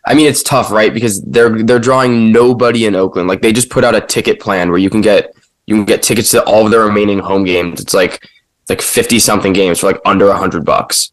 I 0.06 0.14
mean, 0.14 0.26
it's 0.26 0.42
tough, 0.42 0.70
right? 0.70 0.92
Because 0.92 1.22
they're 1.22 1.62
they're 1.62 1.78
drawing 1.78 2.32
nobody 2.32 2.86
in 2.86 2.94
Oakland. 2.94 3.28
Like 3.28 3.42
they 3.42 3.52
just 3.52 3.70
put 3.70 3.84
out 3.84 3.94
a 3.94 4.00
ticket 4.00 4.40
plan 4.40 4.70
where 4.70 4.78
you 4.78 4.90
can 4.90 5.00
get 5.00 5.34
you 5.66 5.74
can 5.74 5.84
get 5.84 6.02
tickets 6.02 6.30
to 6.30 6.42
all 6.44 6.64
of 6.64 6.70
their 6.70 6.84
remaining 6.84 7.18
home 7.18 7.44
games. 7.44 7.80
It's 7.80 7.94
like 7.94 8.26
like 8.68 8.80
fifty 8.80 9.18
something 9.18 9.52
games 9.52 9.80
for 9.80 9.86
like 9.86 10.00
under 10.04 10.28
a 10.28 10.36
hundred 10.36 10.64
bucks. 10.64 11.12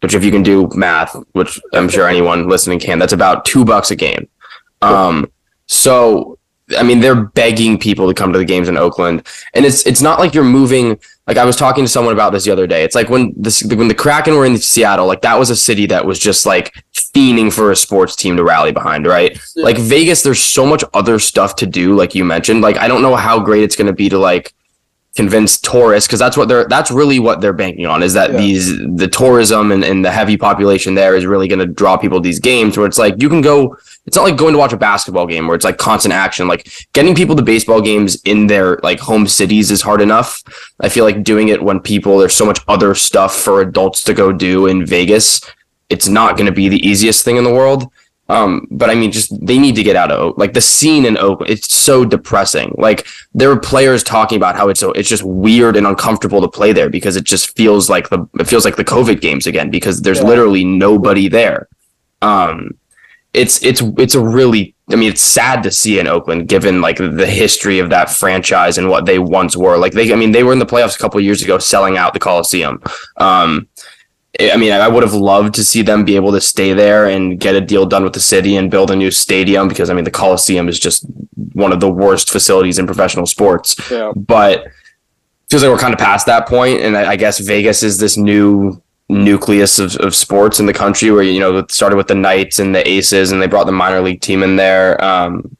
Which, 0.00 0.14
if 0.14 0.22
you 0.22 0.30
can 0.30 0.44
do 0.44 0.68
math, 0.74 1.16
which 1.32 1.58
I'm 1.72 1.88
sure 1.88 2.06
anyone 2.06 2.48
listening 2.48 2.78
can, 2.78 3.00
that's 3.00 3.12
about 3.12 3.44
two 3.44 3.64
bucks 3.64 3.90
a 3.90 3.96
game. 3.96 4.28
Um, 4.80 5.28
so 5.66 6.38
I 6.76 6.82
mean, 6.82 7.00
they're 7.00 7.24
begging 7.24 7.78
people 7.78 8.06
to 8.06 8.14
come 8.14 8.32
to 8.32 8.38
the 8.38 8.44
games 8.44 8.68
in 8.68 8.76
Oakland, 8.76 9.26
and 9.54 9.64
it's 9.64 9.86
it's 9.86 10.02
not 10.02 10.18
like 10.18 10.34
you're 10.34 10.44
moving 10.44 11.00
like 11.28 11.36
I 11.36 11.44
was 11.44 11.56
talking 11.56 11.84
to 11.84 11.88
someone 11.88 12.14
about 12.14 12.32
this 12.32 12.44
the 12.44 12.50
other 12.50 12.66
day. 12.66 12.82
It's 12.84 12.94
like 12.94 13.10
when 13.10 13.34
this 13.36 13.62
when 13.62 13.86
the 13.86 13.94
Kraken 13.94 14.34
were 14.34 14.46
in 14.46 14.56
Seattle, 14.56 15.06
like 15.06 15.20
that 15.20 15.38
was 15.38 15.50
a 15.50 15.56
city 15.56 15.84
that 15.86 16.06
was 16.06 16.18
just 16.18 16.46
like 16.46 16.74
fiending 16.94 17.52
for 17.52 17.70
a 17.70 17.76
sports 17.76 18.16
team 18.16 18.36
to 18.38 18.42
rally 18.42 18.72
behind, 18.72 19.06
right? 19.06 19.38
Yeah. 19.54 19.64
Like 19.64 19.76
Vegas, 19.76 20.22
there's 20.22 20.40
so 20.40 20.64
much 20.64 20.82
other 20.94 21.18
stuff 21.18 21.54
to 21.56 21.66
do, 21.66 21.94
like 21.94 22.14
you 22.14 22.24
mentioned. 22.24 22.62
Like 22.62 22.78
I 22.78 22.88
don't 22.88 23.02
know 23.02 23.14
how 23.14 23.38
great 23.38 23.62
it's 23.62 23.76
going 23.76 23.88
to 23.88 23.92
be 23.92 24.08
to 24.08 24.18
like 24.18 24.54
convince 25.18 25.60
tourists 25.60 26.06
because 26.06 26.20
that's 26.20 26.36
what 26.36 26.46
they're 26.46 26.68
that's 26.68 26.92
really 26.92 27.18
what 27.18 27.40
they're 27.40 27.52
banking 27.52 27.86
on 27.86 28.04
is 28.04 28.12
that 28.12 28.30
yeah. 28.30 28.36
these 28.36 28.78
the 28.94 29.08
tourism 29.08 29.72
and, 29.72 29.82
and 29.82 30.04
the 30.04 30.12
heavy 30.12 30.36
population 30.36 30.94
there 30.94 31.16
is 31.16 31.26
really 31.26 31.48
going 31.48 31.58
to 31.58 31.66
draw 31.66 31.96
people 31.96 32.18
to 32.18 32.22
these 32.22 32.38
games 32.38 32.78
where 32.78 32.86
it's 32.86 32.98
like 32.98 33.20
you 33.20 33.28
can 33.28 33.40
go 33.40 33.76
it's 34.06 34.14
not 34.14 34.22
like 34.22 34.36
going 34.36 34.52
to 34.52 34.60
watch 34.60 34.72
a 34.72 34.76
basketball 34.76 35.26
game 35.26 35.48
where 35.48 35.56
it's 35.56 35.64
like 35.64 35.76
constant 35.76 36.14
action. 36.14 36.46
Like 36.46 36.70
getting 36.92 37.16
people 37.16 37.34
to 37.34 37.42
baseball 37.42 37.80
games 37.80 38.22
in 38.22 38.46
their 38.46 38.78
like 38.84 39.00
home 39.00 39.26
cities 39.26 39.72
is 39.72 39.82
hard 39.82 40.00
enough. 40.00 40.40
I 40.78 40.88
feel 40.88 41.04
like 41.04 41.24
doing 41.24 41.48
it 41.48 41.60
when 41.60 41.80
people 41.80 42.18
there's 42.18 42.36
so 42.36 42.46
much 42.46 42.60
other 42.68 42.94
stuff 42.94 43.34
for 43.34 43.60
adults 43.60 44.04
to 44.04 44.14
go 44.14 44.30
do 44.30 44.68
in 44.68 44.86
vegas 44.86 45.40
it's 45.88 46.06
not 46.06 46.36
going 46.36 46.46
to 46.46 46.52
be 46.52 46.68
the 46.68 46.86
easiest 46.86 47.24
thing 47.24 47.38
in 47.38 47.44
the 47.44 47.52
world 47.52 47.90
um, 48.30 48.66
but 48.70 48.90
I 48.90 48.94
mean, 48.94 49.10
just 49.10 49.34
they 49.44 49.58
need 49.58 49.74
to 49.76 49.82
get 49.82 49.96
out 49.96 50.12
of 50.12 50.36
like 50.36 50.52
the 50.52 50.60
scene 50.60 51.06
in 51.06 51.16
Oakland. 51.16 51.50
It's 51.50 51.74
so 51.74 52.04
depressing. 52.04 52.74
Like 52.76 53.06
there 53.32 53.50
are 53.50 53.58
players 53.58 54.02
talking 54.02 54.36
about 54.36 54.54
how 54.54 54.68
it's 54.68 54.80
so 54.80 54.92
it's 54.92 55.08
just 55.08 55.22
weird 55.22 55.76
and 55.76 55.86
uncomfortable 55.86 56.42
to 56.42 56.48
play 56.48 56.72
there 56.72 56.90
because 56.90 57.16
it 57.16 57.24
just 57.24 57.56
feels 57.56 57.88
like 57.88 58.10
the 58.10 58.28
it 58.38 58.46
feels 58.46 58.66
like 58.66 58.76
the 58.76 58.84
COVID 58.84 59.22
games 59.22 59.46
again 59.46 59.70
because 59.70 60.02
there's 60.02 60.18
yeah. 60.18 60.26
literally 60.26 60.64
nobody 60.64 61.28
there. 61.28 61.68
Um, 62.20 62.72
it's 63.32 63.62
it's 63.62 63.80
it's 63.98 64.14
a 64.14 64.22
really 64.22 64.74
I 64.90 64.96
mean 64.96 65.10
it's 65.10 65.22
sad 65.22 65.62
to 65.62 65.70
see 65.70 65.98
in 65.98 66.06
Oakland 66.06 66.48
given 66.48 66.82
like 66.82 66.98
the 66.98 67.26
history 67.26 67.78
of 67.78 67.88
that 67.90 68.10
franchise 68.10 68.76
and 68.76 68.90
what 68.90 69.06
they 69.06 69.18
once 69.18 69.56
were. 69.56 69.78
Like 69.78 69.92
they 69.92 70.12
I 70.12 70.16
mean 70.16 70.32
they 70.32 70.42
were 70.42 70.52
in 70.52 70.58
the 70.58 70.66
playoffs 70.66 70.96
a 70.96 70.98
couple 70.98 71.18
years 71.20 71.42
ago 71.42 71.58
selling 71.58 71.96
out 71.96 72.12
the 72.12 72.20
Coliseum. 72.20 72.82
Um, 73.16 73.68
I 74.40 74.56
mean, 74.56 74.72
I 74.72 74.86
would 74.86 75.02
have 75.02 75.14
loved 75.14 75.54
to 75.56 75.64
see 75.64 75.82
them 75.82 76.04
be 76.04 76.14
able 76.14 76.30
to 76.32 76.40
stay 76.40 76.72
there 76.72 77.06
and 77.06 77.40
get 77.40 77.56
a 77.56 77.60
deal 77.60 77.86
done 77.86 78.04
with 78.04 78.12
the 78.12 78.20
city 78.20 78.56
and 78.56 78.70
build 78.70 78.90
a 78.90 78.96
new 78.96 79.10
stadium 79.10 79.66
because 79.66 79.90
I 79.90 79.94
mean 79.94 80.04
the 80.04 80.12
Coliseum 80.12 80.68
is 80.68 80.78
just 80.78 81.04
one 81.54 81.72
of 81.72 81.80
the 81.80 81.90
worst 81.90 82.30
facilities 82.30 82.78
in 82.78 82.86
professional 82.86 83.26
sports. 83.26 83.76
Yeah. 83.90 84.12
But 84.14 84.68
feels 85.50 85.62
like 85.62 85.72
we're 85.72 85.78
kind 85.78 85.92
of 85.92 85.98
past 85.98 86.26
that 86.26 86.46
point, 86.46 86.80
and 86.82 86.96
I, 86.96 87.12
I 87.12 87.16
guess 87.16 87.40
Vegas 87.40 87.82
is 87.82 87.98
this 87.98 88.16
new 88.16 88.80
nucleus 89.08 89.78
of, 89.78 89.96
of 89.96 90.14
sports 90.14 90.60
in 90.60 90.66
the 90.66 90.72
country 90.74 91.10
where 91.10 91.22
you 91.22 91.40
know 91.40 91.58
it 91.58 91.72
started 91.72 91.96
with 91.96 92.08
the 92.08 92.14
Knights 92.14 92.60
and 92.60 92.74
the 92.74 92.86
Aces, 92.88 93.32
and 93.32 93.42
they 93.42 93.48
brought 93.48 93.66
the 93.66 93.72
minor 93.72 94.00
league 94.00 94.20
team 94.20 94.44
in 94.44 94.54
there 94.54 95.02
um, 95.02 95.56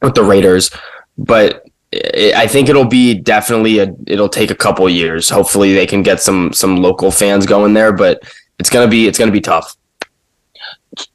with 0.00 0.14
the 0.14 0.24
Raiders. 0.24 0.70
But 1.18 1.66
I 1.92 2.46
think 2.46 2.68
it'll 2.68 2.84
be 2.84 3.14
definitely 3.14 3.80
a. 3.80 3.92
It'll 4.06 4.28
take 4.28 4.50
a 4.52 4.54
couple 4.54 4.88
years. 4.88 5.28
Hopefully, 5.28 5.74
they 5.74 5.86
can 5.86 6.02
get 6.02 6.20
some 6.20 6.52
some 6.52 6.76
local 6.76 7.10
fans 7.10 7.46
going 7.46 7.74
there, 7.74 7.92
but 7.92 8.22
it's 8.60 8.70
gonna 8.70 8.86
be 8.86 9.08
it's 9.08 9.18
gonna 9.18 9.32
be 9.32 9.40
tough. 9.40 9.76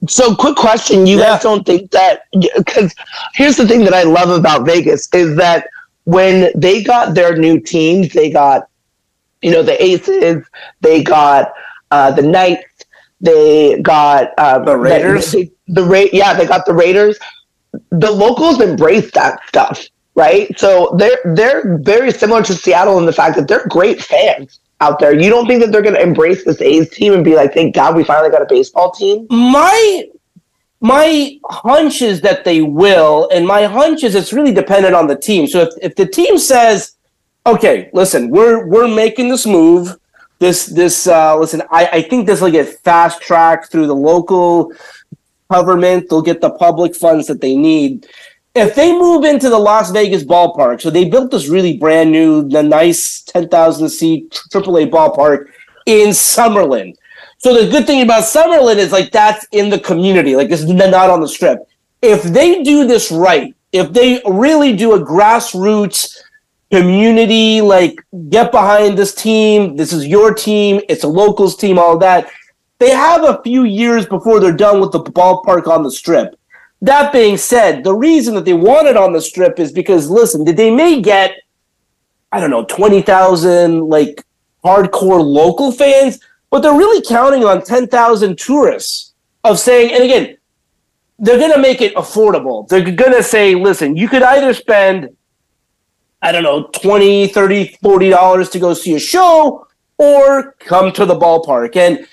So, 0.09 0.35
quick 0.35 0.57
question: 0.57 1.07
You 1.07 1.17
yeah. 1.19 1.33
guys 1.33 1.43
don't 1.43 1.65
think 1.65 1.91
that? 1.91 2.23
Because 2.57 2.93
here's 3.35 3.55
the 3.55 3.65
thing 3.65 3.85
that 3.85 3.93
I 3.93 4.03
love 4.03 4.29
about 4.37 4.65
Vegas 4.65 5.07
is 5.13 5.37
that 5.37 5.69
when 6.03 6.51
they 6.55 6.83
got 6.83 7.15
their 7.15 7.37
new 7.37 7.57
teams, 7.57 8.11
they 8.11 8.29
got 8.29 8.67
you 9.41 9.51
know 9.51 9.63
the 9.63 9.81
Aces, 9.81 10.45
they 10.81 11.01
got 11.01 11.53
uh, 11.91 12.11
the 12.11 12.21
Knights, 12.21 12.85
they 13.21 13.79
got 13.81 14.37
um, 14.37 14.65
the 14.65 14.75
Raiders. 14.75 15.31
The, 15.31 15.49
the, 15.67 15.81
the 15.81 15.83
Ra- 15.83 16.09
yeah, 16.11 16.33
they 16.33 16.45
got 16.45 16.65
the 16.65 16.73
Raiders. 16.73 17.17
The 17.91 18.11
locals 18.11 18.59
embrace 18.59 19.11
that 19.11 19.39
stuff 19.47 19.87
right? 20.15 20.57
So 20.57 20.95
they're 20.97 21.19
they're 21.35 21.77
very 21.79 22.11
similar 22.11 22.41
to 22.43 22.53
Seattle 22.53 22.97
in 22.97 23.05
the 23.05 23.13
fact 23.13 23.35
that 23.35 23.47
they're 23.47 23.67
great 23.67 24.01
fans 24.01 24.59
out 24.81 24.99
there. 24.99 25.13
You 25.13 25.29
don't 25.29 25.47
think 25.47 25.61
that 25.61 25.71
they're 25.71 25.81
going 25.81 25.95
to 25.95 26.01
embrace 26.01 26.43
this 26.43 26.61
A's 26.61 26.89
team 26.89 27.13
and 27.13 27.23
be 27.23 27.35
like, 27.35 27.53
"Thank 27.53 27.75
God 27.75 27.95
we 27.95 28.03
finally 28.03 28.29
got 28.29 28.41
a 28.41 28.47
baseball 28.47 28.91
team"? 28.91 29.27
My 29.29 30.05
my 30.81 31.39
hunch 31.45 32.01
is 32.01 32.21
that 32.21 32.43
they 32.43 32.61
will, 32.61 33.29
and 33.33 33.45
my 33.45 33.63
hunch 33.63 34.03
is 34.03 34.15
it's 34.15 34.33
really 34.33 34.53
dependent 34.53 34.95
on 34.95 35.07
the 35.07 35.15
team. 35.15 35.47
So 35.47 35.61
if 35.61 35.69
if 35.81 35.95
the 35.95 36.05
team 36.05 36.37
says, 36.37 36.95
"Okay, 37.45 37.89
listen, 37.93 38.29
we're 38.29 38.67
we're 38.67 38.87
making 38.87 39.29
this 39.29 39.45
move." 39.45 39.97
This 40.39 40.65
this 40.65 41.07
uh, 41.07 41.37
listen, 41.37 41.61
I, 41.71 41.87
I 41.87 42.01
think 42.01 42.27
this 42.27 42.41
will 42.41 42.51
get 42.51 42.67
fast 42.83 43.21
tracked 43.21 43.71
through 43.71 43.87
the 43.87 43.95
local 43.95 44.73
government. 45.49 46.09
They'll 46.09 46.21
get 46.21 46.41
the 46.41 46.49
public 46.49 46.93
funds 46.93 47.27
that 47.27 47.39
they 47.39 47.55
need 47.55 48.05
if 48.55 48.73
they 48.73 48.93
move 48.93 49.25
into 49.25 49.49
the 49.49 49.59
Las 49.59 49.91
Vegas 49.91 50.23
ballpark, 50.23 50.81
so 50.81 50.89
they 50.89 51.09
built 51.09 51.29
this 51.29 51.49
really 51.49 51.77
brand 51.77 52.11
new, 52.11 52.47
the 52.47 52.63
nice 52.63 53.21
10,000 53.23 53.89
seat 53.89 54.31
AAA 54.49 54.89
ballpark 54.89 55.47
in 55.85 56.09
Summerlin. 56.09 56.95
So 57.37 57.53
the 57.53 57.69
good 57.69 57.85
thing 57.85 58.01
about 58.01 58.23
Summerlin 58.23 58.77
is 58.77 58.93
like 58.93 59.11
that's 59.11 59.45
in 59.51 59.69
the 59.69 59.79
community, 59.79 60.37
like 60.37 60.49
is 60.49 60.65
not 60.65 61.09
on 61.09 61.19
the 61.19 61.27
strip. 61.27 61.59
If 62.01 62.23
they 62.23 62.63
do 62.63 62.87
this 62.87 63.11
right, 63.11 63.53
if 63.73 63.91
they 63.91 64.21
really 64.25 64.73
do 64.73 64.93
a 64.93 64.99
grassroots 64.99 66.17
community, 66.71 67.59
like 67.59 67.99
get 68.29 68.51
behind 68.51 68.97
this 68.97 69.13
team, 69.13 69.75
this 69.75 69.91
is 69.91 70.07
your 70.07 70.33
team, 70.33 70.81
it's 70.87 71.03
a 71.03 71.07
locals 71.07 71.57
team, 71.57 71.77
all 71.77 71.97
that, 71.97 72.31
they 72.79 72.91
have 72.91 73.23
a 73.23 73.41
few 73.43 73.65
years 73.65 74.05
before 74.05 74.39
they're 74.39 74.55
done 74.55 74.79
with 74.79 74.93
the 74.93 75.03
ballpark 75.03 75.67
on 75.67 75.83
the 75.83 75.91
strip. 75.91 76.39
That 76.81 77.11
being 77.11 77.37
said, 77.37 77.83
the 77.83 77.95
reason 77.95 78.35
that 78.35 78.45
they 78.45 78.53
want 78.53 78.87
it 78.87 78.97
on 78.97 79.13
the 79.13 79.21
strip 79.21 79.59
is 79.59 79.71
because, 79.71 80.09
listen, 80.09 80.43
they 80.45 80.71
may 80.71 81.01
get, 81.01 81.35
I 82.31 82.39
don't 82.39 82.51
know, 82.51 82.65
20,000 82.65 83.87
like 83.87 84.23
hardcore 84.63 85.23
local 85.23 85.71
fans, 85.71 86.19
but 86.49 86.61
they're 86.61 86.73
really 86.73 87.05
counting 87.05 87.43
on 87.43 87.63
10,000 87.63 88.37
tourists 88.37 89.13
of 89.43 89.59
saying, 89.59 89.93
and 89.93 90.03
again, 90.03 90.37
they're 91.19 91.37
to 91.51 91.59
make 91.59 91.81
it 91.81 91.95
affordable. 91.95 92.67
They're 92.67 92.83
to 93.13 93.23
say, 93.23 93.55
listen, 93.55 93.95
you 93.95 94.09
could 94.09 94.23
either 94.23 94.53
spend, 94.53 95.09
I 96.21 96.31
don't 96.31 96.43
know, 96.43 96.67
20, 96.67 97.27
30, 97.27 97.77
40 97.81 98.09
dollars 98.09 98.49
to 98.49 98.59
go 98.59 98.73
see 98.73 98.95
a 98.95 98.99
show 98.99 99.67
or 99.97 100.53
come 100.59 100.91
to 100.91 101.05
the 101.05 101.15
ballpark. 101.15 101.75
And 101.77 102.05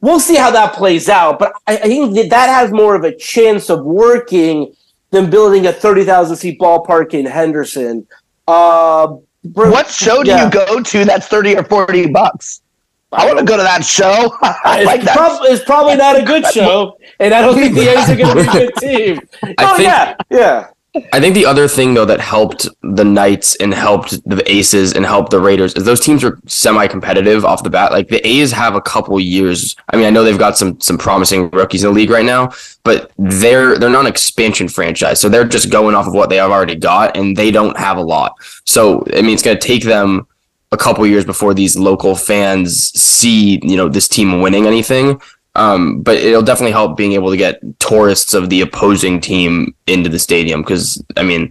we'll 0.00 0.20
see 0.20 0.36
how 0.36 0.50
that 0.50 0.74
plays 0.74 1.08
out. 1.08 1.38
But 1.38 1.52
I, 1.66 1.76
I 1.76 1.82
think 1.82 2.14
that, 2.14 2.30
that 2.30 2.48
has 2.48 2.72
more 2.72 2.94
of 2.94 3.04
a 3.04 3.14
chance 3.14 3.70
of 3.70 3.84
working 3.84 4.74
than 5.10 5.30
building 5.30 5.66
a 5.66 5.72
30,000 5.72 6.36
seat 6.36 6.58
ballpark 6.58 7.14
in 7.14 7.26
Henderson. 7.26 8.06
Uh, 8.46 9.16
what 9.42 9.88
show 9.88 10.22
do 10.22 10.30
yeah. 10.30 10.44
you 10.44 10.50
go 10.50 10.80
to 10.80 11.04
that's 11.04 11.26
30 11.26 11.56
or 11.56 11.64
40 11.64 12.08
bucks? 12.08 12.62
I, 13.12 13.26
want 13.26 13.40
to 13.40 13.44
go 13.44 13.56
to 13.56 13.62
that 13.62 13.84
show. 13.84 14.36
I 14.42 14.84
like 14.84 15.02
that. 15.02 15.16
Prob- 15.16 15.40
it's 15.42 15.64
probably 15.64 15.96
not 15.96 16.18
a 16.18 16.22
good 16.22 16.46
show, 16.54 16.96
and 17.18 17.34
I 17.34 17.40
don't 17.40 17.54
think 17.54 17.74
the 17.74 17.88
A's 17.90 18.08
are 18.08 18.16
going 18.16 18.36
to 18.36 18.42
be 18.42 18.48
a 18.48 18.52
good 18.52 18.74
team. 18.78 19.20
oh 19.58 19.76
think, 19.76 19.88
yeah, 19.88 20.14
yeah. 20.30 20.68
I 21.12 21.20
think 21.20 21.34
the 21.34 21.46
other 21.46 21.68
thing 21.68 21.94
though 21.94 22.04
that 22.04 22.18
helped 22.18 22.68
the 22.82 23.04
Knights 23.04 23.54
and 23.56 23.72
helped 23.72 24.22
the 24.28 24.42
Aces 24.50 24.92
and 24.92 25.06
helped 25.06 25.30
the 25.30 25.38
Raiders 25.38 25.74
is 25.74 25.84
those 25.84 26.00
teams 26.00 26.24
are 26.24 26.40
semi-competitive 26.46 27.44
off 27.44 27.62
the 27.62 27.70
bat. 27.70 27.92
Like 27.92 28.08
the 28.08 28.26
A's 28.26 28.50
have 28.50 28.74
a 28.74 28.80
couple 28.80 29.18
years. 29.20 29.76
I 29.92 29.96
mean, 29.96 30.06
I 30.06 30.10
know 30.10 30.24
they've 30.24 30.38
got 30.38 30.58
some 30.58 30.80
some 30.80 30.98
promising 30.98 31.48
rookies 31.50 31.84
in 31.84 31.90
the 31.90 31.94
league 31.94 32.10
right 32.10 32.24
now, 32.24 32.50
but 32.82 33.12
they're 33.18 33.78
they're 33.78 33.88
not 33.88 34.00
an 34.00 34.06
expansion 34.08 34.68
franchise, 34.68 35.20
so 35.20 35.28
they're 35.28 35.44
just 35.44 35.70
going 35.70 35.94
off 35.94 36.08
of 36.08 36.14
what 36.14 36.28
they 36.28 36.36
have 36.36 36.50
already 36.50 36.74
got, 36.74 37.16
and 37.16 37.36
they 37.36 37.52
don't 37.52 37.78
have 37.78 37.96
a 37.96 38.02
lot. 38.02 38.34
So 38.64 39.04
I 39.14 39.22
mean, 39.22 39.34
it's 39.34 39.42
going 39.44 39.58
to 39.58 39.66
take 39.66 39.84
them 39.84 40.26
a 40.72 40.76
couple 40.76 41.06
years 41.06 41.24
before 41.24 41.54
these 41.54 41.76
local 41.76 42.14
fans 42.16 42.92
see 43.00 43.60
you 43.62 43.76
know 43.76 43.88
this 43.88 44.08
team 44.08 44.40
winning 44.40 44.66
anything. 44.66 45.20
Um, 45.56 46.02
but 46.02 46.16
it'll 46.16 46.42
definitely 46.42 46.72
help 46.72 46.96
being 46.96 47.12
able 47.12 47.30
to 47.30 47.36
get 47.36 47.60
tourists 47.80 48.34
of 48.34 48.50
the 48.50 48.60
opposing 48.60 49.20
team 49.20 49.74
into 49.86 50.08
the 50.08 50.18
stadium 50.18 50.62
because 50.62 51.02
I 51.16 51.24
mean, 51.24 51.50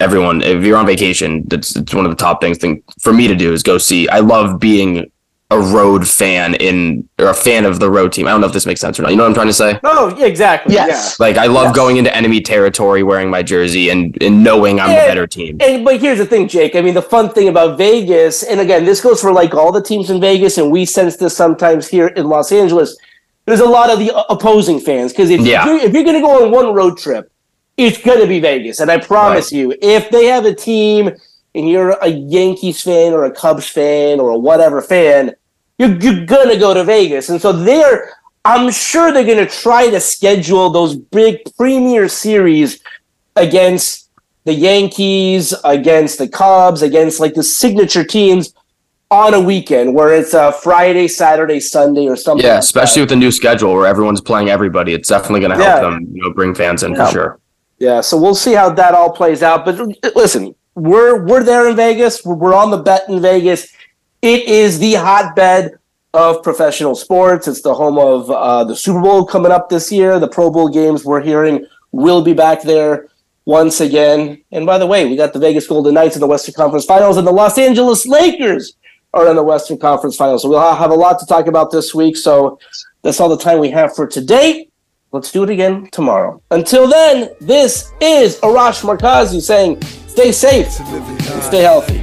everyone 0.00 0.42
if 0.42 0.64
you're 0.64 0.78
on 0.78 0.86
vacation, 0.86 1.44
that's 1.48 1.76
it's 1.76 1.94
one 1.94 2.06
of 2.06 2.10
the 2.10 2.16
top 2.16 2.40
things 2.40 2.58
thing 2.58 2.82
for 3.00 3.12
me 3.12 3.28
to 3.28 3.34
do 3.34 3.52
is 3.52 3.62
go 3.62 3.78
see. 3.78 4.08
I 4.08 4.20
love 4.20 4.58
being 4.58 5.10
a 5.50 5.60
road 5.60 6.08
fan 6.08 6.54
in 6.56 7.08
or 7.20 7.28
a 7.28 7.34
fan 7.34 7.64
of 7.64 7.78
the 7.78 7.88
road 7.88 8.12
team. 8.12 8.26
I 8.26 8.30
don't 8.30 8.40
know 8.40 8.48
if 8.48 8.52
this 8.52 8.66
makes 8.66 8.80
sense 8.80 8.98
or 8.98 9.02
not. 9.02 9.12
You 9.12 9.16
know 9.16 9.22
what 9.22 9.28
I'm 9.28 9.34
trying 9.34 9.46
to 9.46 9.52
say? 9.52 9.78
Oh, 9.84 10.08
exactly. 10.20 10.74
Yes. 10.74 11.16
Yeah. 11.18 11.24
Like 11.24 11.36
I 11.36 11.46
love 11.46 11.66
yes. 11.66 11.76
going 11.76 11.98
into 11.98 12.14
enemy 12.14 12.40
territory 12.40 13.04
wearing 13.04 13.30
my 13.30 13.44
jersey 13.44 13.90
and, 13.90 14.20
and 14.20 14.42
knowing 14.42 14.80
I'm 14.80 14.90
and, 14.90 14.98
the 14.98 15.08
better 15.08 15.26
team. 15.26 15.58
And, 15.60 15.84
but 15.84 16.00
here's 16.00 16.18
the 16.18 16.26
thing, 16.26 16.48
Jake. 16.48 16.74
I 16.74 16.80
mean, 16.80 16.94
the 16.94 17.02
fun 17.02 17.32
thing 17.32 17.48
about 17.48 17.78
Vegas, 17.78 18.42
and 18.42 18.58
again, 18.58 18.84
this 18.84 19.00
goes 19.00 19.20
for 19.20 19.32
like 19.32 19.54
all 19.54 19.70
the 19.70 19.82
teams 19.82 20.10
in 20.10 20.20
Vegas, 20.20 20.58
and 20.58 20.72
we 20.72 20.84
sense 20.84 21.16
this 21.16 21.36
sometimes 21.36 21.86
here 21.86 22.08
in 22.08 22.26
Los 22.26 22.50
Angeles. 22.50 22.96
There's 23.46 23.60
a 23.60 23.64
lot 23.64 23.90
of 23.90 23.98
the 24.00 24.14
uh, 24.14 24.24
opposing 24.28 24.80
fans 24.80 25.12
because 25.12 25.30
if, 25.30 25.40
yeah. 25.40 25.64
you're, 25.64 25.78
if 25.78 25.92
you're 25.94 26.04
going 26.04 26.16
to 26.16 26.20
go 26.20 26.44
on 26.44 26.50
one 26.50 26.74
road 26.74 26.98
trip, 26.98 27.32
it's 27.76 28.02
going 28.02 28.20
to 28.20 28.26
be 28.26 28.40
Vegas. 28.40 28.80
And 28.80 28.90
I 28.90 28.98
promise 28.98 29.52
right. 29.52 29.58
you, 29.58 29.74
if 29.80 30.10
they 30.10 30.26
have 30.26 30.44
a 30.44 30.54
team 30.54 31.10
and 31.54 31.68
you're 31.68 31.90
a 31.90 32.08
Yankees 32.08 32.82
fan 32.82 33.12
or 33.12 33.24
a 33.24 33.30
Cubs 33.30 33.68
fan 33.68 34.18
or 34.18 34.30
a 34.30 34.38
whatever 34.38 34.82
fan, 34.82 35.34
you're, 35.78 35.94
you're 36.00 36.26
going 36.26 36.48
to 36.48 36.58
go 36.58 36.74
to 36.74 36.84
Vegas. 36.84 37.28
And 37.28 37.40
so 37.40 37.52
they're, 37.52 38.14
I'm 38.44 38.70
sure 38.72 39.12
they're 39.12 39.24
going 39.24 39.46
to 39.46 39.52
try 39.52 39.90
to 39.90 40.00
schedule 40.00 40.70
those 40.70 40.96
big 40.96 41.40
premier 41.56 42.08
series 42.08 42.80
against 43.36 44.10
the 44.44 44.54
Yankees, 44.54 45.54
against 45.64 46.18
the 46.18 46.28
Cubs, 46.28 46.82
against 46.82 47.20
like 47.20 47.34
the 47.34 47.42
signature 47.42 48.04
teams 48.04 48.54
on 49.10 49.34
a 49.34 49.40
weekend 49.40 49.94
where 49.94 50.12
it's 50.12 50.34
a 50.34 50.52
Friday, 50.52 51.08
Saturday, 51.08 51.60
Sunday, 51.60 52.06
or 52.08 52.16
something. 52.16 52.44
Yeah, 52.44 52.54
like 52.54 52.60
especially 52.60 53.00
that. 53.00 53.04
with 53.04 53.10
the 53.10 53.16
new 53.16 53.30
schedule 53.30 53.72
where 53.74 53.86
everyone's 53.86 54.20
playing 54.20 54.48
everybody. 54.48 54.94
It's 54.94 55.08
definitely 55.08 55.40
going 55.40 55.56
to 55.56 55.64
help 55.64 55.82
yeah. 55.82 55.90
them, 55.90 56.08
you 56.12 56.22
know, 56.22 56.32
bring 56.32 56.54
fans 56.54 56.82
in 56.82 56.92
yeah. 56.92 57.06
for 57.06 57.12
sure. 57.12 57.40
Yeah, 57.78 58.00
so 58.00 58.16
we'll 58.20 58.34
see 58.34 58.54
how 58.54 58.70
that 58.70 58.94
all 58.94 59.12
plays 59.12 59.42
out. 59.42 59.64
But 59.64 59.78
listen, 60.16 60.54
we're 60.74 61.24
we're 61.24 61.44
there 61.44 61.68
in 61.68 61.76
Vegas. 61.76 62.24
We're, 62.24 62.54
on 62.54 62.70
the 62.70 62.78
bet 62.78 63.08
in 63.08 63.20
Vegas. 63.20 63.68
It 64.22 64.44
is 64.44 64.78
the 64.78 64.94
hotbed 64.94 65.78
of 66.14 66.42
professional 66.42 66.94
sports. 66.94 67.46
It's 67.46 67.60
the 67.60 67.74
home 67.74 67.98
of 67.98 68.30
uh, 68.30 68.64
the 68.64 68.74
Super 68.74 69.00
Bowl 69.00 69.26
coming 69.26 69.52
up 69.52 69.68
this 69.68 69.92
year. 69.92 70.18
The 70.18 70.28
Pro 70.28 70.50
Bowl 70.50 70.68
games 70.68 71.04
we're 71.04 71.20
hearing 71.20 71.66
will 71.92 72.22
be 72.22 72.32
back 72.32 72.62
there 72.62 73.08
once 73.44 73.80
again. 73.80 74.42
And 74.50 74.64
by 74.64 74.78
the 74.78 74.86
way, 74.86 75.06
we 75.06 75.16
got 75.16 75.34
the 75.34 75.38
Vegas 75.38 75.66
Golden 75.66 75.94
Knights 75.94 76.16
in 76.16 76.20
the 76.20 76.26
Western 76.26 76.54
Conference 76.54 76.86
Finals 76.86 77.18
and 77.18 77.26
the 77.26 77.32
Los 77.32 77.58
Angeles 77.58 78.06
Lakers 78.06 78.74
are 79.16 79.28
in 79.28 79.36
the 79.36 79.42
Western 79.42 79.78
Conference 79.78 80.16
Finals. 80.16 80.42
So 80.42 80.48
we'll 80.48 80.74
have 80.74 80.90
a 80.90 80.94
lot 80.94 81.18
to 81.20 81.26
talk 81.26 81.46
about 81.46 81.70
this 81.70 81.94
week. 81.94 82.16
So 82.16 82.58
that's 83.02 83.18
all 83.20 83.28
the 83.28 83.38
time 83.38 83.58
we 83.58 83.70
have 83.70 83.94
for 83.94 84.06
today. 84.06 84.68
Let's 85.12 85.32
do 85.32 85.42
it 85.44 85.50
again 85.50 85.88
tomorrow. 85.90 86.42
Until 86.50 86.88
then, 86.88 87.30
this 87.40 87.92
is 88.00 88.38
Arash 88.40 88.82
Markazi 88.84 89.40
saying, 89.40 89.82
stay 90.08 90.32
safe 90.32 90.70
stay 91.42 91.62
healthy. 91.62 92.02